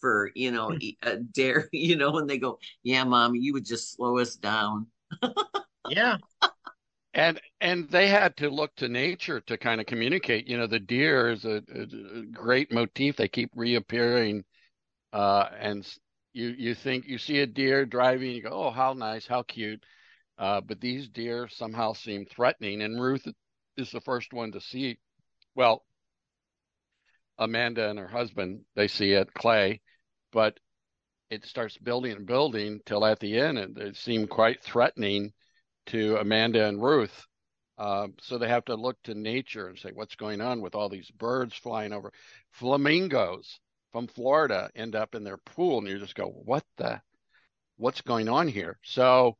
for, 0.00 0.30
you 0.34 0.50
know, 0.50 0.76
a 1.02 1.16
dare, 1.16 1.68
you 1.72 1.96
know, 1.96 2.18
and 2.18 2.28
they 2.28 2.38
go, 2.38 2.58
Yeah, 2.82 3.04
mom, 3.04 3.34
you 3.34 3.52
would 3.52 3.64
just 3.64 3.94
slow 3.94 4.18
us 4.18 4.36
down. 4.36 4.86
Yeah. 5.88 6.18
And 7.12 7.40
and 7.60 7.90
they 7.90 8.06
had 8.06 8.36
to 8.36 8.48
look 8.50 8.74
to 8.76 8.88
nature 8.88 9.40
to 9.40 9.58
kind 9.58 9.80
of 9.80 9.86
communicate. 9.86 10.46
You 10.46 10.58
know, 10.58 10.68
the 10.68 10.78
deer 10.78 11.30
is 11.30 11.44
a, 11.44 11.62
a 11.74 12.22
great 12.32 12.72
motif. 12.72 13.16
They 13.16 13.26
keep 13.26 13.50
reappearing, 13.56 14.44
uh, 15.12 15.48
and 15.58 15.84
you 16.32 16.54
you 16.56 16.74
think 16.74 17.06
you 17.06 17.18
see 17.18 17.40
a 17.40 17.46
deer 17.46 17.84
driving, 17.84 18.30
you 18.30 18.42
go, 18.42 18.50
oh, 18.50 18.70
how 18.70 18.92
nice, 18.92 19.26
how 19.26 19.42
cute. 19.42 19.84
Uh, 20.38 20.60
but 20.60 20.80
these 20.80 21.08
deer 21.08 21.48
somehow 21.48 21.92
seem 21.92 22.26
threatening, 22.26 22.82
and 22.82 23.02
Ruth 23.02 23.26
is 23.76 23.90
the 23.90 24.00
first 24.00 24.32
one 24.32 24.52
to 24.52 24.60
see. 24.60 24.98
Well, 25.56 25.84
Amanda 27.38 27.90
and 27.90 27.98
her 27.98 28.06
husband 28.06 28.60
they 28.76 28.86
see 28.86 29.12
it, 29.12 29.34
Clay, 29.34 29.80
but 30.32 30.58
it 31.30 31.44
starts 31.44 31.78
building 31.78 32.12
and 32.12 32.26
building 32.26 32.80
till 32.86 33.04
at 33.04 33.20
the 33.20 33.38
end, 33.38 33.58
and 33.58 33.78
it 33.78 33.96
seemed 33.96 34.30
quite 34.30 34.62
threatening 34.62 35.32
to 35.86 36.16
Amanda 36.16 36.66
and 36.66 36.82
Ruth. 36.82 37.26
Uh, 37.78 38.08
so 38.20 38.36
they 38.36 38.48
have 38.48 38.64
to 38.66 38.74
look 38.74 38.96
to 39.04 39.14
nature 39.14 39.68
and 39.68 39.78
say, 39.78 39.90
what's 39.94 40.16
going 40.16 40.40
on 40.40 40.60
with 40.60 40.74
all 40.74 40.88
these 40.88 41.10
birds 41.12 41.54
flying 41.54 41.92
over? 41.92 42.12
Flamingos 42.50 43.60
from 43.92 44.06
Florida 44.06 44.70
end 44.74 44.94
up 44.94 45.14
in 45.14 45.24
their 45.24 45.38
pool, 45.38 45.78
and 45.78 45.88
you 45.88 45.98
just 45.98 46.14
go, 46.14 46.26
what 46.26 46.64
the, 46.76 47.00
what's 47.76 48.02
going 48.02 48.28
on 48.28 48.48
here? 48.48 48.78
So 48.82 49.36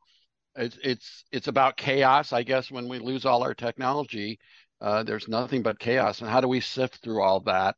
it's 0.56 0.78
it's 0.82 1.24
it's 1.30 1.48
about 1.48 1.76
chaos, 1.76 2.32
I 2.32 2.42
guess. 2.42 2.70
When 2.70 2.88
we 2.88 2.98
lose 2.98 3.24
all 3.24 3.42
our 3.42 3.54
technology, 3.54 4.38
uh, 4.80 5.02
there's 5.02 5.28
nothing 5.28 5.62
but 5.62 5.78
chaos. 5.78 6.20
And 6.20 6.30
how 6.30 6.40
do 6.40 6.48
we 6.48 6.60
sift 6.60 6.96
through 7.02 7.22
all 7.22 7.40
that 7.40 7.76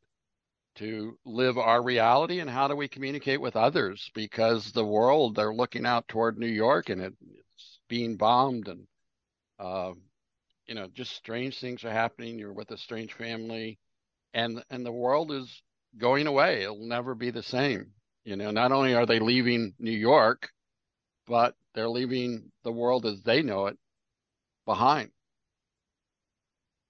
to 0.75 1.17
live 1.25 1.57
our 1.57 1.81
reality? 1.81 2.39
And 2.39 2.49
how 2.49 2.67
do 2.67 2.75
we 2.75 2.87
communicate 2.87 3.41
with 3.41 3.55
others? 3.55 4.09
Because 4.13 4.71
the 4.71 4.85
world, 4.85 5.35
they're 5.35 5.53
looking 5.53 5.85
out 5.85 6.07
toward 6.07 6.37
New 6.37 6.47
York, 6.47 6.89
and 6.89 7.01
it, 7.01 7.13
it's 7.21 7.79
being 7.89 8.17
bombed, 8.17 8.67
and 8.67 8.87
uh, 9.59 9.93
you 10.67 10.75
know, 10.75 10.87
just 10.93 11.15
strange 11.15 11.59
things 11.59 11.83
are 11.83 11.91
happening. 11.91 12.39
You're 12.39 12.53
with 12.53 12.71
a 12.71 12.77
strange 12.77 13.13
family, 13.13 13.79
and 14.33 14.63
and 14.69 14.85
the 14.85 14.91
world 14.91 15.31
is 15.31 15.63
going 15.97 16.27
away. 16.27 16.63
It'll 16.63 16.87
never 16.87 17.15
be 17.15 17.31
the 17.31 17.43
same. 17.43 17.91
You 18.23 18.35
know, 18.35 18.51
not 18.51 18.71
only 18.71 18.95
are 18.95 19.05
they 19.05 19.19
leaving 19.19 19.73
New 19.79 19.91
York, 19.91 20.49
but 21.27 21.55
they're 21.75 21.89
leaving 21.89 22.51
the 22.63 22.71
world 22.71 23.05
as 23.05 23.21
they 23.23 23.41
know 23.41 23.67
it 23.67 23.77
behind. 24.65 25.11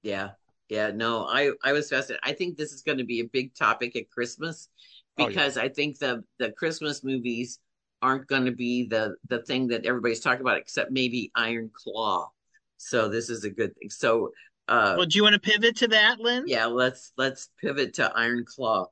Yeah. 0.04 0.32
Yeah. 0.70 0.92
No, 0.92 1.26
I, 1.26 1.52
I 1.64 1.72
was 1.74 1.90
fascinated. 1.90 2.22
I 2.24 2.34
think 2.34 2.58
this 2.58 2.72
is 2.72 2.82
going 2.82 2.98
to 2.98 3.04
be 3.04 3.20
a 3.20 3.26
big 3.26 3.54
topic 3.56 3.96
at 3.96 4.10
Christmas 4.10 4.70
Oh, 5.18 5.24
yeah. 5.24 5.28
because 5.28 5.58
I 5.58 5.70
think 5.70 6.00
the, 6.00 6.24
the 6.40 6.52
Christmas 6.52 7.04
movies 7.04 7.60
aren't 8.02 8.28
going 8.28 8.46
to 8.46 8.52
be 8.52 8.88
the, 8.88 9.16
the 9.30 9.44
thing 9.44 9.68
that 9.68 9.86
everybody's 9.86 10.20
talking 10.20 10.42
about, 10.42 10.58
except 10.58 10.92
maybe 10.92 11.32
Iron 11.36 11.70
Claw. 11.72 12.32
So 12.78 13.08
this 13.08 13.30
is 13.30 13.44
a 13.44 13.50
good 13.50 13.76
thing. 13.78 13.90
So 13.90 14.32
uh 14.68 14.96
Well, 14.98 15.06
do 15.06 15.18
you 15.18 15.24
want 15.24 15.34
to 15.34 15.40
pivot 15.40 15.76
to 15.78 15.88
that, 15.90 16.20
Lynn? 16.20 16.46
yeah, 16.48 16.66
let's 16.66 17.12
let's 17.18 17.50
pivot 17.62 17.94
to 17.96 18.12
Iron 18.16 18.44
Claw. 18.46 18.88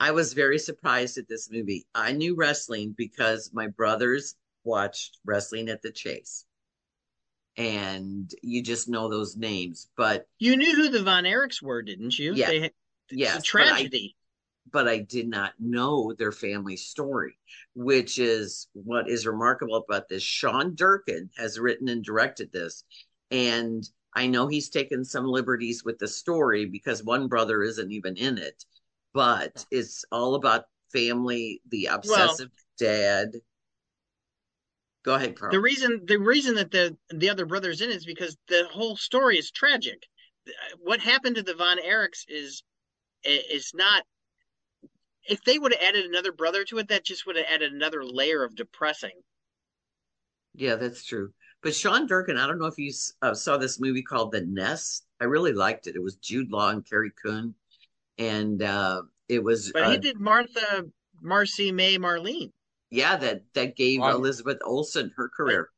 I 0.00 0.10
was 0.12 0.32
very 0.32 0.58
surprised 0.58 1.18
at 1.18 1.28
this 1.28 1.50
movie. 1.50 1.86
I 1.94 2.12
knew 2.12 2.34
wrestling 2.36 2.94
because 2.96 3.50
my 3.52 3.68
brothers 3.68 4.34
watched 4.64 5.18
wrestling 5.24 5.68
at 5.68 5.82
the 5.82 5.90
Chase. 5.92 6.44
And 7.56 8.30
you 8.42 8.62
just 8.62 8.88
know 8.88 9.08
those 9.08 9.36
names, 9.36 9.88
but 9.96 10.26
You 10.38 10.56
knew 10.56 10.74
who 10.74 10.88
the 10.88 11.02
Von 11.02 11.24
Erichs 11.24 11.62
were, 11.62 11.82
didn't 11.82 12.18
you? 12.18 12.34
Yeah. 12.34 12.48
They, 12.48 12.70
yes, 13.10 13.34
a 13.34 13.36
but 13.36 13.62
I- 13.62 13.66
tragedy. 13.68 14.16
but 14.72 14.88
I 14.88 14.98
did 14.98 15.28
not 15.28 15.52
know 15.60 16.12
their 16.18 16.32
family 16.32 16.76
story, 16.76 17.38
which 17.74 18.18
is 18.18 18.66
what 18.72 19.08
is 19.08 19.26
remarkable 19.26 19.76
about 19.76 20.08
this. 20.08 20.22
Sean 20.22 20.74
Durkin 20.74 21.30
has 21.36 21.60
written 21.60 21.88
and 21.88 22.02
directed 22.04 22.50
this, 22.52 22.82
and 23.30 23.88
I 24.16 24.26
know 24.26 24.48
he's 24.48 24.68
taken 24.68 25.04
some 25.04 25.26
liberties 25.26 25.84
with 25.84 25.98
the 25.98 26.08
story 26.08 26.66
because 26.66 27.04
one 27.04 27.28
brother 27.28 27.62
isn't 27.62 27.92
even 27.92 28.16
in 28.16 28.38
it, 28.38 28.64
but 29.12 29.64
it's 29.70 30.04
all 30.10 30.34
about 30.34 30.64
family, 30.92 31.60
the 31.68 31.86
obsessive 31.86 32.50
dad. 32.78 33.32
Go 35.04 35.14
ahead, 35.14 35.38
Carl. 35.38 35.52
The 35.52 35.60
reason 35.60 36.00
the 36.06 36.18
reason 36.18 36.54
that 36.54 36.70
the 36.70 36.96
the 37.10 37.28
other 37.28 37.44
brother's 37.44 37.80
in 37.82 37.90
is 37.90 38.06
because 38.06 38.36
the 38.48 38.66
whole 38.72 38.96
story 38.96 39.38
is 39.38 39.50
tragic. 39.50 40.02
What 40.80 41.00
happened 41.00 41.36
to 41.36 41.42
the 41.42 41.54
Von 41.54 41.78
Erichs 41.78 42.24
is 42.26 42.62
is 43.24 43.72
not. 43.74 44.04
If 45.26 45.42
they 45.44 45.58
would 45.58 45.72
have 45.72 45.82
added 45.82 46.04
another 46.04 46.32
brother 46.32 46.64
to 46.64 46.78
it, 46.78 46.88
that 46.88 47.04
just 47.04 47.26
would 47.26 47.36
have 47.36 47.46
added 47.48 47.72
another 47.72 48.04
layer 48.04 48.44
of 48.44 48.54
depressing. 48.54 49.22
yeah, 50.54 50.76
that's 50.76 51.04
true. 51.04 51.32
But 51.62 51.74
Sean 51.74 52.06
Durkin, 52.06 52.36
I 52.36 52.46
don't 52.46 52.58
know 52.58 52.66
if 52.66 52.76
you 52.76 52.92
uh, 53.22 53.32
saw 53.32 53.56
this 53.56 53.80
movie 53.80 54.02
called 54.02 54.32
The 54.32 54.42
Nest. 54.42 55.06
I 55.20 55.24
really 55.24 55.54
liked 55.54 55.86
it. 55.86 55.96
It 55.96 56.02
was 56.02 56.16
Jude 56.16 56.50
Law 56.50 56.68
and 56.68 56.84
Carrie 56.84 57.12
Coon, 57.22 57.54
and 58.18 58.62
uh, 58.62 59.02
it 59.28 59.42
was 59.42 59.72
But 59.72 59.84
uh, 59.84 59.90
he 59.92 59.96
did 59.96 60.20
Martha, 60.20 60.84
Marcy, 61.22 61.72
May, 61.72 61.96
Marlene. 61.96 62.52
Yeah 62.90 63.16
that 63.16 63.42
that 63.54 63.76
gave 63.76 64.00
Wow. 64.00 64.10
Elizabeth 64.16 64.58
Olsen 64.64 65.12
her 65.16 65.28
career. 65.28 65.70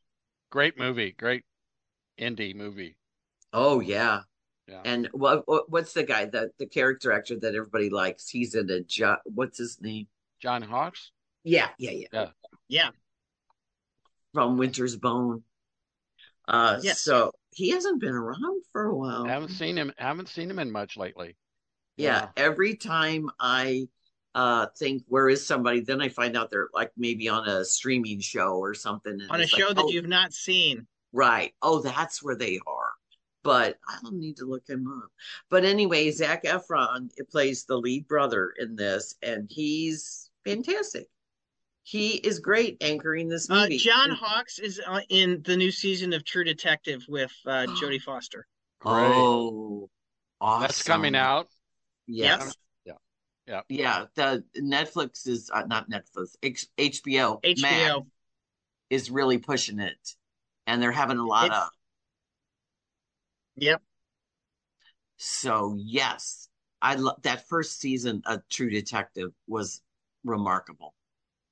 Great 0.51 0.79
movie, 0.79 1.13
great 1.13 1.45
indie 2.19 2.55
movie. 2.55 2.97
Oh 3.53 3.81
yeah, 3.81 4.21
Yeah. 4.69 4.83
and 4.85 5.09
what, 5.13 5.47
what 5.49 5.71
what's 5.71 5.93
the 5.93 6.03
guy 6.03 6.27
the 6.27 6.51
the 6.59 6.67
character 6.67 7.13
actor 7.13 7.39
that 7.41 7.55
everybody 7.55 7.91
likes? 7.91 8.29
He's 8.29 8.55
in 8.55 8.71
a 8.71 8.81
jo- 8.81 9.19
what's 9.25 9.59
his 9.59 9.81
name? 9.81 10.07
John 10.41 10.63
Hawkes. 10.63 11.11
Yeah, 11.45 11.69
yeah, 11.79 12.07
yeah. 12.13 12.27
Yeah, 12.69 12.91
From 14.35 14.57
Winter's 14.59 14.97
Bone. 14.97 15.43
Uh, 16.49 16.79
Yes. 16.83 17.01
so 17.01 17.33
he 17.51 17.71
hasn't 17.71 18.01
been 18.01 18.13
around 18.15 18.63
for 18.73 18.87
a 18.87 18.95
while. 18.97 19.25
Haven't 19.25 19.51
seen 19.51 19.77
him. 19.79 19.93
Haven't 19.97 20.29
seen 20.29 20.51
him 20.51 20.59
in 20.59 20.71
much 20.71 20.97
lately. 20.97 21.37
yeah, 21.97 22.29
every 22.37 22.77
time 22.77 23.31
I 23.41 23.89
uh 24.37 24.66
think 24.78 25.03
where 25.09 25.28
is 25.28 25.45
somebody, 25.45 25.80
then 25.80 26.01
I 26.01 26.09
find 26.11 26.37
out 26.37 26.51
they're 26.51 26.68
like 26.74 26.93
maybe 26.97 27.28
on 27.28 27.49
a 27.49 27.64
streaming 27.64 28.20
show 28.20 28.53
or 28.59 28.74
something. 28.74 29.14
and 29.20 29.30
on 29.30 29.41
a 29.41 29.43
it's 29.45 29.53
like, 29.53 29.62
show 29.62 29.72
that 29.72 29.84
oh, 29.84 29.89
you've 29.91 30.07
not 30.07 30.32
seen. 30.32 30.87
Right. 31.12 31.55
Oh, 31.62 31.80
that's 31.80 32.22
where 32.22 32.37
they 32.37 32.61
are. 32.66 32.91
But 33.43 33.78
I 33.89 33.97
don't 34.03 34.18
need 34.18 34.37
to 34.39 34.45
look 34.45 34.68
him 34.68 34.87
up. 35.03 35.11
But 35.49 35.64
anyway, 35.64 36.11
Zac 36.11 36.45
Efron 36.45 37.09
plays 37.30 37.64
the 37.64 37.76
lead 37.78 38.07
brother 38.09 38.53
in 38.59 38.76
this, 38.76 39.14
and 39.22 39.49
he's 39.51 40.30
fantastic. 40.45 41.07
He 41.84 42.14
is 42.16 42.41
great 42.41 42.76
anchoring 42.80 43.28
this 43.28 43.49
Uh, 43.49 43.55
movie. 43.62 43.78
John 43.78 44.11
And- 44.11 44.18
Hawkes 44.18 44.59
is 44.59 44.80
uh, 44.84 45.01
in 45.09 45.43
the 45.45 45.57
new 45.57 45.70
season 45.70 46.12
of 46.12 46.24
True 46.24 46.43
Detective 46.45 47.05
with 47.09 47.32
uh, 47.47 47.66
Jodie 47.80 48.03
Foster. 48.03 48.47
Great. 48.80 48.95
Oh, 49.14 49.89
awesome. 50.41 50.61
That's 50.62 50.82
coming 50.82 51.14
out. 51.14 51.49
Yes. 52.09 52.55
Yeah. 53.47 53.61
Yeah. 53.68 54.05
Yeah. 54.16 54.40
The 54.53 54.61
Netflix 54.61 55.26
is 55.28 55.51
uh, 55.53 55.62
not 55.66 55.88
Netflix. 55.90 56.36
H- 56.42 56.66
HBO. 56.78 57.42
HBO. 57.42 57.62
Max 57.62 58.01
is 58.90 59.11
really 59.11 59.38
pushing 59.38 59.78
it, 59.78 60.14
and 60.66 60.82
they're 60.82 60.92
having 60.92 61.18
a 61.18 61.24
lot 61.26 61.47
It's- 61.47 61.62
of. 61.62 61.68
Yep. 63.59 63.82
So 65.16 65.74
yes, 65.78 66.49
I 66.82 66.97
love 66.97 67.22
that 67.22 67.49
first 67.49 67.80
season 67.80 68.22
of 68.26 68.42
True 68.51 68.68
Detective 68.68 69.30
was 69.47 69.80
remarkable. 70.24 70.94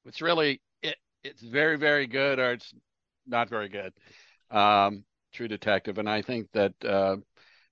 It's 0.04 0.20
really 0.20 0.60
it. 0.82 0.96
It's 1.22 1.40
very 1.40 1.78
very 1.78 2.06
good, 2.06 2.38
or 2.38 2.52
it's 2.52 2.74
not 3.26 3.48
very 3.48 3.70
good. 3.70 3.92
Um, 4.50 5.04
True 5.32 5.48
Detective, 5.48 5.96
and 5.98 6.08
I 6.08 6.20
think 6.20 6.48
that 6.52 6.74
uh, 6.84 7.16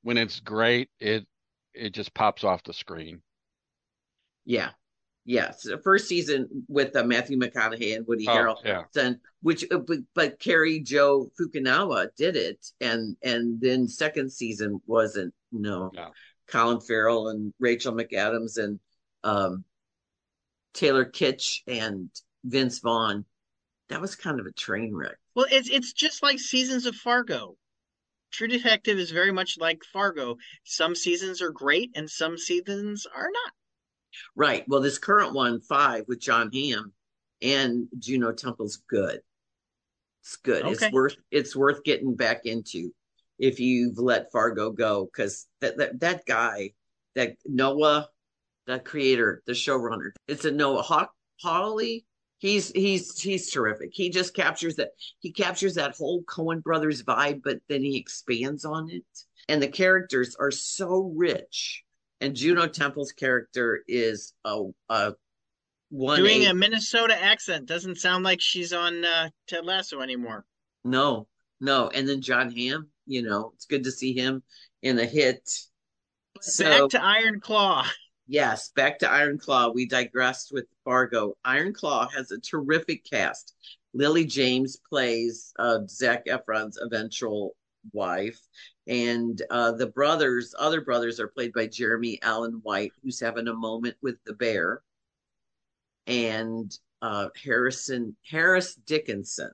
when 0.02 0.16
it's 0.16 0.40
great, 0.40 0.88
it 0.98 1.26
it 1.74 1.90
just 1.92 2.14
pops 2.14 2.42
off 2.42 2.62
the 2.62 2.72
screen. 2.72 3.20
Yeah, 4.44 4.70
yes. 5.24 5.62
The 5.62 5.78
first 5.78 6.08
season 6.08 6.64
with 6.68 6.96
uh, 6.96 7.04
Matthew 7.04 7.38
McConaughey 7.38 7.96
and 7.96 8.06
Woody 8.06 8.26
Oh, 8.28 8.32
Harrelson, 8.64 8.84
yeah. 8.94 9.12
which 9.40 9.64
uh, 9.70 9.78
but, 9.78 9.98
but 10.14 10.38
Cary 10.38 10.80
Joe 10.80 11.30
Fukunaga 11.40 12.08
did 12.16 12.36
it, 12.36 12.66
and 12.80 13.16
and 13.22 13.60
then 13.60 13.88
second 13.88 14.32
season 14.32 14.80
wasn't 14.86 15.32
no. 15.52 15.90
No. 15.94 16.10
Colin 16.48 16.80
Farrell 16.80 17.28
and 17.28 17.54
Rachel 17.60 17.94
McAdams 17.94 18.58
and 18.58 18.78
um, 19.24 19.64
Taylor 20.74 21.04
Kitsch 21.04 21.60
and 21.66 22.10
Vince 22.44 22.80
Vaughn. 22.80 23.24
That 23.88 24.00
was 24.00 24.16
kind 24.16 24.40
of 24.40 24.46
a 24.46 24.52
train 24.52 24.94
wreck. 24.94 25.16
Well, 25.34 25.46
it's 25.50 25.70
it's 25.70 25.92
just 25.92 26.22
like 26.22 26.38
seasons 26.38 26.84
of 26.86 26.94
Fargo. 26.94 27.56
True 28.32 28.48
Detective 28.48 28.98
is 28.98 29.10
very 29.10 29.30
much 29.30 29.58
like 29.58 29.82
Fargo. 29.92 30.36
Some 30.64 30.94
seasons 30.94 31.42
are 31.42 31.50
great 31.50 31.90
and 31.94 32.08
some 32.08 32.38
seasons 32.38 33.06
are 33.14 33.28
not. 33.30 33.52
Right. 34.36 34.64
Well, 34.68 34.80
this 34.80 34.98
current 34.98 35.34
one, 35.34 35.60
five, 35.60 36.04
with 36.08 36.20
Jon 36.20 36.50
Hamm 36.52 36.92
and 37.40 37.88
Juno 37.98 38.32
Temple's 38.32 38.82
good. 38.88 39.20
It's 40.22 40.36
good. 40.36 40.62
Okay. 40.62 40.72
It's 40.72 40.92
worth 40.92 41.16
it's 41.30 41.56
worth 41.56 41.82
getting 41.82 42.14
back 42.14 42.46
into 42.46 42.92
if 43.38 43.58
you've 43.58 43.98
let 43.98 44.30
Fargo 44.30 44.70
go 44.70 45.06
because 45.12 45.46
that, 45.60 45.76
that 45.78 46.00
that 46.00 46.26
guy, 46.26 46.72
that 47.16 47.36
Noah, 47.44 48.08
that 48.66 48.84
creator, 48.84 49.42
the 49.46 49.52
showrunner, 49.52 50.10
it's 50.28 50.44
a 50.44 50.52
Noah 50.52 50.82
Hawk 50.82 51.12
Hawley. 51.40 52.06
He's 52.38 52.70
he's 52.70 53.20
he's 53.20 53.50
terrific. 53.50 53.90
He 53.92 54.10
just 54.10 54.34
captures 54.34 54.76
that 54.76 54.90
he 55.18 55.32
captures 55.32 55.74
that 55.74 55.96
whole 55.96 56.22
Coen 56.22 56.62
brothers 56.62 57.02
vibe, 57.02 57.42
but 57.42 57.58
then 57.68 57.82
he 57.82 57.96
expands 57.96 58.64
on 58.64 58.90
it. 58.90 59.04
And 59.48 59.60
the 59.60 59.68
characters 59.68 60.36
are 60.38 60.52
so 60.52 61.12
rich. 61.16 61.84
And 62.22 62.36
Juno 62.36 62.66
Temple's 62.68 63.12
character 63.12 63.82
is 63.88 64.32
a, 64.44 64.62
a 64.88 65.12
one 65.90 66.18
Doing 66.20 66.42
eight- 66.42 66.50
a 66.50 66.54
Minnesota 66.54 67.20
accent 67.20 67.66
doesn't 67.66 67.96
sound 67.96 68.24
like 68.24 68.40
she's 68.40 68.72
on 68.72 69.04
uh, 69.04 69.28
Ted 69.48 69.64
Lasso 69.66 70.00
anymore. 70.00 70.44
No, 70.84 71.26
no. 71.60 71.90
And 71.90 72.08
then 72.08 72.22
Jon 72.22 72.50
Hamm, 72.50 72.88
you 73.06 73.22
know, 73.22 73.52
it's 73.54 73.66
good 73.66 73.84
to 73.84 73.90
see 73.92 74.14
him 74.14 74.42
in 74.82 74.98
a 74.98 75.04
hit. 75.04 75.48
So 76.40 76.64
Back 76.64 76.90
to 76.90 77.04
Iron 77.04 77.40
Claw. 77.40 77.86
yes, 78.26 78.70
back 78.74 79.00
to 79.00 79.10
Iron 79.10 79.38
Claw. 79.38 79.70
We 79.70 79.86
digressed 79.86 80.50
with 80.52 80.66
Fargo. 80.84 81.36
Iron 81.44 81.72
Claw 81.74 82.08
has 82.08 82.30
a 82.30 82.38
terrific 82.40 83.04
cast. 83.04 83.54
Lily 83.94 84.24
James 84.24 84.78
plays 84.88 85.52
uh, 85.58 85.80
Zac 85.88 86.26
Efron's 86.26 86.78
eventual 86.80 87.54
wife, 87.92 88.40
and 88.86 89.40
uh, 89.50 89.72
the 89.72 89.86
brothers, 89.86 90.54
other 90.58 90.80
brothers, 90.80 91.20
are 91.20 91.28
played 91.28 91.52
by 91.52 91.66
Jeremy 91.66 92.18
Allen 92.22 92.60
White, 92.62 92.92
who's 93.02 93.20
having 93.20 93.48
a 93.48 93.54
moment 93.54 93.96
with 94.02 94.16
the 94.24 94.32
bear, 94.32 94.82
and 96.06 96.76
uh, 97.00 97.28
Harrison 97.42 98.16
Harris 98.28 98.74
Dickinson 98.74 99.50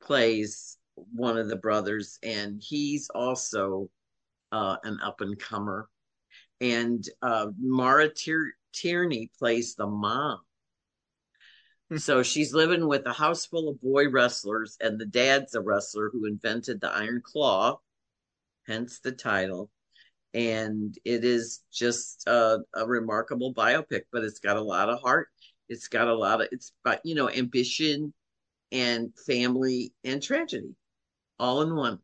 plays 0.00 0.78
one 1.12 1.38
of 1.38 1.48
the 1.48 1.56
brothers, 1.56 2.18
and 2.22 2.62
he's 2.62 3.08
also 3.10 3.88
uh, 4.52 4.76
an 4.84 4.98
up 5.02 5.20
and 5.20 5.38
comer. 5.38 5.88
And 6.60 7.06
uh, 7.22 7.48
Maura 7.60 8.12
Tier- 8.12 8.56
Tierney 8.72 9.30
plays 9.38 9.74
the 9.74 9.86
mom. 9.86 10.40
So 11.96 12.22
she's 12.22 12.52
living 12.52 12.86
with 12.86 13.06
a 13.06 13.12
house 13.12 13.46
full 13.46 13.68
of 13.68 13.80
boy 13.80 14.10
wrestlers, 14.10 14.76
and 14.80 14.98
the 14.98 15.06
dad's 15.06 15.54
a 15.54 15.60
wrestler 15.60 16.10
who 16.12 16.26
invented 16.26 16.80
the 16.80 16.90
Iron 16.90 17.22
Claw, 17.24 17.80
hence 18.66 19.00
the 19.00 19.12
title. 19.12 19.70
And 20.34 20.96
it 21.04 21.24
is 21.24 21.62
just 21.72 22.24
a, 22.26 22.58
a 22.74 22.86
remarkable 22.86 23.54
biopic, 23.54 24.02
but 24.12 24.24
it's 24.24 24.40
got 24.40 24.58
a 24.58 24.62
lot 24.62 24.90
of 24.90 25.00
heart. 25.00 25.28
It's 25.70 25.88
got 25.88 26.08
a 26.08 26.14
lot 26.14 26.42
of, 26.42 26.48
it's 26.52 26.72
got, 26.84 27.00
you 27.04 27.14
know, 27.14 27.30
ambition 27.30 28.12
and 28.70 29.10
family 29.26 29.94
and 30.04 30.22
tragedy 30.22 30.74
all 31.38 31.62
in 31.62 31.74
one. 31.74 31.98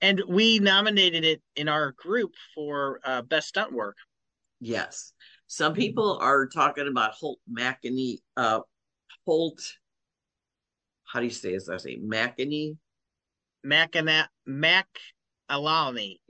And 0.00 0.22
we 0.28 0.58
nominated 0.58 1.24
it 1.24 1.42
in 1.54 1.68
our 1.68 1.92
group 1.92 2.32
for 2.54 3.00
uh, 3.04 3.22
Best 3.22 3.48
Stunt 3.48 3.72
Work. 3.72 3.96
Yes. 4.60 5.12
Some 5.46 5.74
people 5.74 6.18
are 6.20 6.46
talking 6.46 6.88
about 6.88 7.12
Holt 7.12 7.38
McEnany, 7.50 8.18
uh, 8.36 8.60
Holt, 9.26 9.62
how 11.04 11.20
do 11.20 11.26
you 11.26 11.32
say 11.32 11.52
his 11.52 11.68
last 11.68 11.86
name? 11.86 12.08
McEnany, 12.10 12.76
Macana 13.64 14.26
Mac 14.46 14.88
Alani. 15.48 16.20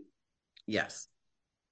Yes. 0.67 1.09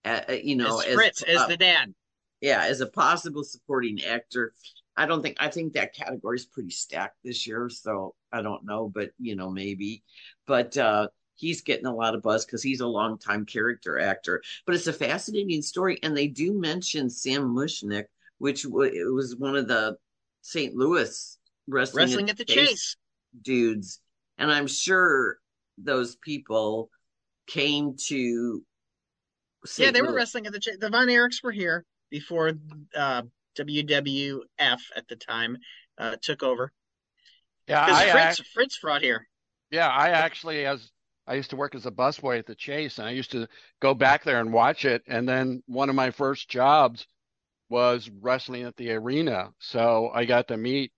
Uh, 0.05 0.21
you 0.43 0.57
know, 0.57 0.81
as 0.81 0.95
Fritz 0.95 1.23
as 1.23 1.37
uh, 1.39 1.47
the 1.47 1.57
dad. 1.57 1.95
Yeah, 2.41 2.65
as 2.65 2.81
a 2.81 2.87
possible 2.87 3.45
supporting 3.45 4.03
actor. 4.05 4.53
I 4.97 5.07
don't 5.07 5.23
think 5.23 5.37
I 5.41 5.49
think 5.49 5.73
that 5.73 5.95
category 5.95 6.37
is 6.37 6.45
pretty 6.45 6.71
stacked 6.71 7.17
this 7.25 7.47
year, 7.47 7.71
so 7.71 8.15
I 8.33 8.43
don't 8.43 8.65
know, 8.65 8.91
but 8.93 9.11
you 9.19 9.37
know, 9.37 9.51
maybe. 9.51 10.03
But 10.47 10.77
uh 10.77 11.09
he's 11.37 11.63
getting 11.63 11.87
a 11.87 11.95
lot 11.95 12.15
of 12.15 12.23
buzz 12.23 12.45
because 12.45 12.63
he's 12.63 12.81
a 12.81 12.87
longtime 12.87 13.47
character 13.47 13.99
actor. 13.99 14.43
But 14.67 14.75
it's 14.75 14.87
a 14.87 14.93
fascinating 14.93 15.63
story, 15.63 15.99
and 16.03 16.17
they 16.17 16.27
do 16.27 16.53
mention 16.59 17.09
Sam 17.09 17.55
Muchnick, 17.55 18.05
which 18.39 18.65
w- 18.65 19.15
was 19.15 19.37
one 19.37 19.57
of 19.57 19.67
the 19.69 19.97
St. 20.43 20.75
Louis 20.75 21.39
wrestling, 21.69 22.05
wrestling 22.05 22.31
at 22.31 22.37
the 22.37 22.45
chase. 22.45 22.69
chase 22.69 22.97
dudes, 23.43 24.01
and 24.39 24.51
I'm 24.51 24.67
sure 24.67 25.39
those 25.79 26.17
people 26.17 26.91
came 27.47 27.97
to. 28.09 28.63
St. 29.65 29.87
Yeah, 29.87 29.93
they 29.93 30.01
Louis. 30.01 30.11
were 30.11 30.17
wrestling 30.17 30.47
at 30.47 30.53
the 30.53 30.61
chase. 30.61 30.77
The 30.79 30.91
Von 30.91 31.07
Erichs 31.07 31.43
were 31.43 31.53
here 31.53 31.85
before 32.11 32.53
uh, 32.97 33.23
WWF 33.57 34.81
at 34.97 35.09
the 35.09 35.17
time 35.17 35.57
uh, 35.99 36.17
took 36.21 36.43
over. 36.43 36.73
Yeah, 37.69 37.85
I, 37.85 38.11
Fritz, 38.11 38.41
I, 38.41 38.45
Fritz 38.53 38.79
brought 38.79 39.03
here. 39.03 39.29
Yeah, 39.71 39.89
I 39.89 40.11
actually, 40.11 40.67
as 40.67 40.91
I 41.27 41.35
used 41.35 41.51
to 41.51 41.57
work 41.57 41.75
as 41.75 41.87
a 41.87 41.91
busboy 41.91 42.39
at 42.39 42.47
the 42.47 42.55
Chase, 42.55 42.99
and 42.99 43.07
I 43.07 43.13
used 43.13 43.31
to 43.33 43.47
go 43.81 43.95
back 43.95 44.25
there 44.25 44.41
and 44.41 44.53
watch 44.53 44.85
it. 44.85 45.03
And 45.07 45.29
then 45.29 45.63
one 45.67 45.89
of 45.89 45.95
my 45.95 46.11
first 46.11 46.49
jobs 46.49 47.07
was 47.73 48.11
wrestling 48.21 48.65
at 48.65 48.77
the 48.77 48.93
arena, 48.93 49.51
so 49.59 50.11
I 50.13 50.27
got 50.27 50.49
to 50.49 50.59
meet 50.59 50.93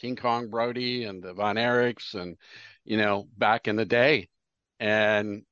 King 0.00 0.16
Kong 0.16 0.50
Brody 0.50 1.04
and 1.04 1.22
the 1.22 1.32
Von 1.32 1.54
Erichs, 1.54 2.14
and 2.14 2.36
you 2.84 2.96
know, 2.96 3.28
back 3.38 3.68
in 3.68 3.76
the 3.76 3.84
day. 3.84 4.28
And 4.80 5.44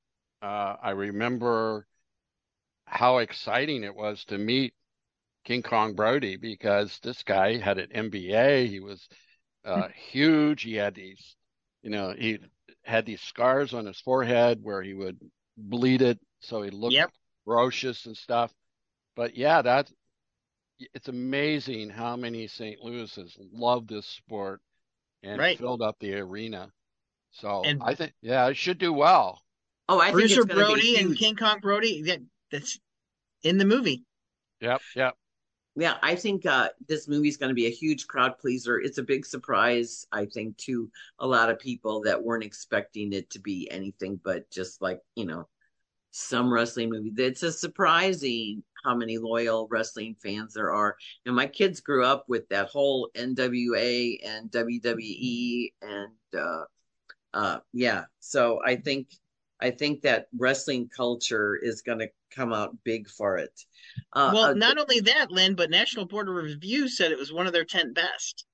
uh, 0.43 0.75
I 0.83 0.91
remember 0.91 1.87
how 2.85 3.19
exciting 3.19 3.85
it 3.85 3.95
was 3.95 4.25
to 4.25 4.39
meet 4.39 4.75
King 5.45 5.63
Kong 5.63 5.95
Brody 5.95 6.37
because 6.37 6.99
this 7.01 7.23
guy 7.23 7.59
had 7.59 7.79
an 7.79 8.11
MBA. 8.11 8.67
He 8.67 8.81
was 8.81 9.09
uh, 9.65 9.87
huge. 10.11 10.63
He 10.63 10.75
had 10.75 10.97
these, 10.97 11.37
you 11.85 11.91
know, 11.91 12.13
he 12.19 12.41
had 12.83 13.07
these 13.07 13.21
scars 13.21 13.73
on 13.73 13.87
his 13.87 14.01
forehead 14.01 14.59
where 14.63 14.83
he 14.83 14.95
would 14.95 15.21
bleed 15.57 16.03
it, 16.03 16.19
so 16.41 16.63
he 16.63 16.71
looked 16.71 16.95
yep. 16.95 17.13
ferocious 17.45 18.07
and 18.07 18.17
stuff. 18.17 18.53
But 19.15 19.37
yeah, 19.37 19.63
that 19.63 19.89
it's 20.95 21.09
amazing 21.09 21.91
how 21.91 22.17
many 22.17 22.47
St. 22.47 22.81
Louis's 22.83 23.37
love 23.53 23.87
this 23.87 24.07
sport 24.07 24.61
and 25.23 25.39
right. 25.39 25.59
filled 25.59 25.83
up 25.83 25.97
the 26.01 26.15
arena. 26.15 26.71
So 27.33 27.63
and, 27.65 27.83
I 27.83 27.95
think, 27.95 28.13
yeah, 28.23 28.49
it 28.49 28.57
should 28.57 28.79
do 28.79 28.93
well. 28.93 29.43
Oh, 29.89 30.01
I 30.01 30.13
Bruiser 30.13 30.45
think 30.45 30.53
Brody 30.53 30.97
and 30.99 31.17
King 31.17 31.37
Kong 31.37 31.61
Brody. 31.61 32.03
That, 32.03 32.21
that's 32.51 32.79
in 33.43 33.59
the 33.59 33.65
movie. 33.65 34.05
Yep, 34.61 34.81
yep 34.95 35.15
yeah, 35.77 35.97
I 36.03 36.15
think 36.15 36.47
uh, 36.47 36.71
this 36.89 37.07
movie 37.07 37.29
is 37.29 37.37
going 37.37 37.51
to 37.51 37.55
be 37.55 37.67
a 37.67 37.71
huge 37.71 38.07
crowd 38.07 38.39
pleaser. 38.39 38.79
It's 38.79 38.97
a 38.97 39.03
big 39.03 39.27
surprise, 39.27 40.07
I 40.11 40.25
think, 40.25 40.57
to 40.59 40.91
a 41.19 41.27
lot 41.27 41.51
of 41.51 41.59
people 41.59 42.01
that 42.03 42.23
weren't 42.23 42.45
expecting 42.45 43.13
it 43.13 43.29
to 43.31 43.39
be 43.39 43.71
anything 43.71 44.19
but 44.25 44.51
just 44.51 44.81
like, 44.81 45.01
you 45.17 45.27
know, 45.27 45.47
some 46.13 46.51
wrestling 46.51 46.89
movie. 46.89 47.13
It's 47.19 47.43
a 47.43 47.53
surprising 47.53 48.63
how 48.87 48.95
many 48.95 49.19
loyal 49.19 49.67
wrestling 49.71 50.15
fans 50.23 50.55
there 50.55 50.73
are. 50.73 50.97
And 51.27 51.35
my 51.35 51.47
kids 51.47 51.81
grew 51.81 52.05
up 52.05 52.25
with 52.29 52.49
that 52.49 52.69
whole 52.69 53.11
NWA 53.17 54.19
and 54.25 54.51
WWE 54.51 55.73
and 55.83 56.41
uh, 56.41 56.65
uh, 57.35 57.59
yeah. 57.73 58.05
So 58.21 58.61
I 58.65 58.77
think 58.77 59.09
I 59.61 59.71
think 59.71 60.03
that 60.03 60.27
wrestling 60.37 60.89
culture 60.95 61.59
is 61.61 61.83
going 61.83 61.99
to 61.99 62.09
come 62.31 62.53
out 62.53 62.77
big 62.85 63.09
for 63.09 63.39
it. 63.39 63.61
Uh, 64.13 64.31
well, 64.33 64.45
uh, 64.51 64.55
not 64.55 64.79
only 64.79 65.01
that, 65.01 65.31
Lynn, 65.31 65.55
but 65.55 65.71
National 65.71 66.07
Board 66.07 66.29
of 66.29 66.35
Review 66.35 66.89
said 66.89 67.11
it 67.11 67.19
was 67.19 67.33
one 67.33 67.47
of 67.47 67.53
their 67.53 67.65
ten 67.65 67.93
best. 67.93 68.45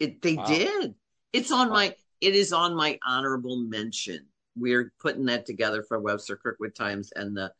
It 0.00 0.22
they 0.22 0.34
wow. 0.34 0.46
did. 0.46 0.94
It's 1.32 1.52
on 1.52 1.68
wow. 1.68 1.74
my. 1.74 1.94
It 2.20 2.34
is 2.34 2.52
on 2.52 2.74
my 2.74 2.98
honorable 3.06 3.58
mention. 3.58 4.26
We're 4.56 4.92
putting 5.00 5.26
that 5.26 5.46
together 5.46 5.84
for 5.86 6.00
Webster 6.00 6.36
Kirkwood 6.36 6.74
Times 6.74 7.12
and 7.14 7.36
the 7.36 7.52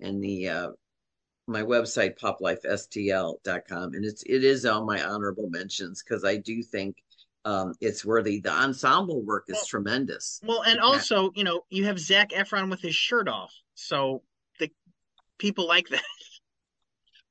and 0.00 0.22
the 0.22 0.48
uh, 0.48 0.70
my 1.48 1.62
website 1.62 2.18
poplifestl.com 2.18 3.94
and 3.94 4.04
it's 4.04 4.22
it 4.24 4.44
is 4.44 4.66
on 4.66 4.86
my 4.86 5.02
honorable 5.02 5.48
mentions 5.50 6.02
because 6.02 6.24
I 6.24 6.36
do 6.36 6.62
think 6.62 6.96
um, 7.44 7.74
it's 7.80 8.04
worthy. 8.04 8.40
The 8.40 8.52
ensemble 8.52 9.22
work 9.22 9.44
is 9.48 9.54
well, 9.54 9.64
tremendous. 9.66 10.40
Well, 10.44 10.62
and 10.64 10.80
also, 10.80 11.30
you 11.34 11.44
know, 11.44 11.62
you 11.70 11.84
have 11.86 11.98
Zac 11.98 12.30
Efron 12.30 12.68
with 12.68 12.82
his 12.82 12.94
shirt 12.94 13.26
off, 13.26 13.54
so 13.74 14.22
the 14.58 14.70
people 15.38 15.66
like 15.66 15.88
that. 15.88 16.02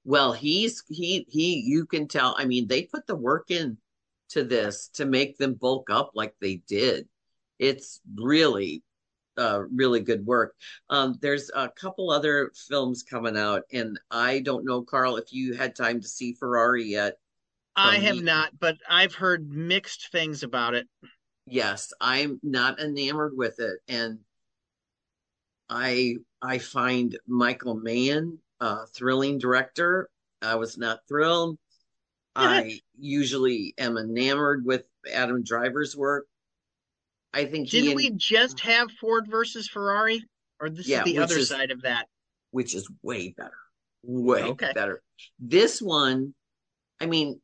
Well, 0.04 0.32
he's 0.32 0.84
he 0.88 1.26
he. 1.30 1.60
You 1.60 1.86
can 1.86 2.08
tell. 2.08 2.34
I 2.38 2.46
mean, 2.46 2.68
they 2.68 2.84
put 2.84 3.06
the 3.06 3.16
work 3.16 3.52
in 3.52 3.78
to 4.30 4.44
this 4.44 4.90
to 4.94 5.06
make 5.06 5.38
them 5.38 5.54
bulk 5.54 5.90
up 5.90 6.12
like 6.16 6.34
they 6.40 6.62
did. 6.68 7.08
It's 7.60 8.00
really 8.16 8.84
uh, 9.38 9.64
really 9.74 10.00
good 10.00 10.26
work. 10.26 10.56
Um, 10.90 11.18
there's 11.22 11.50
a 11.56 11.70
couple 11.70 12.10
other 12.10 12.52
films 12.68 13.04
coming 13.04 13.38
out, 13.38 13.64
and 13.72 14.00
I 14.12 14.40
don't 14.40 14.66
know, 14.66 14.82
Carl, 14.82 15.18
if 15.18 15.32
you 15.32 15.54
had 15.54 15.76
time 15.76 16.02
to 16.02 16.08
see 16.08 16.34
Ferrari 16.34 16.86
yet. 16.86 17.18
I 17.76 17.98
have 17.98 18.22
not, 18.22 18.58
but 18.60 18.78
I've 18.90 19.14
heard 19.14 19.52
mixed 19.52 20.12
things 20.12 20.42
about 20.42 20.74
it. 20.74 20.88
Yes, 21.46 21.94
I'm 22.02 22.40
not 22.42 22.80
enamored 22.80 23.38
with 23.38 23.60
it, 23.60 23.80
and 23.88 24.20
I 25.70 26.16
I 26.42 26.58
find 26.58 27.18
Michael 27.28 27.76
Mann 27.76 28.40
a 28.60 28.88
thrilling 28.88 29.38
director. 29.38 30.10
I 30.42 30.56
was 30.56 30.78
not 30.78 31.00
thrilled. 31.08 31.58
I 32.36 32.80
usually 33.00 33.74
am 33.78 33.98
enamored 33.98 34.66
with 34.66 34.84
Adam 35.12 35.44
Driver's 35.44 35.96
work. 35.96 36.28
I 37.34 37.46
think 37.46 37.70
didn't 37.70 37.90
and, 37.90 37.96
we 37.96 38.12
just 38.12 38.60
have 38.62 38.92
Ford 39.00 39.28
versus 39.30 39.68
Ferrari, 39.68 40.24
or 40.60 40.70
this 40.70 40.88
yeah, 40.88 41.00
is 41.00 41.06
the 41.06 41.18
other 41.20 41.38
is, 41.38 41.50
side 41.50 41.72
of 41.72 41.82
that, 41.84 42.08
which 42.52 42.74
is 42.74 42.90
way 43.02 43.34
better, 43.38 43.52
way 44.04 44.44
okay. 44.44 44.72
better. 44.74 45.02
This 45.40 45.82
one, 45.82 46.34
I 47.00 47.06
mean, 47.06 47.40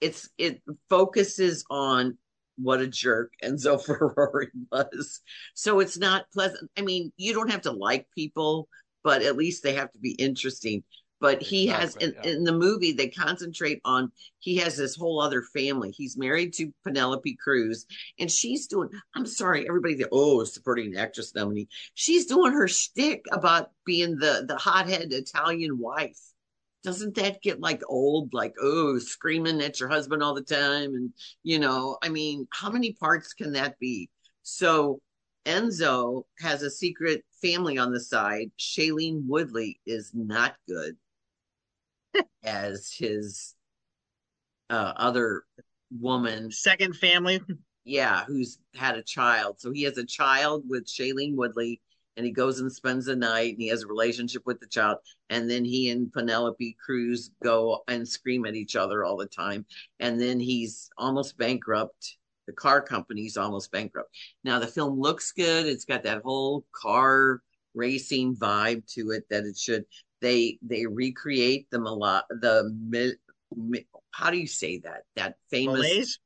it's 0.00 0.28
it 0.38 0.62
focuses 0.88 1.64
on 1.70 2.18
what 2.56 2.80
a 2.80 2.86
jerk 2.86 3.32
Enzo 3.42 3.82
Ferrari 3.84 4.48
was. 4.70 5.20
So 5.54 5.80
it's 5.80 5.98
not 5.98 6.30
pleasant. 6.32 6.70
I 6.76 6.82
mean, 6.82 7.12
you 7.16 7.34
don't 7.34 7.50
have 7.50 7.62
to 7.62 7.72
like 7.72 8.06
people, 8.14 8.68
but 9.04 9.22
at 9.22 9.36
least 9.36 9.62
they 9.62 9.74
have 9.74 9.92
to 9.92 9.98
be 9.98 10.12
interesting. 10.12 10.82
But 11.18 11.42
he 11.42 11.64
exactly, 11.64 11.80
has 11.80 11.96
in, 11.96 12.14
yeah. 12.14 12.30
in, 12.30 12.44
the 12.44 12.52
movie 12.52 12.92
they 12.92 13.08
concentrate 13.08 13.80
on 13.86 14.12
he 14.38 14.56
has 14.56 14.76
this 14.76 14.94
whole 14.94 15.20
other 15.20 15.42
family. 15.42 15.90
He's 15.90 16.16
married 16.16 16.52
to 16.54 16.72
Penelope 16.84 17.38
Cruz, 17.42 17.86
and 18.18 18.30
she's 18.30 18.66
doing. 18.66 18.90
I'm 19.14 19.24
sorry, 19.24 19.66
everybody. 19.66 20.04
oh, 20.12 20.44
supporting 20.44 20.96
actress 20.96 21.34
nominee. 21.34 21.68
She's 21.94 22.26
doing 22.26 22.52
her 22.52 22.68
shtick 22.68 23.24
about 23.32 23.70
being 23.86 24.18
the 24.18 24.44
the 24.46 24.56
hothead 24.56 25.12
Italian 25.12 25.78
wife 25.78 26.18
doesn't 26.86 27.16
that 27.16 27.42
get 27.42 27.60
like 27.60 27.82
old 27.88 28.32
like 28.32 28.54
oh 28.62 28.96
screaming 28.98 29.60
at 29.60 29.80
your 29.80 29.88
husband 29.88 30.22
all 30.22 30.34
the 30.34 30.40
time 30.40 30.94
and 30.94 31.12
you 31.42 31.58
know 31.58 31.98
i 32.00 32.08
mean 32.08 32.46
how 32.52 32.70
many 32.70 32.92
parts 32.92 33.32
can 33.32 33.52
that 33.52 33.76
be 33.80 34.08
so 34.44 35.00
enzo 35.44 36.22
has 36.38 36.62
a 36.62 36.70
secret 36.70 37.24
family 37.42 37.76
on 37.76 37.92
the 37.92 37.98
side 37.98 38.52
shailene 38.56 39.20
woodley 39.26 39.80
is 39.84 40.12
not 40.14 40.54
good 40.68 40.96
as 42.44 42.92
his 42.96 43.54
uh, 44.70 44.92
other 44.96 45.44
woman. 45.90 46.50
Second 46.50 46.96
family. 46.96 47.40
Yeah 47.84 48.24
who's 48.24 48.58
had 48.74 48.96
a 48.96 49.02
child. 49.02 49.60
So 49.60 49.70
he 49.70 49.82
has 49.84 49.96
a 49.96 50.04
child 50.04 50.64
with 50.68 50.86
shailene 50.86 51.36
woodley 51.36 51.80
and 52.16 52.24
he 52.24 52.32
goes 52.32 52.60
and 52.60 52.72
spends 52.72 53.06
the 53.06 53.14
night 53.14 53.52
and 53.52 53.62
he 53.62 53.68
has 53.68 53.82
a 53.82 53.86
relationship 53.86 54.42
with 54.46 54.58
the 54.58 54.66
child. 54.66 54.98
And 55.30 55.48
then 55.50 55.64
he 55.64 55.90
and 55.90 56.12
penelope 56.12 56.76
cruz 56.84 57.30
go 57.42 57.82
and 57.88 58.08
scream 58.08 58.46
at 58.46 58.54
each 58.54 58.74
other 58.74 59.04
all 59.04 59.16
the 59.16 59.26
time. 59.26 59.66
And 60.00 60.20
then 60.20 60.40
he's 60.40 60.90
almost 60.96 61.36
bankrupt. 61.36 62.16
The 62.46 62.52
car 62.52 62.80
company's 62.80 63.36
almost 63.36 63.70
bankrupt. 63.70 64.10
Now 64.44 64.58
the 64.58 64.66
film 64.66 64.98
looks 64.98 65.32
good. 65.32 65.66
It's 65.66 65.84
got 65.84 66.04
that 66.04 66.22
whole 66.22 66.64
car 66.72 67.42
racing 67.74 68.34
vibe 68.36 68.86
to 68.94 69.10
it 69.10 69.24
that 69.30 69.44
it 69.44 69.58
should 69.58 69.84
they 70.26 70.58
they 70.62 70.86
recreate 70.86 71.66
the 71.70 71.78
mala 71.78 72.24
the 72.30 72.54
mi 73.56 73.86
how 74.10 74.30
do 74.30 74.38
you 74.38 74.46
say 74.46 74.78
that 74.78 75.02
that 75.14 75.34
famous 75.50 75.80
Malaise? 75.80 76.18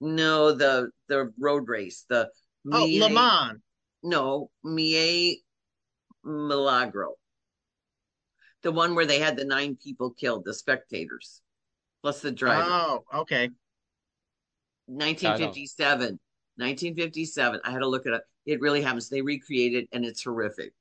no 0.00 0.52
the 0.52 0.90
the 1.08 1.32
road 1.38 1.68
race 1.68 2.06
the 2.08 2.28
oh 2.72 2.84
Le 2.84 3.10
Mans 3.10 3.58
no, 4.02 4.50
Mie 4.64 5.42
Milagro. 6.24 7.14
The 8.62 8.72
one 8.72 8.94
where 8.94 9.06
they 9.06 9.18
had 9.18 9.36
the 9.36 9.44
nine 9.44 9.76
people 9.76 10.10
killed, 10.10 10.44
the 10.44 10.54
spectators, 10.54 11.40
plus 12.02 12.20
the 12.20 12.30
driver. 12.30 12.68
Oh, 12.68 13.04
okay. 13.14 13.50
1957. 14.86 16.18
1957. 16.56 17.60
I 17.64 17.70
had 17.70 17.78
to 17.80 17.88
look 17.88 18.06
it 18.06 18.12
up. 18.12 18.22
It 18.46 18.60
really 18.60 18.82
happens. 18.82 19.08
They 19.08 19.22
recreated, 19.22 19.88
and 19.92 20.04
it's 20.04 20.22
horrific. 20.22 20.72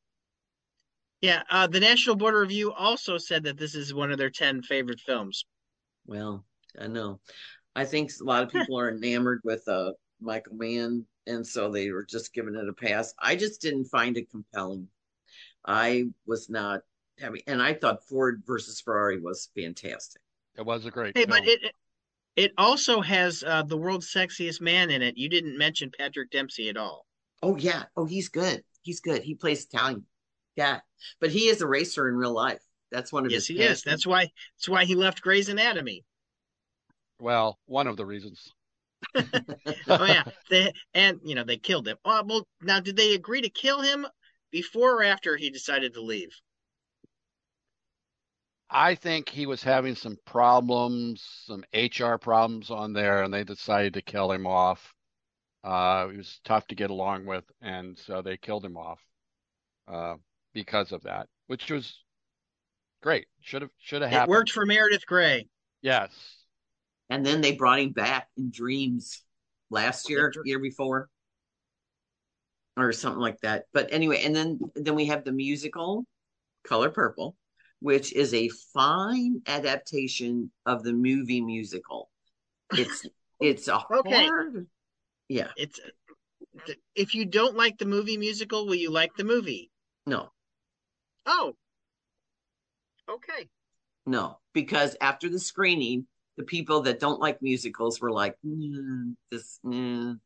Yeah, 1.22 1.44
uh, 1.50 1.68
the 1.68 1.80
National 1.80 2.16
Board 2.16 2.34
of 2.34 2.42
Review 2.42 2.74
also 2.74 3.18
said 3.18 3.44
that 3.44 3.58
this 3.58 3.76
is 3.76 3.94
one 3.94 4.12
of 4.12 4.18
their 4.18 4.30
10 4.32 4.64
favorite 4.64 5.00
films. 5.00 5.46
Well, 6.08 6.46
I 6.80 6.88
know. 6.88 7.20
I 7.76 7.86
think 7.86 8.12
a 8.20 8.24
lot 8.24 8.44
of 8.44 8.50
people 8.52 8.80
are 8.80 8.90
enamored 8.90 9.42
with 9.44 9.68
uh, 9.68 9.92
Michael 10.20 10.56
Mann, 10.56 11.06
and 11.28 11.46
so 11.46 11.72
they 11.72 11.92
were 11.92 12.06
just 12.06 12.34
giving 12.34 12.56
it 12.56 12.68
a 12.68 12.74
pass. 12.74 13.14
I 13.20 13.36
just 13.36 13.62
didn't 13.62 13.86
find 13.86 14.18
it 14.18 14.30
compelling. 14.32 14.88
I 15.66 16.06
was 16.26 16.50
not 16.50 16.82
having, 17.20 17.42
and 17.46 17.62
I 17.62 17.76
thought 17.76 18.08
Ford 18.08 18.42
versus 18.46 18.82
Ferrari 18.82 19.20
was 19.20 19.50
fantastic. 19.56 20.22
It 20.58 20.66
was 20.66 20.86
a 20.86 20.92
great 20.92 21.16
Hey, 21.16 21.26
film. 21.26 21.38
but 21.40 21.48
it 21.48 21.76
it 22.36 22.52
also 22.58 23.02
has 23.02 23.44
uh, 23.44 23.64
the 23.64 23.78
world's 23.78 24.12
sexiest 24.12 24.62
man 24.62 24.90
in 24.90 25.02
it. 25.02 25.18
You 25.18 25.30
didn't 25.30 25.58
mention 25.58 25.92
Patrick 25.96 26.32
Dempsey 26.32 26.70
at 26.70 26.78
all. 26.78 27.06
Oh 27.44 27.56
yeah. 27.58 27.84
Oh, 27.96 28.06
he's 28.06 28.30
good. 28.30 28.64
He's 28.82 29.00
good. 29.00 29.22
He 29.24 29.36
plays 29.36 29.66
Italian. 29.66 30.06
Yeah, 30.56 30.82
but 31.20 31.32
he 31.32 31.48
is 31.50 31.62
a 31.62 31.68
racer 31.68 32.08
in 32.08 32.16
real 32.16 32.34
life. 32.34 32.62
That's 32.92 33.12
one 33.12 33.26
of 33.26 33.32
Yes, 33.32 33.48
his. 33.48 33.48
he 33.48 33.64
is. 33.64 33.82
That's 33.84 34.06
why 34.06 34.32
that's 34.58 34.70
why 34.70 34.86
he 34.86 34.94
left 34.94 35.22
Grey's 35.24 35.50
Anatomy. 35.50 36.06
well, 37.20 37.58
one 37.68 37.88
of 37.88 37.96
the 37.96 38.06
reasons. 38.06 38.54
Oh 40.00 40.06
yeah, 40.06 40.24
they 40.50 40.74
and 40.94 41.20
you 41.24 41.36
know 41.36 41.44
they 41.44 41.58
killed 41.58 41.88
him. 41.88 41.98
Oh, 42.06 42.24
well, 42.26 42.48
now 42.62 42.80
did 42.80 42.96
they 42.98 43.14
agree 43.14 43.42
to 43.42 43.50
kill 43.50 43.82
him 43.82 44.06
before 44.52 44.96
or 44.96 45.04
after 45.04 45.38
he 45.38 45.50
decided 45.50 45.94
to 45.94 46.02
leave? 46.02 46.32
I 48.72 48.96
think 48.96 49.30
he 49.30 49.46
was 49.46 49.62
having 49.64 49.94
some 49.96 50.18
problems, 50.26 51.22
some 51.46 51.64
HR 51.74 52.18
problems 52.18 52.72
on 52.72 52.94
there, 52.94 53.22
and 53.24 53.32
they 53.34 53.44
decided 53.44 53.94
to 53.96 54.02
kill 54.02 54.32
him 54.32 54.48
off. 54.48 54.96
Uh, 55.64 56.10
he 56.10 56.18
was 56.18 56.40
tough 56.46 56.68
to 56.68 56.76
get 56.76 56.92
along 56.92 57.26
with, 57.28 57.46
and 57.62 57.98
so 58.00 58.22
they 58.22 58.38
killed 58.38 58.66
him 58.66 58.78
off 58.78 59.02
uh, 59.88 60.18
because 60.54 60.92
of 60.92 61.04
that, 61.04 61.28
which 61.48 61.70
was 61.70 62.04
great. 63.02 63.28
Should 63.42 63.62
have 63.62 63.72
should 63.80 64.02
have 64.02 64.12
It 64.12 64.18
happened. 64.18 64.28
worked 64.28 64.52
for 64.52 64.66
Meredith 64.66 65.06
Grey. 65.06 65.48
Yes. 65.82 66.12
And 67.10 67.26
then 67.26 67.42
they 67.42 67.54
brought 67.54 67.80
him 67.80 67.92
back 67.92 68.30
in 68.38 68.52
Dreams 68.52 69.24
last 69.70 70.10
year, 70.10 70.32
year 70.46 70.60
before, 70.60 71.10
or 72.78 72.92
something 72.92 73.22
like 73.22 73.40
that. 73.42 73.66
But 73.74 73.92
anyway, 73.92 74.24
and 74.24 74.36
then 74.36 74.60
then 74.76 74.96
we 74.96 75.06
have 75.08 75.24
the 75.24 75.32
musical 75.32 76.06
Color 76.64 76.92
Purple, 76.92 77.36
which 77.82 78.14
is 78.14 78.34
a 78.34 78.50
fine 78.74 79.42
adaptation 79.48 80.52
of 80.66 80.84
the 80.84 80.94
movie 80.94 81.42
musical. 81.42 82.10
It's 82.76 83.06
it's 83.42 83.68
a 83.68 83.80
Okay. 83.94 84.28
hard, 84.28 84.68
yeah, 85.28 85.50
It's 85.58 85.80
if 86.96 87.16
you 87.16 87.26
don't 87.26 87.56
like 87.56 87.78
the 87.78 87.86
movie 87.86 88.18
musical, 88.18 88.66
will 88.66 88.76
you 88.76 88.92
like 88.92 89.16
the 89.16 89.24
movie? 89.24 89.72
no, 90.06 90.32
Oh, 91.26 91.56
okay. 93.10 93.50
no, 94.06 94.40
because 94.54 94.96
after 95.02 95.30
the 95.30 95.40
screening, 95.40 96.08
the 96.38 96.44
people 96.44 96.82
that 96.82 97.00
don't 97.00 97.20
like 97.20 97.42
musicals 97.42 98.00
were 98.02 98.12
like, 98.12 98.36
"Mm, 98.46 99.16
this, 99.30 99.60
mm." 99.66 100.20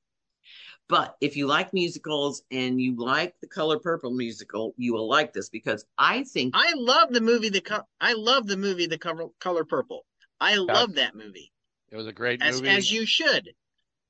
But 0.88 1.16
if 1.20 1.36
you 1.36 1.48
like 1.48 1.74
musicals 1.74 2.44
and 2.52 2.80
you 2.80 2.96
like 2.96 3.34
the 3.42 3.48
Color 3.48 3.80
Purple 3.80 4.12
musical, 4.12 4.74
you 4.78 4.94
will 4.94 5.10
like 5.10 5.34
this 5.34 5.50
because 5.50 5.84
I 5.98 6.24
think 6.24 6.54
I 6.56 6.74
love 6.76 7.12
the 7.12 7.22
movie. 7.22 7.50
The 7.50 7.62
co- 7.62 7.88
I 8.00 8.14
love 8.14 8.46
the 8.48 8.56
movie. 8.58 8.86
The 8.86 9.00
color, 9.00 9.28
color 9.40 9.66
purple. 9.66 10.06
I 10.40 10.56
love 10.58 10.94
that 10.96 11.16
movie 11.16 11.52
It 11.90 11.96
was 11.96 12.08
a 12.08 12.12
great 12.14 12.42
as 12.42 12.62
movie. 12.62 12.70
as 12.76 12.92
you 12.92 13.06
should. 13.06 13.54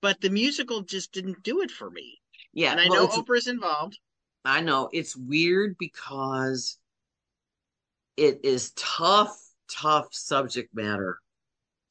But 0.01 0.19
the 0.19 0.29
musical 0.29 0.81
just 0.81 1.13
didn't 1.13 1.41
do 1.43 1.61
it 1.61 1.71
for 1.71 1.89
me. 1.89 2.19
yeah, 2.51 2.71
and 2.71 2.81
I 2.81 2.89
well, 2.89 3.03
know 3.03 3.03
it's- 3.05 3.19
Oprah's 3.19 3.47
involved. 3.47 3.97
I 4.45 4.61
know 4.61 4.89
it's 4.93 5.15
weird 5.15 5.75
because 5.79 6.77
it 8.15 8.41
is 8.43 8.71
tough, 8.75 9.35
tough 9.69 10.07
subject 10.11 10.73
matter. 10.73 11.19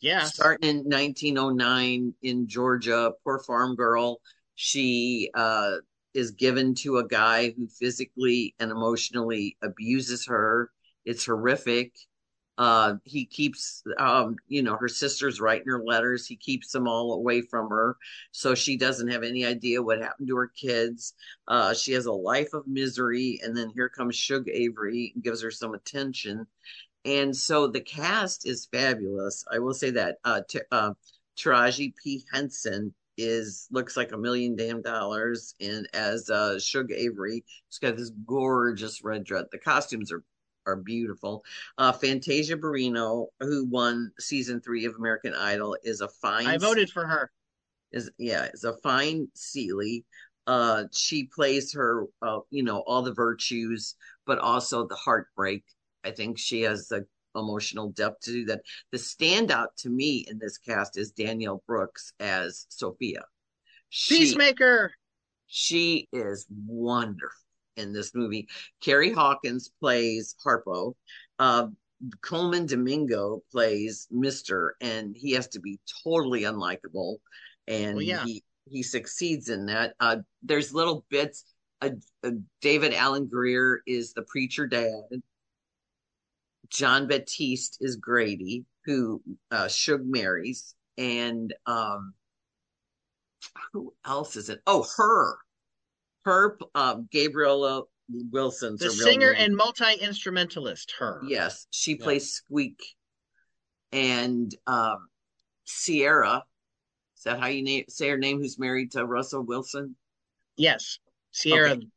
Yeah. 0.00 0.24
Starting 0.24 0.68
in 0.68 0.76
1909 0.84 2.14
in 2.22 2.46
Georgia, 2.46 3.12
poor 3.24 3.38
farm 3.40 3.74
girl. 3.74 4.20
She 4.55 5.30
uh, 5.34 5.76
is 6.14 6.30
given 6.30 6.74
to 6.76 6.98
a 6.98 7.09
guy 7.09 7.50
who 7.50 7.66
physically 7.66 8.55
and 8.61 8.70
emotionally 8.70 9.57
abuses 9.62 10.26
her. 10.26 10.70
It's 11.05 11.26
horrific. 11.26 11.92
Uh, 12.57 12.94
he 13.05 13.24
keeps, 13.24 13.82
um, 13.98 14.36
you 14.48 14.62
know, 14.62 14.76
her 14.76 14.88
sister's 14.88 15.40
writing 15.40 15.66
her 15.66 15.82
letters. 15.84 16.26
He 16.26 16.36
keeps 16.36 16.70
them 16.70 16.86
all 16.86 17.12
away 17.14 17.42
from 17.42 17.68
her, 17.68 17.96
so 18.30 18.55
she 18.55 18.76
doesn't 18.76 19.09
have 19.09 19.24
any 19.24 19.44
idea 19.44 19.82
what 19.82 20.00
happened 20.00 20.28
to 20.28 20.36
her 20.36 20.48
kids. 20.48 21.14
Uh, 21.48 21.74
she 21.74 21.92
has 21.92 22.07
a 22.07 22.12
life 22.12 22.55
of 22.55 22.66
misery, 22.66 23.40
and 23.42 23.57
then 23.57 23.70
here 23.74 23.88
comes 23.88 24.16
Shug 24.16 24.48
Avery 24.48 25.12
and 25.14 25.24
gives 25.24 25.42
her 25.42 25.50
some 25.50 25.74
attention. 25.74 26.46
And 27.05 27.36
so 27.36 27.66
the 27.66 27.80
cast 27.80 28.46
is 28.46 28.68
fabulous. 28.70 29.44
I 29.52 29.59
will 29.59 29.74
say 29.74 29.90
that 29.90 30.18
uh, 30.24 30.40
T- 30.48 30.61
uh, 30.70 30.92
Taraji 31.36 31.92
P 32.02 32.24
Henson 32.32 32.94
is 33.16 33.68
looks 33.70 33.96
like 33.96 34.12
a 34.12 34.18
million 34.18 34.57
damn 34.57 34.82
dollars, 34.82 35.55
and 35.61 35.88
as 35.92 36.30
uh, 36.30 36.59
Shug 36.59 36.90
Avery, 36.92 37.44
she's 37.68 37.78
got 37.78 37.96
this 37.96 38.11
gorgeous 38.26 39.05
red 39.05 39.24
dress. 39.24 39.44
The 39.52 39.59
costumes 39.59 40.11
are 40.12 40.22
are 40.66 40.76
beautiful. 40.76 41.44
Uh, 41.78 41.92
Fantasia 41.92 42.56
Barrino, 42.56 43.26
who 43.40 43.66
won 43.66 44.12
season 44.18 44.60
three 44.60 44.84
of 44.84 44.94
American 44.96 45.34
Idol, 45.34 45.76
is 45.82 46.00
a 46.00 46.08
fine. 46.08 46.46
I 46.46 46.58
voted 46.58 46.90
for 46.90 47.06
her. 47.06 47.30
Is 47.92 48.10
yeah, 48.18 48.48
is 48.52 48.64
a 48.64 48.76
fine 48.78 49.28
Celie. 49.34 50.04
Uh, 50.46 50.84
she 50.92 51.24
plays 51.24 51.72
her, 51.72 52.04
uh, 52.20 52.40
you 52.50 52.62
know, 52.62 52.80
all 52.86 53.02
the 53.02 53.14
virtues, 53.14 53.94
but 54.26 54.38
also 54.38 54.86
the 54.86 54.96
heartbreak. 54.96 55.64
I 56.04 56.10
think 56.10 56.38
she 56.38 56.62
has 56.62 56.88
the 56.88 57.06
emotional 57.34 57.90
depth 57.90 58.22
to 58.22 58.32
do 58.32 58.44
that. 58.46 58.60
The 58.92 58.98
standout 58.98 59.68
to 59.78 59.90
me 59.90 60.26
in 60.28 60.38
this 60.38 60.58
cast 60.58 60.98
is 60.98 61.12
Danielle 61.12 61.62
Brooks 61.66 62.12
as 62.20 62.66
Sofia. 62.68 63.24
She, 63.88 64.18
Peacemaker. 64.18 64.92
she 65.46 66.08
is 66.12 66.46
wonderful 66.66 67.43
in 67.76 67.92
this 67.92 68.14
movie. 68.14 68.48
Corey 68.84 69.12
Hawkins 69.12 69.70
plays 69.80 70.34
Harpo. 70.44 70.94
Uh, 71.38 71.68
Colman 72.22 72.66
Domingo 72.66 73.42
plays 73.50 74.06
Mister, 74.10 74.76
and 74.80 75.16
he 75.16 75.32
has 75.32 75.48
to 75.48 75.60
be 75.60 75.78
totally 76.04 76.42
unlikable, 76.42 77.16
and 77.66 77.96
Well, 77.96 78.02
yeah. 78.02 78.24
he 78.24 78.42
he 78.70 78.82
succeeds 78.82 79.48
in 79.48 79.66
that. 79.66 79.94
Uh, 80.00 80.16
there's 80.42 80.74
little 80.74 81.04
bits. 81.10 81.44
Uh, 81.80 81.90
uh, 82.22 82.30
David 82.60 82.94
Alan 82.94 83.26
Grier 83.26 83.82
is 83.86 84.12
the 84.12 84.22
preacher 84.22 84.66
dad. 84.66 85.22
Jon 86.68 87.06
Batiste 87.06 87.78
is 87.80 87.96
Grady, 87.96 88.64
who 88.84 89.22
uh, 89.50 89.68
Shug 89.68 90.00
marries, 90.04 90.74
and 90.98 91.54
um, 91.66 92.14
who 93.72 93.94
else 94.04 94.36
is 94.36 94.48
it? 94.48 94.60
Oh, 94.66 94.86
her, 94.96 95.36
her, 96.24 96.58
uh, 96.74 96.96
Gabriella 97.12 97.82
Wilson's 98.30 98.80
The 98.80 98.86
her 98.86 98.90
real 98.92 98.98
singer 99.04 99.32
name. 99.32 99.42
and 99.44 99.56
multi 99.56 99.94
instrumentalist. 100.00 100.92
Her. 100.98 101.22
Yes, 101.26 101.66
she 101.70 101.92
Yeah. 101.96 102.04
plays 102.04 102.32
Squeak. 102.32 102.80
And 103.92 104.54
um, 104.66 105.08
Ciara, 105.66 106.44
is 107.16 107.22
that 107.24 107.38
how 107.40 107.46
you 107.46 107.62
name, 107.62 107.84
say 107.88 108.08
her 108.08 108.18
name? 108.18 108.38
Who's 108.40 108.58
married 108.58 108.92
to 108.92 109.04
Russell 109.06 109.42
Wilson? 109.42 109.96
Yes. 110.56 110.98
Ciara, 111.32 111.72
Okay. 111.72 111.88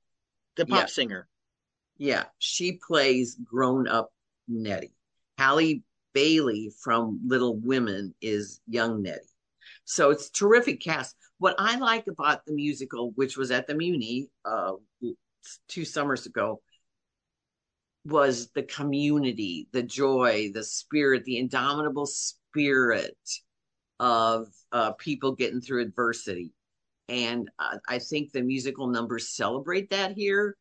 the 0.55 0.65
pop 0.65 0.79
Yeah. 0.81 0.85
singer. 0.85 1.27
Yeah, 1.97 2.25
she 2.37 2.73
plays 2.73 3.35
grown 3.43 3.87
up 3.87 4.13
Nettie. 4.47 4.93
Halle 5.37 5.81
Bailey 6.13 6.71
from 6.81 7.19
Little 7.25 7.55
Women 7.57 8.13
is 8.21 8.61
young 8.67 9.01
Nettie. 9.01 9.21
So 9.85 10.11
it's 10.11 10.29
terrific 10.29 10.79
cast. 10.81 11.15
What 11.39 11.55
I 11.59 11.77
like 11.77 12.07
about 12.07 12.45
the 12.45 12.53
musical, 12.53 13.11
which 13.11 13.37
was 13.37 13.51
at 13.51 13.67
the 13.67 13.73
Muny 13.73 14.29
uh, 14.43 14.73
two 15.67 15.85
summers 15.85 16.25
ago, 16.25 16.61
was 18.05 18.49
the 18.55 18.63
community, 18.63 19.67
the 19.71 19.83
joy, 19.83 20.49
the 20.53 20.63
spirit, 20.63 21.25
the 21.25 21.37
indomitable 21.37 22.05
spirit 22.05 23.17
of 23.99 24.47
uh, 24.71 24.93
people 24.93 25.33
getting 25.33 25.61
through 25.61 25.81
adversity. 25.81 26.53
And 27.09 27.49
uh, 27.59 27.77
I 27.87 27.99
think 27.99 28.31
the 28.31 28.41
musical 28.41 28.87
numbers 28.87 29.29
celebrate 29.29 29.89
that 29.91 30.13
here. 30.13 30.55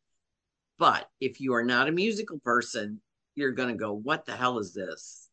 But 0.77 1.09
if 1.19 1.41
you 1.41 1.53
are 1.53 1.63
not 1.63 1.87
a 1.87 1.91
musical 1.91 2.39
person, 2.39 3.01
you're 3.35 3.51
going 3.51 3.69
to 3.69 3.75
go, 3.75 3.93
what 3.93 4.25
the 4.25 4.35
hell 4.35 4.59
is 4.59 4.73
this? 4.73 5.27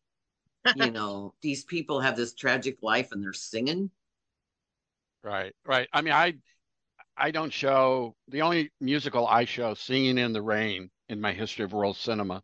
you 0.74 0.90
know, 0.90 1.34
these 1.42 1.64
people 1.64 2.00
have 2.00 2.16
this 2.16 2.34
tragic 2.34 2.78
life 2.82 3.12
and 3.12 3.22
they're 3.22 3.32
singing. 3.32 3.90
Right, 5.24 5.54
right. 5.66 5.88
I 5.92 6.02
mean, 6.02 6.12
I 6.14 6.34
I 7.16 7.30
don't 7.32 7.52
show 7.52 8.16
the 8.28 8.42
only 8.42 8.72
musical 8.80 9.26
I 9.28 9.44
show 9.46 9.74
Singing 9.74 10.18
in 10.18 10.32
the 10.32 10.42
Rain 10.42 10.90
in 11.08 11.20
my 11.20 11.32
history 11.34 11.64
of 11.64 11.72
world 11.72 11.96
cinema. 11.96 12.42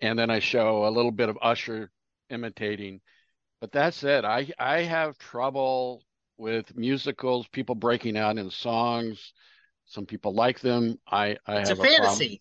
And 0.00 0.18
then 0.18 0.30
I 0.30 0.40
show 0.40 0.86
a 0.86 0.90
little 0.90 1.12
bit 1.12 1.28
of 1.30 1.38
Usher 1.42 1.90
imitating. 2.30 3.00
But 3.60 3.72
that's 3.72 4.04
it. 4.04 4.24
I 4.24 4.50
I 4.58 4.82
have 4.82 5.18
trouble 5.18 6.04
with 6.38 6.76
musicals, 6.76 7.48
people 7.48 7.74
breaking 7.76 8.16
out 8.18 8.38
in 8.38 8.50
songs. 8.50 9.32
Some 9.86 10.06
people 10.06 10.34
like 10.34 10.60
them. 10.60 11.00
I, 11.08 11.38
I 11.46 11.60
It's 11.60 11.70
have 11.70 11.80
a 11.80 11.86
a 11.86 11.86
fantasy. 11.86 12.40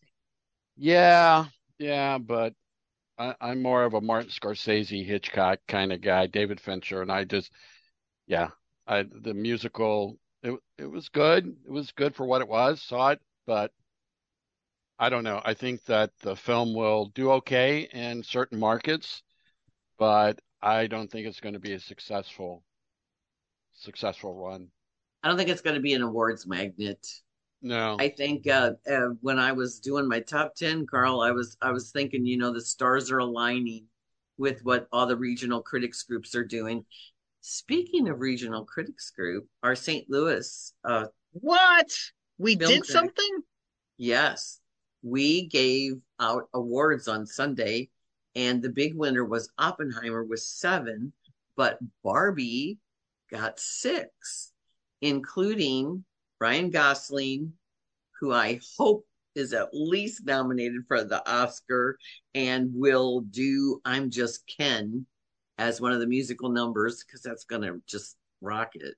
Yeah, 0.78 1.46
yeah, 1.80 2.18
but 2.18 2.54
I, 3.20 3.36
I'm 3.42 3.62
more 3.64 3.84
of 3.86 3.94
a 3.96 4.02
Martin 4.02 4.32
Scorsese, 4.32 5.06
Hitchcock 5.06 5.60
kind 5.68 5.94
of 5.94 6.02
guy, 6.02 6.28
David 6.28 6.62
Fincher, 6.62 7.02
and 7.02 7.12
I 7.12 7.24
just, 7.26 7.52
yeah, 8.28 8.50
I 8.88 9.04
the 9.04 9.34
musical, 9.34 10.18
it 10.44 10.58
it 10.78 10.86
was 10.86 11.10
good. 11.10 11.56
It 11.66 11.72
was 11.72 11.92
good 11.92 12.16
for 12.16 12.26
what 12.26 12.42
it 12.42 12.48
was. 12.48 12.82
Saw 12.82 13.10
it, 13.10 13.22
but 13.46 13.72
I 15.00 15.10
don't 15.10 15.24
know. 15.24 15.42
I 15.46 15.54
think 15.54 15.86
that 15.86 16.12
the 16.22 16.36
film 16.36 16.74
will 16.74 17.06
do 17.14 17.32
okay 17.34 17.88
in 17.94 18.24
certain 18.24 18.60
markets, 18.60 19.24
but 20.00 20.40
I 20.62 20.88
don't 20.88 21.12
think 21.12 21.28
it's 21.28 21.40
going 21.40 21.54
to 21.54 21.60
be 21.60 21.74
a 21.74 21.80
successful 21.80 22.64
successful 23.74 24.34
run. 24.34 24.70
I 25.24 25.28
don't 25.28 25.38
think 25.38 25.50
it's 25.50 25.62
going 25.62 25.76
to 25.76 25.82
be 25.82 25.94
an 25.94 26.02
awards 26.02 26.48
magnet. 26.48 27.06
No. 27.62 27.98
I 28.00 28.10
think 28.10 28.48
uh, 28.48 28.72
uh, 28.90 29.10
when 29.22 29.40
I 29.40 29.52
was 29.52 29.80
doing 29.80 30.08
my 30.08 30.20
top 30.20 30.56
ten, 30.56 30.86
Carl, 30.88 31.22
I 31.22 31.32
was 31.32 31.58
I 31.62 31.72
was 31.72 31.92
thinking, 31.92 32.26
you 32.26 32.38
know, 32.38 32.54
the 32.54 32.62
stars 32.62 33.12
are 33.12 33.20
aligning 33.20 33.86
with 34.38 34.64
what 34.64 34.88
all 34.92 35.08
the 35.08 35.18
regional 35.18 35.62
critics 35.62 36.04
groups 36.04 36.36
are 36.36 36.46
doing. 36.46 36.86
Speaking 37.50 38.10
of 38.10 38.20
regional 38.20 38.66
critics 38.66 39.10
group, 39.12 39.48
our 39.64 39.74
St. 39.74 40.10
Louis, 40.10 40.74
uh, 40.84 41.06
What? 41.32 41.90
We 42.38 42.56
did 42.56 42.68
critic. 42.68 42.86
something? 42.86 43.40
yes, 43.98 44.60
we 45.02 45.48
gave 45.48 45.94
out 46.20 46.50
awards 46.54 47.08
on 47.08 47.26
Sunday, 47.26 47.90
and 48.36 48.62
the 48.62 48.70
big 48.70 48.96
winner 48.96 49.24
was 49.24 49.50
Oppenheimer 49.58 50.26
with 50.26 50.42
seven, 50.42 51.14
but 51.56 51.80
Barbie 52.04 52.80
got 53.32 53.62
six, 53.62 54.52
including 55.00 56.04
Ryan 56.42 56.70
Gosling, 56.70 57.54
who 58.20 58.34
I 58.34 58.60
hope 58.78 59.08
is 59.36 59.54
at 59.54 59.70
least 59.72 60.26
nominated 60.26 60.82
for 60.86 61.06
the 61.06 61.26
Oscar 61.32 61.98
and 62.36 62.72
will 62.74 63.22
do 63.22 63.80
I'm 63.86 64.10
Just 64.10 64.46
Ken 64.48 65.06
as 65.58 65.82
one 65.82 65.92
of 65.92 66.00
the 66.00 66.08
musical 66.08 66.50
numbers 66.50 67.04
because 67.04 67.22
that's 67.22 67.46
going 67.46 67.64
to 67.64 67.82
just 67.88 68.16
rock 68.42 68.72
it. 68.76 68.96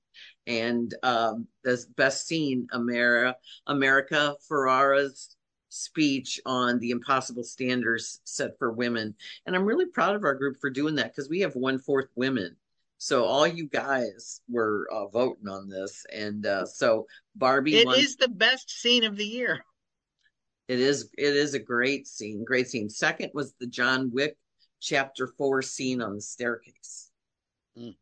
And 0.47 0.93
um, 1.03 1.47
the 1.63 1.83
best 1.95 2.27
scene, 2.27 2.67
America, 2.71 3.37
America 3.67 4.35
Ferrera's 4.49 5.35
speech 5.69 6.39
on 6.45 6.79
the 6.79 6.89
impossible 6.89 7.43
standards 7.43 8.21
set 8.23 8.57
for 8.57 8.71
women. 8.71 9.15
And 9.45 9.55
I'm 9.55 9.65
really 9.65 9.85
proud 9.85 10.15
of 10.15 10.23
our 10.23 10.35
group 10.35 10.57
for 10.59 10.69
doing 10.69 10.95
that 10.95 11.13
because 11.13 11.29
we 11.29 11.41
have 11.41 11.55
one 11.55 11.79
fourth 11.79 12.09
women. 12.15 12.55
So 12.97 13.23
all 13.23 13.47
you 13.47 13.67
guys 13.69 14.41
were 14.49 14.85
uh, 14.91 15.07
voting 15.07 15.47
on 15.47 15.69
this, 15.69 16.05
and 16.13 16.45
uh, 16.45 16.65
so 16.65 17.07
Barbie. 17.33 17.77
It 17.77 17.85
won- 17.85 17.97
is 17.97 18.17
the 18.17 18.27
best 18.27 18.69
scene 18.69 19.05
of 19.05 19.15
the 19.15 19.25
year. 19.25 19.63
It 20.67 20.81
is. 20.81 21.09
It 21.17 21.33
is 21.33 21.53
a 21.53 21.59
great 21.59 22.07
scene. 22.07 22.43
Great 22.43 22.67
scene. 22.67 22.89
Second 22.89 23.31
was 23.33 23.53
the 23.57 23.67
John 23.67 24.11
Wick 24.11 24.35
chapter 24.79 25.27
four 25.37 25.61
scene 25.61 26.01
on 26.01 26.15
the 26.15 26.21
staircase, 26.21 27.11
Yeah. 27.75 27.93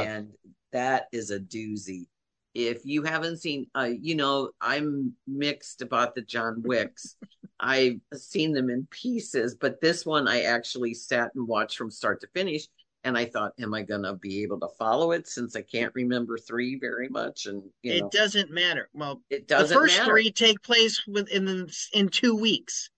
and 0.00 0.32
that 0.72 1.06
is 1.12 1.30
a 1.30 1.38
doozy. 1.40 2.06
If 2.54 2.84
you 2.84 3.02
haven't 3.02 3.38
seen, 3.38 3.66
uh, 3.74 3.90
you 3.98 4.14
know, 4.14 4.50
I'm 4.60 5.14
mixed 5.26 5.80
about 5.82 6.14
the 6.14 6.22
John 6.22 6.62
Wicks. 6.62 7.16
I've 7.60 8.00
seen 8.14 8.52
them 8.52 8.68
in 8.70 8.86
pieces, 8.90 9.54
but 9.54 9.80
this 9.80 10.04
one 10.04 10.28
I 10.28 10.42
actually 10.42 10.94
sat 10.94 11.30
and 11.34 11.46
watched 11.48 11.78
from 11.78 11.90
start 11.90 12.20
to 12.22 12.26
finish. 12.34 12.66
And 13.04 13.16
I 13.18 13.24
thought, 13.24 13.52
am 13.58 13.74
I 13.74 13.82
going 13.82 14.02
to 14.04 14.14
be 14.14 14.42
able 14.44 14.60
to 14.60 14.68
follow 14.78 15.10
it 15.12 15.26
since 15.26 15.56
I 15.56 15.62
can't 15.62 15.92
remember 15.94 16.38
three 16.38 16.78
very 16.78 17.08
much? 17.08 17.46
And 17.46 17.62
you 17.82 17.98
know, 18.00 18.06
It 18.06 18.12
doesn't 18.12 18.50
matter. 18.50 18.88
Well, 18.92 19.22
it 19.30 19.48
doesn't 19.48 19.76
first 19.76 19.96
matter. 19.98 20.10
three 20.12 20.30
take 20.30 20.62
place 20.62 21.02
within 21.08 21.44
the, 21.44 21.76
in 21.94 22.08
two 22.10 22.36
weeks. 22.36 22.90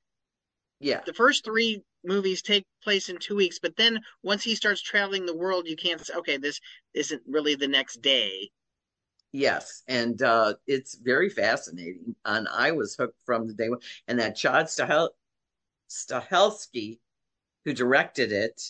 yeah, 0.81 1.01
The 1.07 1.15
first 1.15 1.45
three 1.45 1.83
movies 2.05 2.43
take 2.43 2.67
place 2.83 3.09
in 3.09 3.19
two 3.19 3.37
weeks, 3.37 3.59
but 3.59 3.77
then 3.77 4.01
once 4.23 4.45
he 4.45 4.55
starts 4.55 4.83
traveling 4.83 5.27
the 5.27 5.37
world, 5.37 5.67
you 5.69 5.77
can't 5.77 6.05
say, 6.05 6.15
okay, 6.15 6.37
this 6.37 6.61
isn't 6.95 7.23
really 7.27 7.55
the 7.55 7.69
next 7.69 8.03
day. 8.03 8.51
Yes, 9.33 9.83
and 9.89 10.23
uh, 10.23 10.55
it's 10.67 10.95
very 10.95 11.29
fascinating. 11.29 12.15
And 12.25 12.47
I 12.49 12.71
was 12.71 12.95
hooked 12.95 13.21
from 13.27 13.49
the 13.49 13.55
day 13.55 13.69
one. 13.69 13.81
And 14.07 14.19
that 14.21 14.37
Chad 14.37 14.67
Stahel- 14.67 15.11
Stahelski, 15.91 17.01
who 17.65 17.73
directed 17.73 18.31
it, 18.31 18.63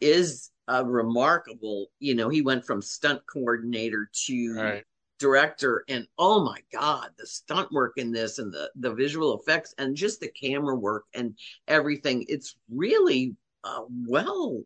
is 0.00 0.50
a 0.66 0.84
remarkable. 0.84 1.86
You 2.00 2.14
know, 2.14 2.28
he 2.28 2.42
went 2.42 2.66
from 2.66 2.82
stunt 2.82 3.22
coordinator 3.32 4.10
to 4.26 4.54
Right. 4.54 4.84
Director, 5.18 5.84
and 5.88 6.06
oh 6.18 6.44
my 6.44 6.58
God, 6.72 7.10
the 7.18 7.26
stunt 7.26 7.70
work 7.72 7.94
in 7.96 8.12
this, 8.12 8.38
and 8.38 8.52
the 8.52 8.70
the 8.76 8.92
visual 8.92 9.38
effects, 9.38 9.74
and 9.78 9.96
just 9.96 10.20
the 10.20 10.28
camera 10.28 10.76
work 10.76 11.04
and 11.14 11.36
everything. 11.66 12.24
It's 12.28 12.56
really 12.70 13.34
a 13.64 13.80
well 14.06 14.62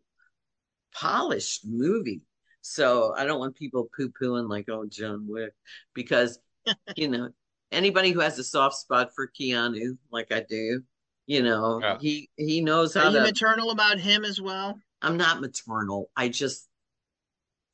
polished 0.93 1.65
movie. 1.65 2.21
So 2.61 3.13
I 3.17 3.25
don't 3.25 3.39
want 3.39 3.55
people 3.55 3.89
poo 3.95 4.09
pooing 4.09 4.49
like, 4.49 4.69
oh, 4.69 4.85
John 4.85 5.25
Wick, 5.27 5.53
because, 5.93 6.39
you 6.95 7.09
know, 7.09 7.29
anybody 7.71 8.11
who 8.11 8.21
has 8.21 8.39
a 8.39 8.43
soft 8.43 8.75
spot 8.75 9.09
for 9.15 9.27
Keanu, 9.27 9.97
like 10.11 10.31
I 10.31 10.45
do, 10.47 10.81
you 11.25 11.41
know, 11.43 11.79
Yeah. 11.81 11.97
he 11.99 12.29
he 12.37 12.61
knows 12.61 12.93
how 12.93 13.07
Are 13.07 13.11
you 13.11 13.17
to. 13.17 13.23
maternal 13.23 13.71
about 13.71 13.99
him 13.99 14.23
as 14.23 14.39
well? 14.39 14.79
I'm 15.01 15.17
not 15.17 15.41
maternal. 15.41 16.09
I 16.15 16.29
just, 16.29 16.69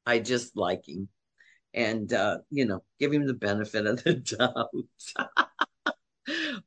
I 0.08 0.18
just 0.18 0.58
like 0.58 0.88
him, 0.88 1.08
and 1.74 2.12
uh, 2.14 2.40
you 2.50 2.66
know, 2.66 2.84
give 3.00 3.14
him 3.14 3.26
the 3.28 3.34
benefit 3.34 3.86
of 3.86 4.04
the 4.04 4.14
doubt. 5.18 5.96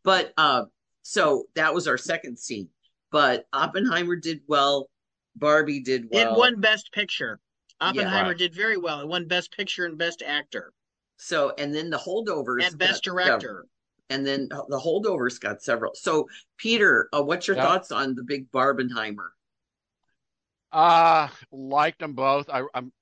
but 0.04 0.32
uh, 0.36 0.64
so 1.02 1.44
that 1.54 1.74
was 1.74 1.88
our 1.88 1.98
second 1.98 2.38
scene. 2.38 2.68
But 3.10 3.46
Oppenheimer 3.52 4.16
did 4.16 4.40
well. 4.46 4.88
Barbie 5.36 5.80
did 5.80 6.08
well. 6.10 6.34
it 6.34 6.38
won 6.38 6.60
Best 6.60 6.92
Picture. 6.92 7.40
Oppenheimer 7.80 8.28
right. 8.28 8.38
did 8.38 8.54
very 8.54 8.76
well. 8.76 9.00
It 9.00 9.08
won 9.08 9.26
Best 9.26 9.52
Picture 9.52 9.86
and 9.86 9.98
Best 9.98 10.22
Actor 10.24 10.72
So, 11.16 11.52
and 11.58 11.74
then 11.74 11.90
the 11.90 11.98
holdovers 11.98 12.66
and 12.66 12.78
Best 12.78 13.02
Director. 13.02 13.30
several. 13.40 13.68
And 14.10 14.26
then 14.26 14.48
the 14.68 14.78
holdovers 14.78 15.40
got 15.40 15.62
several. 15.62 15.92
So, 15.94 16.28
Peter, 16.58 17.08
uh, 17.14 17.22
what's 17.22 17.48
your 17.48 17.56
Yeah. 17.56 17.62
thoughts 17.62 17.90
on 17.90 18.14
the 18.14 18.22
big 18.22 18.50
Barbenheimer? 18.52 19.30
Uh, 20.70 21.28
liked 21.50 21.98
them 22.00 22.12
both. 22.12 22.48
I, 22.50 22.62
I'm 22.74 22.92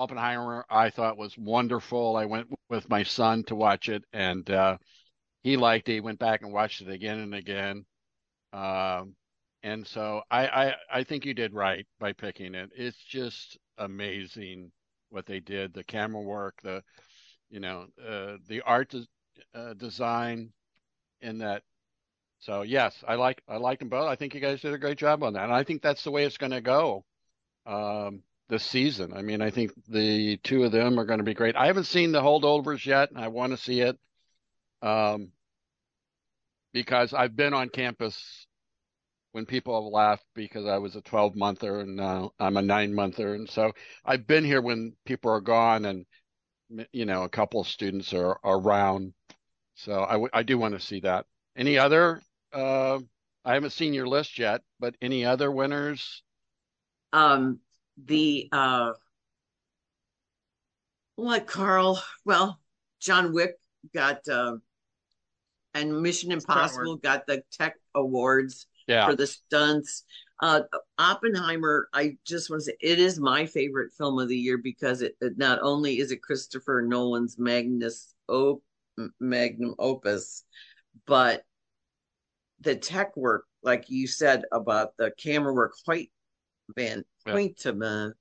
Oppenheimer. 0.00 0.64
I 0.70 0.88
thought 0.90 1.18
was 1.18 1.36
wonderful. 1.36 2.16
I 2.16 2.24
went 2.24 2.48
with 2.70 2.88
my 2.88 3.02
son 3.02 3.44
to 3.44 3.54
watch 3.54 3.88
it, 3.90 4.02
and 4.14 4.48
uh, 4.50 4.78
he 5.42 5.56
liked 5.58 5.88
it. 5.90 5.94
He 5.94 6.00
went 6.00 6.18
back 6.18 6.42
and 6.42 6.52
watched 6.52 6.80
it 6.80 6.88
again 6.88 7.18
and 7.18 7.34
again. 7.34 7.84
Um, 8.52 9.14
and 9.62 9.86
so 9.86 10.22
I, 10.30 10.46
I, 10.46 10.74
I 10.92 11.04
think 11.04 11.26
you 11.26 11.34
did 11.34 11.52
right 11.52 11.86
by 11.98 12.12
picking 12.14 12.54
it. 12.54 12.70
It's 12.74 12.96
just 12.96 13.58
amazing 13.76 14.72
what 15.10 15.26
they 15.26 15.40
did. 15.40 15.74
The 15.74 15.84
camera 15.84 16.22
work, 16.22 16.54
the, 16.62 16.82
you 17.50 17.60
know, 17.60 17.86
uh, 18.02 18.38
the 18.48 18.62
art 18.62 18.88
des- 18.88 19.06
uh, 19.54 19.74
design 19.74 20.50
in 21.20 21.38
that. 21.38 21.62
So 22.38 22.62
yes, 22.62 23.04
I 23.06 23.16
like 23.16 23.42
I 23.48 23.58
like 23.58 23.80
them 23.80 23.90
both. 23.90 24.08
I 24.08 24.16
think 24.16 24.34
you 24.34 24.40
guys 24.40 24.62
did 24.62 24.72
a 24.72 24.78
great 24.78 24.96
job 24.96 25.22
on 25.22 25.34
that, 25.34 25.44
and 25.44 25.52
I 25.52 25.62
think 25.62 25.82
that's 25.82 26.04
the 26.04 26.10
way 26.10 26.24
it's 26.24 26.38
going 26.38 26.52
to 26.52 26.62
go 26.62 27.04
um, 27.66 28.22
this 28.50 28.64
season. 28.64 29.12
I 29.14 29.22
mean, 29.22 29.40
I 29.40 29.50
think 29.50 29.72
the 29.88 30.36
two 30.38 30.64
of 30.64 30.72
them 30.72 30.98
are 30.98 31.04
going 31.04 31.20
to 31.20 31.24
be 31.24 31.34
great. 31.34 31.56
I 31.56 31.66
haven't 31.66 31.84
seen 31.84 32.12
the 32.12 32.20
holdovers 32.20 32.84
yet, 32.84 33.10
and 33.10 33.18
I 33.18 33.28
want 33.28 33.52
to 33.52 33.56
see 33.56 33.80
it 33.80 33.96
um, 34.82 35.30
because 36.72 37.14
I've 37.14 37.36
been 37.36 37.54
on 37.54 37.68
campus 37.68 38.46
when 39.32 39.46
people 39.46 39.80
have 39.80 39.92
left 39.92 40.24
because 40.34 40.66
I 40.66 40.78
was 40.78 40.96
a 40.96 41.02
12 41.02 41.36
monther 41.36 41.80
and 41.80 41.94
now 41.96 42.32
I'm 42.40 42.56
a 42.56 42.62
nine 42.62 42.92
monther, 42.94 43.34
and 43.34 43.48
so 43.48 43.72
I've 44.04 44.26
been 44.26 44.44
here 44.44 44.60
when 44.60 44.94
people 45.06 45.30
are 45.30 45.40
gone, 45.40 45.84
and 45.84 46.04
you 46.92 47.06
know, 47.06 47.22
a 47.22 47.28
couple 47.28 47.60
of 47.60 47.68
students 47.68 48.12
are, 48.12 48.38
are 48.42 48.58
around. 48.58 49.14
So 49.76 50.04
I, 50.04 50.12
w- 50.12 50.30
I 50.32 50.42
do 50.42 50.58
want 50.58 50.74
to 50.74 50.80
see 50.84 51.00
that. 51.00 51.26
Any 51.56 51.78
other? 51.78 52.20
Uh, 52.52 52.98
I 53.44 53.54
haven't 53.54 53.70
seen 53.70 53.94
your 53.94 54.06
list 54.06 54.38
yet, 54.38 54.62
but 54.78 54.96
any 55.00 55.24
other 55.24 55.50
winners? 55.50 56.22
Um, 57.12 57.60
the 58.06 58.48
uh, 58.52 58.92
what, 61.16 61.46
Carl? 61.46 62.02
Well, 62.24 62.58
John 63.00 63.32
Wick 63.32 63.56
got, 63.94 64.26
uh, 64.28 64.56
and 65.74 66.02
Mission 66.02 66.32
Impossible 66.32 66.96
got 66.96 67.26
the 67.26 67.42
tech 67.52 67.76
awards 67.94 68.66
Yeah, 68.86 69.06
for 69.06 69.14
the 69.14 69.26
stunts. 69.26 70.04
Uh, 70.42 70.62
Oppenheimer, 70.98 71.88
I 71.92 72.16
just 72.24 72.48
want 72.48 72.60
to 72.60 72.64
say 72.66 72.76
it 72.80 72.98
is 72.98 73.20
my 73.20 73.44
favorite 73.44 73.92
film 73.92 74.18
of 74.18 74.28
the 74.28 74.36
year 74.36 74.56
because 74.56 75.02
it, 75.02 75.14
it 75.20 75.36
not 75.36 75.58
only 75.60 75.98
is 75.98 76.10
it 76.10 76.22
Christopher 76.22 76.82
Nolan's 76.82 77.38
Magnus 77.38 78.14
op, 78.28 78.62
magnum 79.20 79.74
opus, 79.78 80.44
but 81.06 81.44
the 82.60 82.74
tech 82.74 83.16
work, 83.16 83.44
like 83.62 83.90
you 83.90 84.06
said 84.06 84.44
about 84.52 84.96
the 84.96 85.12
camera 85.18 85.52
work, 85.52 85.74
quite 85.84 86.10
van 86.74 87.04
Yeah. 87.26 87.32
point 87.32 87.58
to 87.60 87.72
me. 87.72 88.12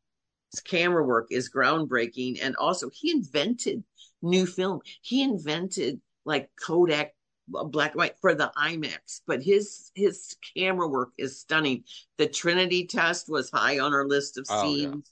camera 0.66 1.04
work 1.06 1.28
is 1.32 1.50
groundbreaking. 1.50 2.40
And 2.42 2.56
also, 2.56 2.90
he 2.92 3.12
invented 3.12 3.84
new 4.22 4.46
film. 4.46 4.82
He 5.02 5.22
invented 5.24 6.02
like 6.26 6.50
Kodak 6.60 7.14
black 7.48 7.92
and 7.92 7.98
white 8.00 8.16
for 8.22 8.36
the 8.36 8.52
IMAX, 8.58 9.22
but 9.26 9.42
his 9.42 9.92
his 9.96 10.36
camera 10.56 10.88
work 10.88 11.10
is 11.18 11.40
stunning. 11.40 11.84
The 12.18 12.28
Trinity 12.28 12.86
test 12.88 13.30
was 13.30 13.50
high 13.50 13.80
on 13.80 13.94
our 13.94 14.08
list 14.08 14.38
of 14.38 14.46
Oh, 14.50 14.56
yeah. 14.76 14.90
scenes. 14.90 15.12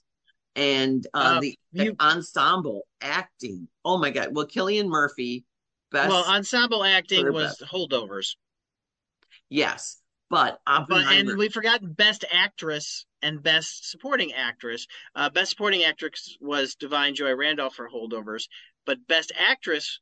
And 0.56 1.06
uh, 1.14 1.18
Uh, 1.36 1.40
the, 1.40 1.58
you- 1.72 1.94
the 1.96 2.04
ensemble 2.04 2.82
acting. 3.00 3.68
Oh 3.84 3.98
my 3.98 4.10
god. 4.10 4.34
Well, 4.34 4.46
Cillian 4.46 4.88
Murphy, 4.88 5.44
best 5.92 6.10
well, 6.10 6.24
ensemble 6.26 6.82
acting 6.84 7.32
was 7.32 7.56
best. 7.58 7.62
holdovers, 7.72 8.34
yes, 9.48 9.97
but 10.30 10.60
but 10.66 11.04
and 11.06 11.36
we 11.38 11.48
forgot 11.48 11.80
best 11.96 12.24
actress 12.30 13.06
and 13.22 13.42
best 13.42 13.90
supporting 13.90 14.32
actress. 14.34 14.86
Uh, 15.14 15.30
best 15.30 15.50
supporting 15.50 15.84
actress 15.84 16.36
was 16.40 16.76
Da'Vine 16.76 17.14
Joy 17.14 17.34
Randolph 17.34 17.74
for 17.74 17.88
holdovers, 17.88 18.48
but 18.86 18.98
best 19.08 19.32
actress, 19.38 19.98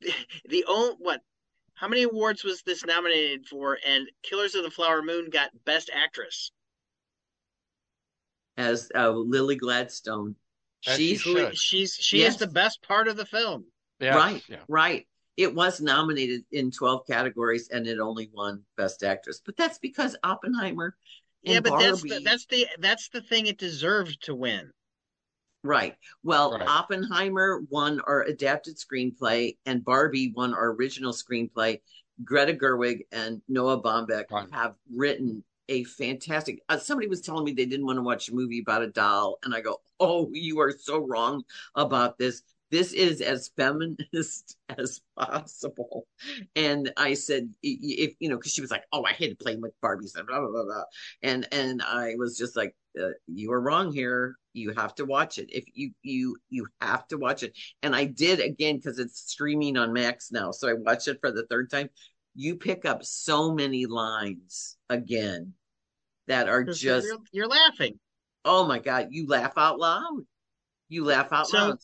the 0.48 0.64
only 0.68 0.94
what? 0.98 1.20
How 1.74 1.86
many 1.86 2.02
awards 2.02 2.42
was 2.42 2.62
this 2.62 2.84
nominated 2.84 3.46
for? 3.46 3.78
And 3.86 4.08
Killers 4.24 4.56
of 4.56 4.64
the 4.64 4.70
Flower 4.70 5.00
Moon 5.00 5.30
got 5.30 5.50
best 5.64 5.90
actress. 5.94 6.50
as 8.56 8.90
uh, 8.94 9.10
Lily 9.10 9.54
Gladstone. 9.54 10.34
As 10.86 10.96
She's 10.96 11.20
should. 11.20 11.36
Who- 11.50 11.54
She's 11.54 11.94
she 11.94 12.18
Yes. 12.20 12.32
is 12.34 12.38
the 12.40 12.46
best 12.48 12.82
part 12.82 13.06
of 13.06 13.16
the 13.16 13.26
film. 13.26 13.66
Yes, 14.00 14.14
right, 14.16 14.42
yeah. 14.48 14.56
right. 14.68 15.06
It 15.38 15.54
was 15.54 15.80
nominated 15.80 16.44
in 16.50 16.70
12 16.70 17.06
categories 17.06 17.68
and 17.70 17.86
it 17.86 18.00
only 18.00 18.28
won 18.34 18.62
Best 18.76 19.04
Actress. 19.04 19.40
But 19.42 19.56
that's 19.56 19.78
because 19.78 20.16
Oppenheimer 20.24 20.96
yeah, 21.44 21.60
but 21.60 21.78
that's 21.78 22.02
the, 22.02 22.20
that's 22.24 22.46
the 22.46 22.66
that's 22.80 23.08
the 23.08 23.22
thing 23.22 23.46
it 23.46 23.56
deserved 23.58 24.20
to 24.24 24.34
win. 24.34 24.70
right. 25.62 25.94
Well, 26.24 26.52
Right. 26.52 26.68
Oppenheimer 26.68 27.60
won 27.70 28.00
our 28.00 28.22
adapted 28.22 28.76
screenplay 28.76 29.56
and 29.64 29.84
Barbie 29.84 30.32
won 30.34 30.52
our 30.52 30.72
original 30.72 31.12
screenplay. 31.12 31.80
Greta 32.24 32.52
Gerwig 32.52 33.06
and 33.12 33.40
Noah 33.48 33.80
Baumbach 33.80 34.24
Right. 34.32 34.48
have 34.52 34.74
written 34.92 35.44
a 35.68 35.84
fantastic. 35.84 36.62
Uh, 36.68 36.78
somebody 36.78 37.06
was 37.06 37.20
telling 37.20 37.44
me 37.44 37.52
they 37.52 37.66
didn't 37.66 37.86
want 37.86 37.98
to 37.98 38.02
watch 38.02 38.28
a 38.28 38.34
movie 38.34 38.60
about 38.60 38.82
a 38.82 38.88
doll, 38.88 39.38
and 39.44 39.54
I 39.54 39.60
go, 39.60 39.80
"Oh, 40.00 40.28
you 40.32 40.58
are 40.60 40.72
so 40.72 40.98
wrong 40.98 41.44
about 41.76 42.18
this. 42.18 42.42
This 42.70 42.92
is 42.92 43.20
as 43.20 43.50
feminist 43.56 44.56
as 44.78 45.00
possible." 45.16 46.06
And 46.56 46.92
I 46.96 47.14
said, 47.14 47.52
"I- 47.64 47.68
i- 47.68 47.98
"If 48.04 48.14
you 48.20 48.28
know," 48.28 48.36
because 48.36 48.52
she 48.52 48.60
was 48.60 48.70
like, 48.70 48.84
"Oh, 48.92 49.04
I 49.04 49.12
hated 49.12 49.38
playing 49.38 49.60
with 49.60 49.72
Barbies," 49.82 50.16
and 50.16 50.26
blah 50.26 50.40
blah 50.40 50.50
blah, 50.50 50.64
blah. 50.64 50.84
and 51.22 51.46
and 51.52 51.82
I 51.82 52.14
was 52.16 52.36
just 52.36 52.56
like, 52.56 52.76
uh, 53.00 53.10
"You 53.26 53.52
are 53.52 53.60
wrong 53.60 53.92
here. 53.92 54.36
You 54.52 54.72
have 54.72 54.94
to 54.96 55.04
watch 55.04 55.38
it. 55.38 55.48
If 55.50 55.64
you 55.74 55.92
you 56.02 56.36
you 56.50 56.66
have 56.80 57.06
to 57.08 57.16
watch 57.18 57.42
it." 57.42 57.56
And 57.82 57.94
I 57.96 58.04
did 58.04 58.40
again 58.40 58.76
because 58.76 58.98
it's 58.98 59.18
streaming 59.30 59.76
on 59.76 59.92
Max 59.92 60.30
now, 60.30 60.50
so 60.50 60.68
I 60.68 60.74
watched 60.74 61.08
it 61.08 61.18
for 61.20 61.30
the 61.30 61.46
third 61.50 61.70
time. 61.70 61.88
You 62.34 62.56
pick 62.56 62.84
up 62.84 63.04
so 63.04 63.52
many 63.52 63.86
lines 63.86 64.76
again 64.88 65.54
that 66.28 66.48
are 66.48 66.62
just 66.64 66.82
you're, 67.06 67.18
you're 67.32 67.48
laughing. 67.48 67.98
oh 68.44 68.66
my 68.66 68.78
god 68.78 69.08
you 69.10 69.26
laugh 69.26 69.54
out 69.56 69.78
loud 69.80 70.20
you 70.88 71.04
laugh 71.04 71.32
out 71.32 71.48
So- 71.48 71.58
loud 71.58 71.78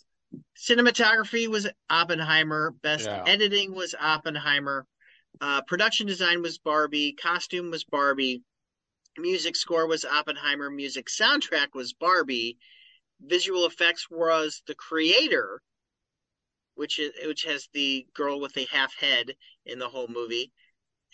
Cinematography 0.57 1.49
was 1.49 1.69
Oppenheimer. 1.91 2.73
Best 2.83 3.07
Yeah. 3.07 3.25
editing 3.27 3.75
was 3.75 3.95
Oppenheimer. 3.99 4.87
Uh, 5.41 5.63
production 5.63 6.07
design 6.07 6.43
was 6.43 6.59
Barbie. 6.59 7.13
Costume 7.13 7.71
was 7.71 7.85
Barbie. 7.85 8.43
Music 9.19 9.57
score 9.57 9.87
was 9.87 10.05
Oppenheimer. 10.05 10.71
Music 10.71 11.07
soundtrack 11.07 11.75
was 11.75 11.93
Barbie. 11.93 12.59
Visual 13.21 13.67
effects 13.67 14.09
was 14.11 14.63
The 14.67 14.75
Creator, 14.75 15.63
which 16.75 16.99
is 16.99 17.13
which 17.25 17.43
has 17.45 17.69
the 17.73 18.07
girl 18.15 18.41
with 18.41 18.57
a 18.57 18.67
half 18.67 18.95
head 18.95 19.37
in 19.65 19.79
the 19.79 19.89
whole 19.89 20.09
movie. 20.09 20.53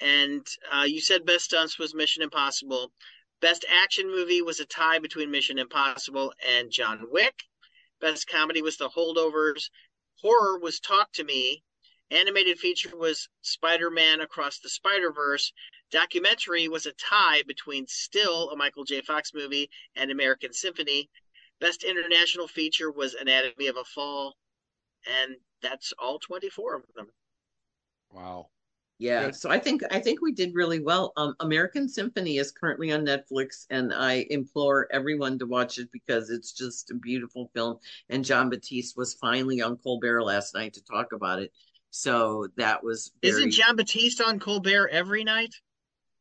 And 0.01 0.47
uh, 0.73 0.85
you 0.85 1.01
said 1.01 1.27
best 1.27 1.45
stunts 1.47 1.79
was 1.79 1.95
Mission 1.95 2.23
Impossible. 2.23 2.93
Best 3.41 3.65
action 3.69 4.07
movie 4.09 4.43
was 4.43 4.61
a 4.61 4.67
tie 4.67 4.99
between 4.99 5.31
Mission 5.31 5.59
Impossible 5.59 6.33
and 6.47 6.71
John 6.71 7.07
Wick. 7.11 7.43
Best 8.01 8.29
comedy 8.29 8.63
was 8.63 8.77
The 8.77 8.89
Holdovers. 8.89 9.71
Horror 10.21 10.59
was 10.59 10.81
Talk 10.81 11.13
to 11.13 11.25
Me. 11.25 11.63
Animated 12.11 12.59
feature 12.59 12.97
was 12.97 13.29
Spider 13.43 13.91
Man 13.91 14.21
Across 14.21 14.61
the 14.61 14.69
Spider 14.69 15.13
Verse. 15.13 15.53
Documentary 15.91 16.67
was 16.69 16.87
a 16.87 16.93
tie 16.93 17.43
between 17.47 17.87
Still, 17.87 18.51
a 18.51 18.57
Michael 18.57 18.85
J. 18.85 19.01
Fox 19.03 19.33
movie, 19.33 19.71
and 19.95 20.11
American 20.11 20.53
Symphony. 20.53 21.09
Best 21.61 21.85
international 21.85 22.49
feature 22.49 22.91
was 22.91 23.15
Anatomy 23.15 23.67
of 23.69 23.77
a 23.77 23.85
Fall. 23.85 24.35
And 25.07 25.37
that's 25.63 25.93
all 25.99 26.19
24 26.19 26.77
of 26.77 26.83
them. 26.95 27.13
Wow. 28.11 28.49
Yeah 29.01 29.25
Good. 29.27 29.35
so 29.37 29.51
i 29.51 29.59
think 29.59 29.83
i 29.91 29.99
think 29.99 30.21
we 30.21 30.33
did 30.33 30.55
really 30.55 30.79
well 30.81 31.13
um 31.17 31.35
american 31.41 31.89
symphony 31.89 32.37
is 32.37 32.53
currently 32.53 32.93
on 32.93 33.05
netflix 33.07 33.65
and 33.71 33.95
i 33.95 34.27
implore 34.29 34.87
everyone 34.93 35.39
to 35.39 35.47
watch 35.47 35.79
it 35.79 35.89
because 35.91 36.29
it's 36.29 36.53
just 36.53 36.91
a 36.91 36.95
beautiful 36.95 37.51
film 37.55 37.79
and 38.11 38.25
jon 38.25 38.51
batiste 38.51 38.97
was 38.99 39.15
finally 39.15 39.63
on 39.63 39.79
colbert 39.79 40.23
last 40.23 40.55
night 40.55 40.75
to 40.75 40.85
talk 40.85 41.13
about 41.15 41.41
it 41.41 41.51
so 41.93 42.47
that 42.57 42.85
was 42.85 43.11
very... 43.21 43.35
Isn't 43.35 43.51
Jon 43.51 43.75
Batiste 43.75 44.21
on 44.21 44.39
Colbert 44.39 44.91
every 44.93 45.25
night? 45.25 45.53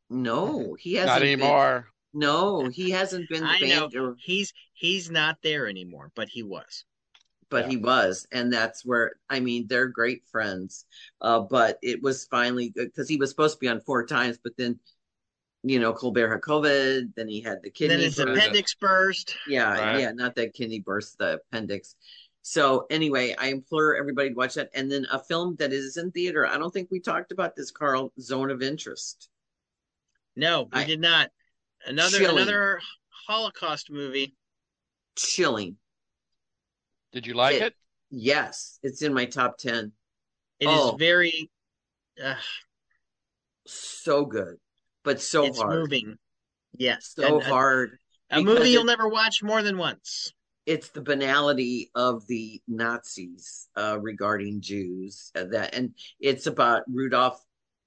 no 0.08 0.74
he 0.80 0.94
hasn't 0.94 1.08
Not 1.14 1.20
been- 1.20 1.40
anymore. 1.40 1.88
no 2.12 2.66
he 2.68 2.90
hasn't 2.90 3.28
been 3.28 3.44
I 3.44 3.60
know 3.60 3.88
or 3.94 4.16
he's 4.18 4.52
he's 4.74 5.10
not 5.10 5.36
there 5.42 5.68
anymore, 5.68 6.10
but 6.16 6.28
he 6.28 6.42
was. 6.42 6.84
But 7.50 7.64
Yeah. 7.64 7.70
he 7.70 7.76
was 7.76 8.26
and 8.32 8.52
that's 8.52 8.84
where 8.84 9.12
i 9.28 9.40
mean 9.40 9.66
they're 9.68 9.88
great 9.88 10.22
friends 10.30 10.84
uh 11.20 11.40
but 11.40 11.78
it 11.82 12.02
was 12.02 12.26
finally 12.26 12.70
because 12.74 13.08
he 13.08 13.16
was 13.16 13.30
supposed 13.30 13.56
to 13.56 13.60
be 13.60 13.68
on 13.68 13.80
four 13.80 14.06
times 14.06 14.38
but 14.42 14.52
then 14.56 14.78
you 15.62 15.78
know 15.78 15.92
colbert 15.92 16.30
had 16.30 16.40
covid 16.40 17.14
then 17.16 17.28
he 17.28 17.40
had 17.40 17.58
the 17.62 17.70
kidney 17.70 17.96
then 17.96 18.04
his 18.04 18.16
burst. 18.16 18.28
appendix 18.38 18.74
burst. 18.74 19.36
yeah 19.46 19.72
Right. 19.78 20.00
yeah 20.00 20.12
not 20.12 20.34
that 20.36 20.54
kidney 20.54 20.80
burst 20.80 21.18
the 21.18 21.34
appendix 21.50 21.94
so 22.42 22.86
anyway 22.90 23.34
i 23.38 23.48
implore 23.48 23.94
everybody 23.96 24.30
to 24.30 24.34
watch 24.34 24.54
that 24.54 24.70
and 24.74 24.90
then 24.90 25.06
a 25.12 25.18
film 25.18 25.56
that 25.58 25.72
is 25.72 25.96
in 25.98 26.10
theater 26.12 26.46
i 26.46 26.56
don't 26.56 26.72
think 26.72 26.88
we 26.90 27.00
talked 27.00 27.32
about 27.32 27.54
this 27.56 27.70
carl 27.70 28.12
zone 28.20 28.50
of 28.50 28.62
interest 28.62 29.28
No, 30.36 30.68
we 30.72 30.80
I- 30.80 30.84
did 30.86 31.00
not. 31.00 31.30
Another 31.86 32.18
Chilling. 32.18 32.36
another 32.36 32.80
Holocaust 33.26 33.90
movie. 33.90 34.36
chilling 35.16 35.76
Did 37.12 37.26
you 37.26 37.34
like 37.34 37.56
It- 37.56 37.62
it? 37.62 37.74
yes 38.10 38.78
it's 38.82 39.02
in 39.02 39.12
my 39.14 39.24
top 39.24 39.56
10 39.58 39.92
It 40.58 40.64
is 40.66 40.70
Oh. 40.72 40.96
very 40.96 41.50
uh, 42.22 42.34
so 43.66 44.24
good 44.24 44.56
but 45.04 45.20
so 45.20 45.44
it's 45.44 45.58
hard 45.58 45.80
moving. 45.80 46.18
Yes. 46.76 47.12
so 47.16 47.36
and 47.36 47.42
hard 47.44 47.98
A, 48.30 48.38
because 48.42 48.58
movie 48.58 48.70
you'll 48.70 48.82
it- 48.82 48.86
never 48.86 49.08
watch 49.08 49.42
more 49.42 49.62
than 49.62 49.78
once. 49.78 50.32
it's 50.66 50.90
the 50.90 51.00
banality 51.00 51.90
of 51.94 52.26
the 52.26 52.60
Nazis 52.68 53.68
uh, 53.76 53.98
regarding 54.00 54.60
Jews 54.60 55.32
uh, 55.34 55.44
that, 55.44 55.74
and 55.74 55.94
it's 56.20 56.46
about 56.46 56.82
Rudolf 56.88 57.42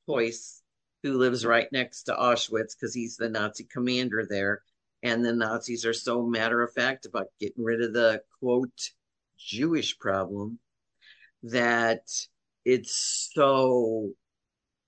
Höss, 0.10 0.62
who 1.04 1.14
lives 1.18 1.46
right 1.46 1.68
next 1.72 2.04
to 2.04 2.14
Auschwitz 2.14 2.76
because 2.76 2.94
he's 2.94 3.16
the 3.16 3.30
Nazi 3.30 3.64
commander 3.66 4.26
there, 4.30 4.64
and 5.04 5.24
the 5.24 5.32
Nazis 5.34 5.86
are 5.86 5.94
so 5.94 6.24
matter 6.26 6.62
of 6.62 6.74
fact 6.74 7.06
about 7.06 7.28
getting 7.40 7.64
rid 7.64 7.82
of 7.82 7.94
the 7.94 8.22
quote 8.40 8.90
Jewish 9.46 9.98
problem 10.00 10.60
that 11.44 12.02
it's 12.66 13.30
so 13.34 14.12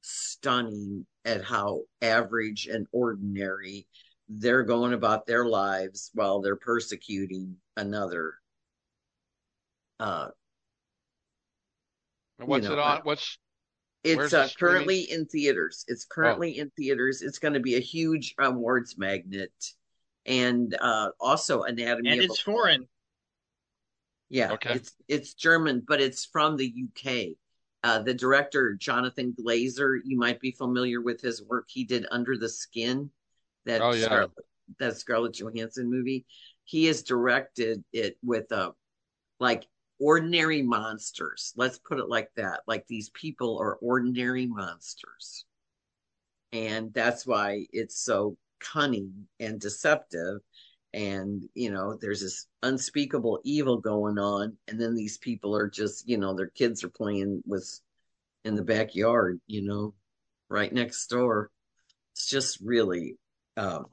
stunning 0.01 1.05
at 1.25 1.43
how 1.43 1.81
average 2.01 2.67
and 2.67 2.87
ordinary 2.91 3.87
they're 4.29 4.63
going 4.63 4.93
about 4.93 5.25
their 5.27 5.45
lives 5.45 6.11
while 6.13 6.41
they're 6.41 6.55
persecuting 6.55 7.55
another 7.77 8.35
uh 9.99 10.27
What's 12.37 12.67
know, 12.67 12.73
it 12.73 12.79
on? 12.79 12.99
What's 13.03 13.37
it's 14.03 14.33
uh, 14.33 14.43
the 14.43 14.47
streaming? 14.49 14.75
currently 14.75 14.99
in 15.11 15.25
theaters 15.25 15.85
it's 15.87 16.05
currently 16.05 16.57
in 16.59 16.69
theaters 16.77 17.21
it's 17.21 17.39
going 17.39 17.53
to 17.55 17.59
be 17.59 17.75
a 17.75 17.79
huge 17.79 18.35
awards 18.39 18.97
magnet 18.97 19.51
and 20.25 20.75
uh 20.79 21.09
also 21.19 21.63
anatomy 21.63 22.09
And 22.11 22.19
of 22.19 22.25
it's 22.25 22.39
a 22.39 22.43
Fall. 22.43 22.55
foreign. 22.55 22.87
Yeah, 24.29 24.53
Okay. 24.53 24.73
it's 24.73 24.93
it's 25.07 25.33
German, 25.33 25.83
but 25.87 26.01
it's 26.01 26.25
from 26.25 26.57
the 26.57 26.65
UK. 26.65 27.37
Uh, 27.83 27.99
the 27.99 28.13
director 28.13 28.73
Jonathan 28.73 29.35
Glazer, 29.39 29.99
you 30.03 30.17
might 30.17 30.39
be 30.39 30.51
familiar 30.51 31.01
with 31.01 31.21
his 31.21 31.43
work. 31.43 31.65
He 31.69 31.83
did 31.83 32.07
Under 32.09 32.35
the 32.35 32.49
Skin, 32.49 33.11
that 33.65 33.81
Oh, 33.81 33.91
yeah. 33.91 34.05
Scarlett, 34.05 34.31
that 34.79 34.97
Scarlett 34.97 35.33
Johansson 35.33 35.89
movie. 35.89 36.25
He 36.63 36.85
has 36.85 37.03
directed 37.03 37.83
it 37.93 38.17
with 38.23 38.51
a 38.51 38.73
like 39.39 39.67
ordinary 39.99 40.63
monsters. 40.63 41.53
Let's 41.55 41.77
put 41.77 41.99
it 41.99 42.09
like 42.09 42.29
that. 42.37 42.61
Like 42.65 42.87
these 42.87 43.09
people 43.11 43.59
are 43.59 43.75
ordinary 43.75 44.47
monsters, 44.47 45.45
and 46.51 46.91
that's 46.93 47.27
why 47.27 47.67
it's 47.71 47.99
so 47.99 48.35
cunning 48.59 49.27
and 49.39 49.59
deceptive 49.59 50.39
and 50.95 51.43
you 51.53 51.69
know 51.69 51.97
there's 51.99 52.21
this 52.21 52.47
unspeakable 52.63 53.39
evil 53.43 53.77
going 53.77 54.17
on 54.17 54.55
and 54.69 54.79
then 54.81 54.95
these 54.95 55.17
people 55.17 55.55
are 55.55 55.69
just 55.69 56.07
you 56.07 56.17
know 56.17 56.33
their 56.33 56.47
kids 56.47 56.83
are 56.83 56.89
playing 56.89 57.43
with 57.45 57.81
in 58.45 58.55
the 58.55 58.63
backyard 58.63 59.39
you 59.45 59.61
know 59.61 59.93
right 60.49 60.73
next 60.73 61.07
door. 61.07 61.51
It's 62.13 62.29
just 62.29 62.59
really 62.61 63.17
um 63.57 63.85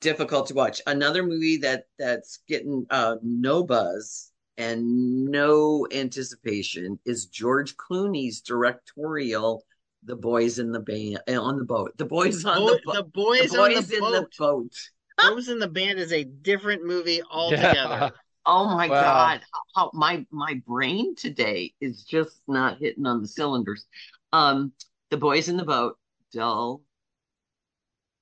difficult 0.00 0.48
to 0.48 0.54
watch. 0.54 0.80
Another 0.86 1.22
movie 1.22 1.58
that 1.58 1.84
that's 1.98 2.40
getting 2.48 2.86
uh 2.90 3.16
no 3.22 3.64
buzz 3.64 4.30
and 4.56 5.26
no 5.26 5.86
anticipation 5.92 6.98
is 7.06 7.26
george 7.26 7.76
clooney's 7.76 8.40
directorial 8.40 9.64
the 10.02 10.16
boys 10.16 10.58
in 10.58 10.72
the 10.72 10.80
band 10.80 11.20
on 11.28 11.58
the 11.58 11.64
boat. 11.64 11.96
The 11.96 12.04
boys 12.04 12.44
on 12.44 12.66
the, 12.66 12.80
bo- 12.84 12.92
the 12.92 13.02
boys, 13.02 13.50
the 13.50 13.58
boys 13.58 13.76
on 13.76 13.84
the 13.88 13.96
in 13.96 14.00
boat. 14.00 14.12
the 14.12 14.28
boat 14.38 14.74
Boys 15.18 15.48
in 15.48 15.58
the 15.58 15.68
band 15.68 15.98
is 15.98 16.12
a 16.12 16.24
different 16.24 16.84
movie 16.84 17.22
altogether. 17.30 18.12
Oh 18.46 18.64
my 18.66 18.88
Well- 18.88 19.02
God. 19.02 19.40
How, 19.74 19.84
how 19.84 19.90
my 19.92 20.24
my 20.30 20.62
brain 20.66 21.14
today 21.16 21.74
is 21.80 22.04
just 22.04 22.40
not 22.48 22.78
hitting 22.78 23.04
on 23.06 23.20
the 23.20 23.28
cylinders. 23.28 23.84
Um, 24.32 24.72
the 25.10 25.16
boys 25.16 25.48
in 25.48 25.56
the 25.56 25.64
boat, 25.64 25.98
dull, 26.32 26.82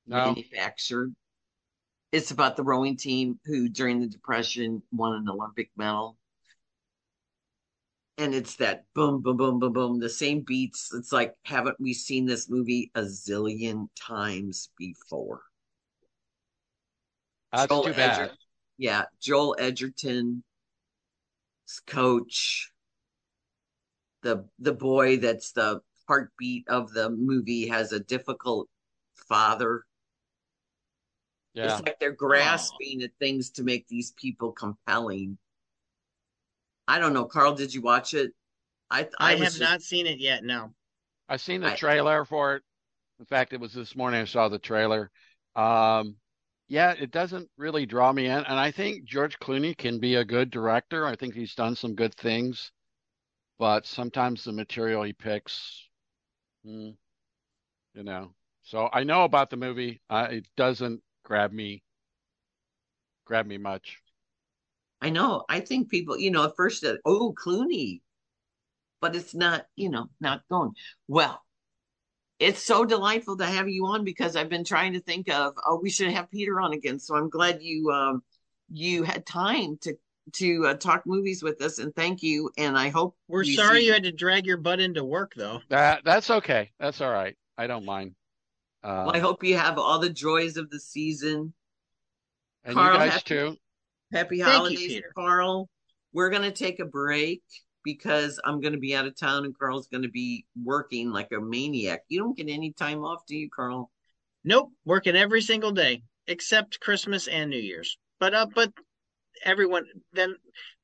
No. 0.06 0.26
manufactured. 0.26 1.14
It's 2.12 2.30
about 2.30 2.56
the 2.56 2.62
rowing 2.64 2.96
team 2.96 3.38
who 3.44 3.68
during 3.68 4.00
the 4.00 4.06
depression 4.08 4.82
won 4.90 5.14
an 5.14 5.28
Olympic 5.28 5.70
medal. 5.76 6.16
And 8.18 8.34
it's 8.34 8.56
that 8.56 8.84
boom, 8.94 9.20
boom, 9.20 9.36
boom, 9.36 9.58
boom, 9.58 9.72
boom, 9.74 9.98
the 10.00 10.08
same 10.08 10.40
beats. 10.40 10.92
It's 10.94 11.12
like, 11.12 11.34
haven't 11.44 11.78
we 11.78 11.92
seen 11.92 12.24
this 12.24 12.48
movie 12.48 12.90
a 12.94 13.02
zillion 13.02 13.88
times 13.94 14.70
before? 14.78 15.42
That's 17.52 17.68
Joel 17.68 17.84
too 17.84 17.92
bad. 17.94 18.30
Edger- 18.30 18.34
yeah, 18.78 19.02
Joel 19.20 19.56
Edgerton, 19.58 20.42
coach, 21.86 22.70
the 24.22 24.48
the 24.58 24.72
boy 24.72 25.18
that's 25.18 25.52
the 25.52 25.80
heartbeat 26.08 26.68
of 26.68 26.92
the 26.92 27.10
movie 27.10 27.68
has 27.68 27.92
a 27.92 28.00
difficult 28.00 28.68
father. 29.28 29.84
Yeah. 31.54 31.72
It's 31.78 31.86
like 31.86 31.98
they're 31.98 32.12
grasping 32.12 33.02
at 33.02 33.10
things 33.18 33.50
to 33.52 33.62
make 33.64 33.88
these 33.88 34.12
people 34.12 34.52
compelling. 34.52 35.38
I 36.86 36.98
don't 36.98 37.14
know, 37.14 37.24
Carl. 37.24 37.54
Did 37.54 37.72
you 37.72 37.80
watch 37.80 38.12
it? 38.14 38.32
I 38.90 39.08
I, 39.18 39.32
was 39.34 39.42
have 39.42 39.48
just- 39.52 39.60
not 39.60 39.82
seen 39.82 40.06
it 40.06 40.18
yet. 40.20 40.44
No. 40.44 40.72
I've 41.28 41.40
seen 41.40 41.60
the 41.62 41.72
I- 41.72 41.76
trailer 41.76 42.24
for 42.24 42.56
it. 42.56 42.62
In 43.18 43.24
fact, 43.24 43.54
it 43.54 43.60
was 43.60 43.72
this 43.72 43.96
morning 43.96 44.20
I 44.20 44.24
saw 44.26 44.48
the 44.50 44.58
trailer. 44.58 45.10
Um, 45.56 46.16
yeah, 46.68 46.92
it 46.92 47.10
doesn't 47.12 47.48
really 47.56 47.86
draw 47.86 48.12
me 48.12 48.26
in, 48.26 48.38
and 48.38 48.58
I 48.58 48.70
think 48.72 49.04
George 49.04 49.38
Clooney 49.38 49.76
can 49.76 50.00
be 50.00 50.16
a 50.16 50.24
good 50.24 50.50
director. 50.50 51.06
I 51.06 51.14
think 51.16 51.34
he's 51.34 51.54
done 51.54 51.76
some 51.76 51.94
good 51.94 52.14
things, 52.14 52.72
but 53.58 53.86
sometimes 53.86 54.44
the 54.44 54.52
material 54.52 55.04
he 55.04 55.12
picks, 55.12 55.88
hmm, 56.64 56.90
you 57.94 58.02
know. 58.02 58.34
So 58.62 58.88
I 58.92 59.04
know 59.04 59.24
about 59.24 59.50
the 59.50 59.56
movie. 59.56 60.00
Uh, 60.10 60.28
it 60.30 60.46
doesn't 60.56 61.02
grab 61.24 61.52
me, 61.52 61.84
grab 63.24 63.46
me 63.46 63.58
much. 63.58 63.98
I 65.00 65.10
know. 65.10 65.44
I 65.48 65.60
think 65.60 65.88
people, 65.88 66.18
you 66.18 66.30
know, 66.32 66.44
at 66.44 66.56
first, 66.56 66.84
uh, 66.84 66.96
oh, 67.04 67.32
Clooney, 67.32 68.00
but 69.00 69.14
it's 69.14 69.34
not, 69.34 69.66
you 69.76 69.88
know, 69.88 70.10
not 70.20 70.42
going 70.50 70.72
well. 71.06 71.45
It's 72.38 72.62
so 72.62 72.84
delightful 72.84 73.36
to 73.38 73.46
have 73.46 73.68
you 73.68 73.86
on 73.86 74.04
because 74.04 74.36
I've 74.36 74.50
been 74.50 74.64
trying 74.64 74.92
to 74.92 75.00
think 75.00 75.30
of, 75.30 75.54
oh, 75.66 75.80
we 75.82 75.88
should 75.90 76.10
have 76.10 76.30
Peter 76.30 76.60
on 76.60 76.74
again. 76.74 76.98
So 76.98 77.16
I'm 77.16 77.30
glad 77.30 77.62
you, 77.62 77.90
um, 77.90 78.22
you 78.70 79.02
had 79.04 79.24
time 79.26 79.78
to 79.82 79.94
to 80.32 80.66
uh, 80.66 80.74
talk 80.74 81.04
movies 81.06 81.40
with 81.40 81.62
us, 81.62 81.78
and 81.78 81.94
thank 81.94 82.20
you. 82.20 82.50
And 82.58 82.76
I 82.76 82.88
hope 82.88 83.14
We're 83.28 83.44
we 83.44 83.54
sorry 83.54 83.78
see- 83.80 83.86
you 83.86 83.92
had 83.92 84.02
to 84.02 84.10
drag 84.12 84.44
your 84.44 84.56
butt 84.56 84.80
into 84.80 85.04
work, 85.04 85.34
though. 85.36 85.60
That 85.68 86.02
that's 86.04 86.28
okay. 86.30 86.72
That's 86.80 87.00
all 87.00 87.12
right. 87.12 87.36
I 87.56 87.68
don't 87.68 87.84
mind. 87.84 88.16
Uh, 88.82 89.04
Well, 89.06 89.14
I 89.16 89.20
hope 89.20 89.44
you 89.44 89.56
have 89.56 89.78
all 89.78 90.00
the 90.00 90.10
joys 90.10 90.56
of 90.56 90.68
the 90.68 90.80
season. 90.80 91.54
and 92.64 92.74
Carl, 92.74 92.94
you 92.94 92.98
guys 92.98 93.12
happy- 93.12 93.24
too. 93.24 93.56
Happy 94.12 94.38
Thank 94.40 94.48
you, 94.48 94.52
holidays, 94.58 95.02
Carl. 95.14 95.68
We're 96.12 96.30
gonna 96.30 96.50
take 96.50 96.80
a 96.80 96.84
break 96.86 97.42
because 97.86 98.40
I'm 98.44 98.60
gonna 98.60 98.78
be 98.78 98.96
out 98.96 99.06
of 99.06 99.16
town 99.16 99.44
and 99.44 99.56
Carl's 99.56 99.86
gonna 99.86 100.08
be 100.08 100.44
working 100.62 101.12
like 101.12 101.30
a 101.30 101.40
maniac. 101.40 102.02
You 102.08 102.18
don't 102.18 102.36
get 102.36 102.48
any 102.48 102.72
time 102.72 103.04
off, 103.04 103.24
do 103.26 103.36
you, 103.36 103.48
Carl? 103.48 103.90
Nope, 104.44 104.72
working 104.84 105.14
every 105.14 105.40
single 105.40 105.70
day 105.70 106.02
except 106.26 106.80
Christmas 106.80 107.28
and 107.28 107.48
New 107.48 107.60
Year's. 107.60 107.96
But 108.18 108.34
uh, 108.34 108.46
but 108.52 108.72
everyone 109.44 109.84
then 110.12 110.34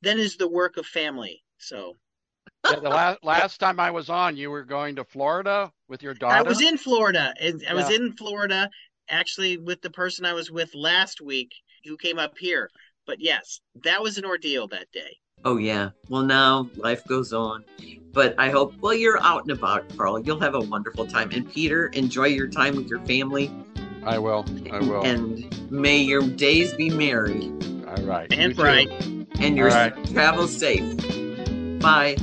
then 0.01 0.21
is 0.21 0.37
the 0.37 0.49
work 0.49 0.77
of 0.77 0.87
family. 0.87 1.43
So 1.59 1.97
Yeah, 2.71 2.79
the 2.79 2.89
last 2.89 3.19
last 3.25 3.59
time 3.59 3.81
I 3.81 3.91
was 3.91 4.09
on, 4.09 4.37
you 4.37 4.51
were 4.51 4.65
going 4.65 4.95
to 4.97 5.05
Florida 5.05 5.73
with 5.89 6.05
your 6.05 6.15
daughter. 6.15 6.37
I 6.37 6.43
was 6.43 6.63
in 6.63 6.79
Florida, 6.79 7.35
and 7.41 7.63
I 7.69 7.75
was 7.75 7.91
in 7.91 8.13
Florida 8.13 8.71
actually 9.09 9.57
with 9.57 9.83
the 9.83 9.91
person 9.91 10.25
I 10.25 10.35
was 10.35 10.53
with 10.53 10.73
last 10.73 11.21
week 11.21 11.53
who 11.85 11.97
came 11.97 12.21
up 12.21 12.39
here. 12.39 12.71
But 13.07 13.19
yes, 13.19 13.61
that 13.83 14.01
was 14.01 14.19
an 14.19 14.25
ordeal 14.25 14.69
that 14.69 14.87
day. 14.93 15.17
Oh 15.45 15.57
yeah. 15.57 15.90
Well, 16.09 16.22
now 16.22 16.70
life 16.76 17.05
goes 17.07 17.32
on, 17.32 17.64
but 18.12 18.34
I 18.38 18.51
hope. 18.51 18.74
Well, 18.80 18.95
you're 18.95 19.20
out 19.22 19.43
and 19.43 19.51
about, 19.51 19.84
Carl. 19.97 20.20
You'll 20.20 20.40
have 20.40 20.55
a 20.55 20.61
wonderful 20.61 21.07
time. 21.07 21.30
And 21.32 21.51
Peter, 21.53 21.86
enjoy 21.88 22.26
your 22.26 22.47
time 22.49 22.76
with 22.76 22.86
your 22.88 23.01
family, 23.01 23.51
I 24.05 24.18
will. 24.18 24.45
I 24.70 24.78
will. 24.80 25.03
and 25.05 25.70
may 25.70 25.99
your 25.99 26.22
days 26.22 26.74
be 26.74 26.90
merry 26.90 27.51
All 27.88 28.05
right. 28.05 28.32
And 28.32 28.43
You 28.43 28.49
too. 28.51 28.55
bright. 28.55 28.90
and 29.40 29.57
your 29.57 29.70
All 29.70 29.74
right. 29.76 30.11
travel 30.12 30.47
safe. 30.47 30.97
Bye. 31.80 32.14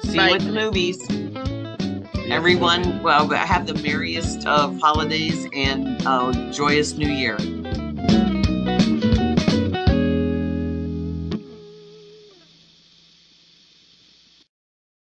See 0.00 0.16
Bye. 0.16 0.28
you 0.30 0.34
at 0.34 0.40
the 0.40 0.52
movies. 0.52 1.00
See. 1.06 1.24
Everyone, 2.30 3.02
well, 3.02 3.26
have 3.28 3.66
the 3.66 3.74
merriest 3.74 4.46
of 4.46 4.78
holidays 4.80 5.46
and 5.54 6.04
uh, 6.06 6.50
joyous 6.52 6.94
New 6.94 7.08
Year. 7.08 7.38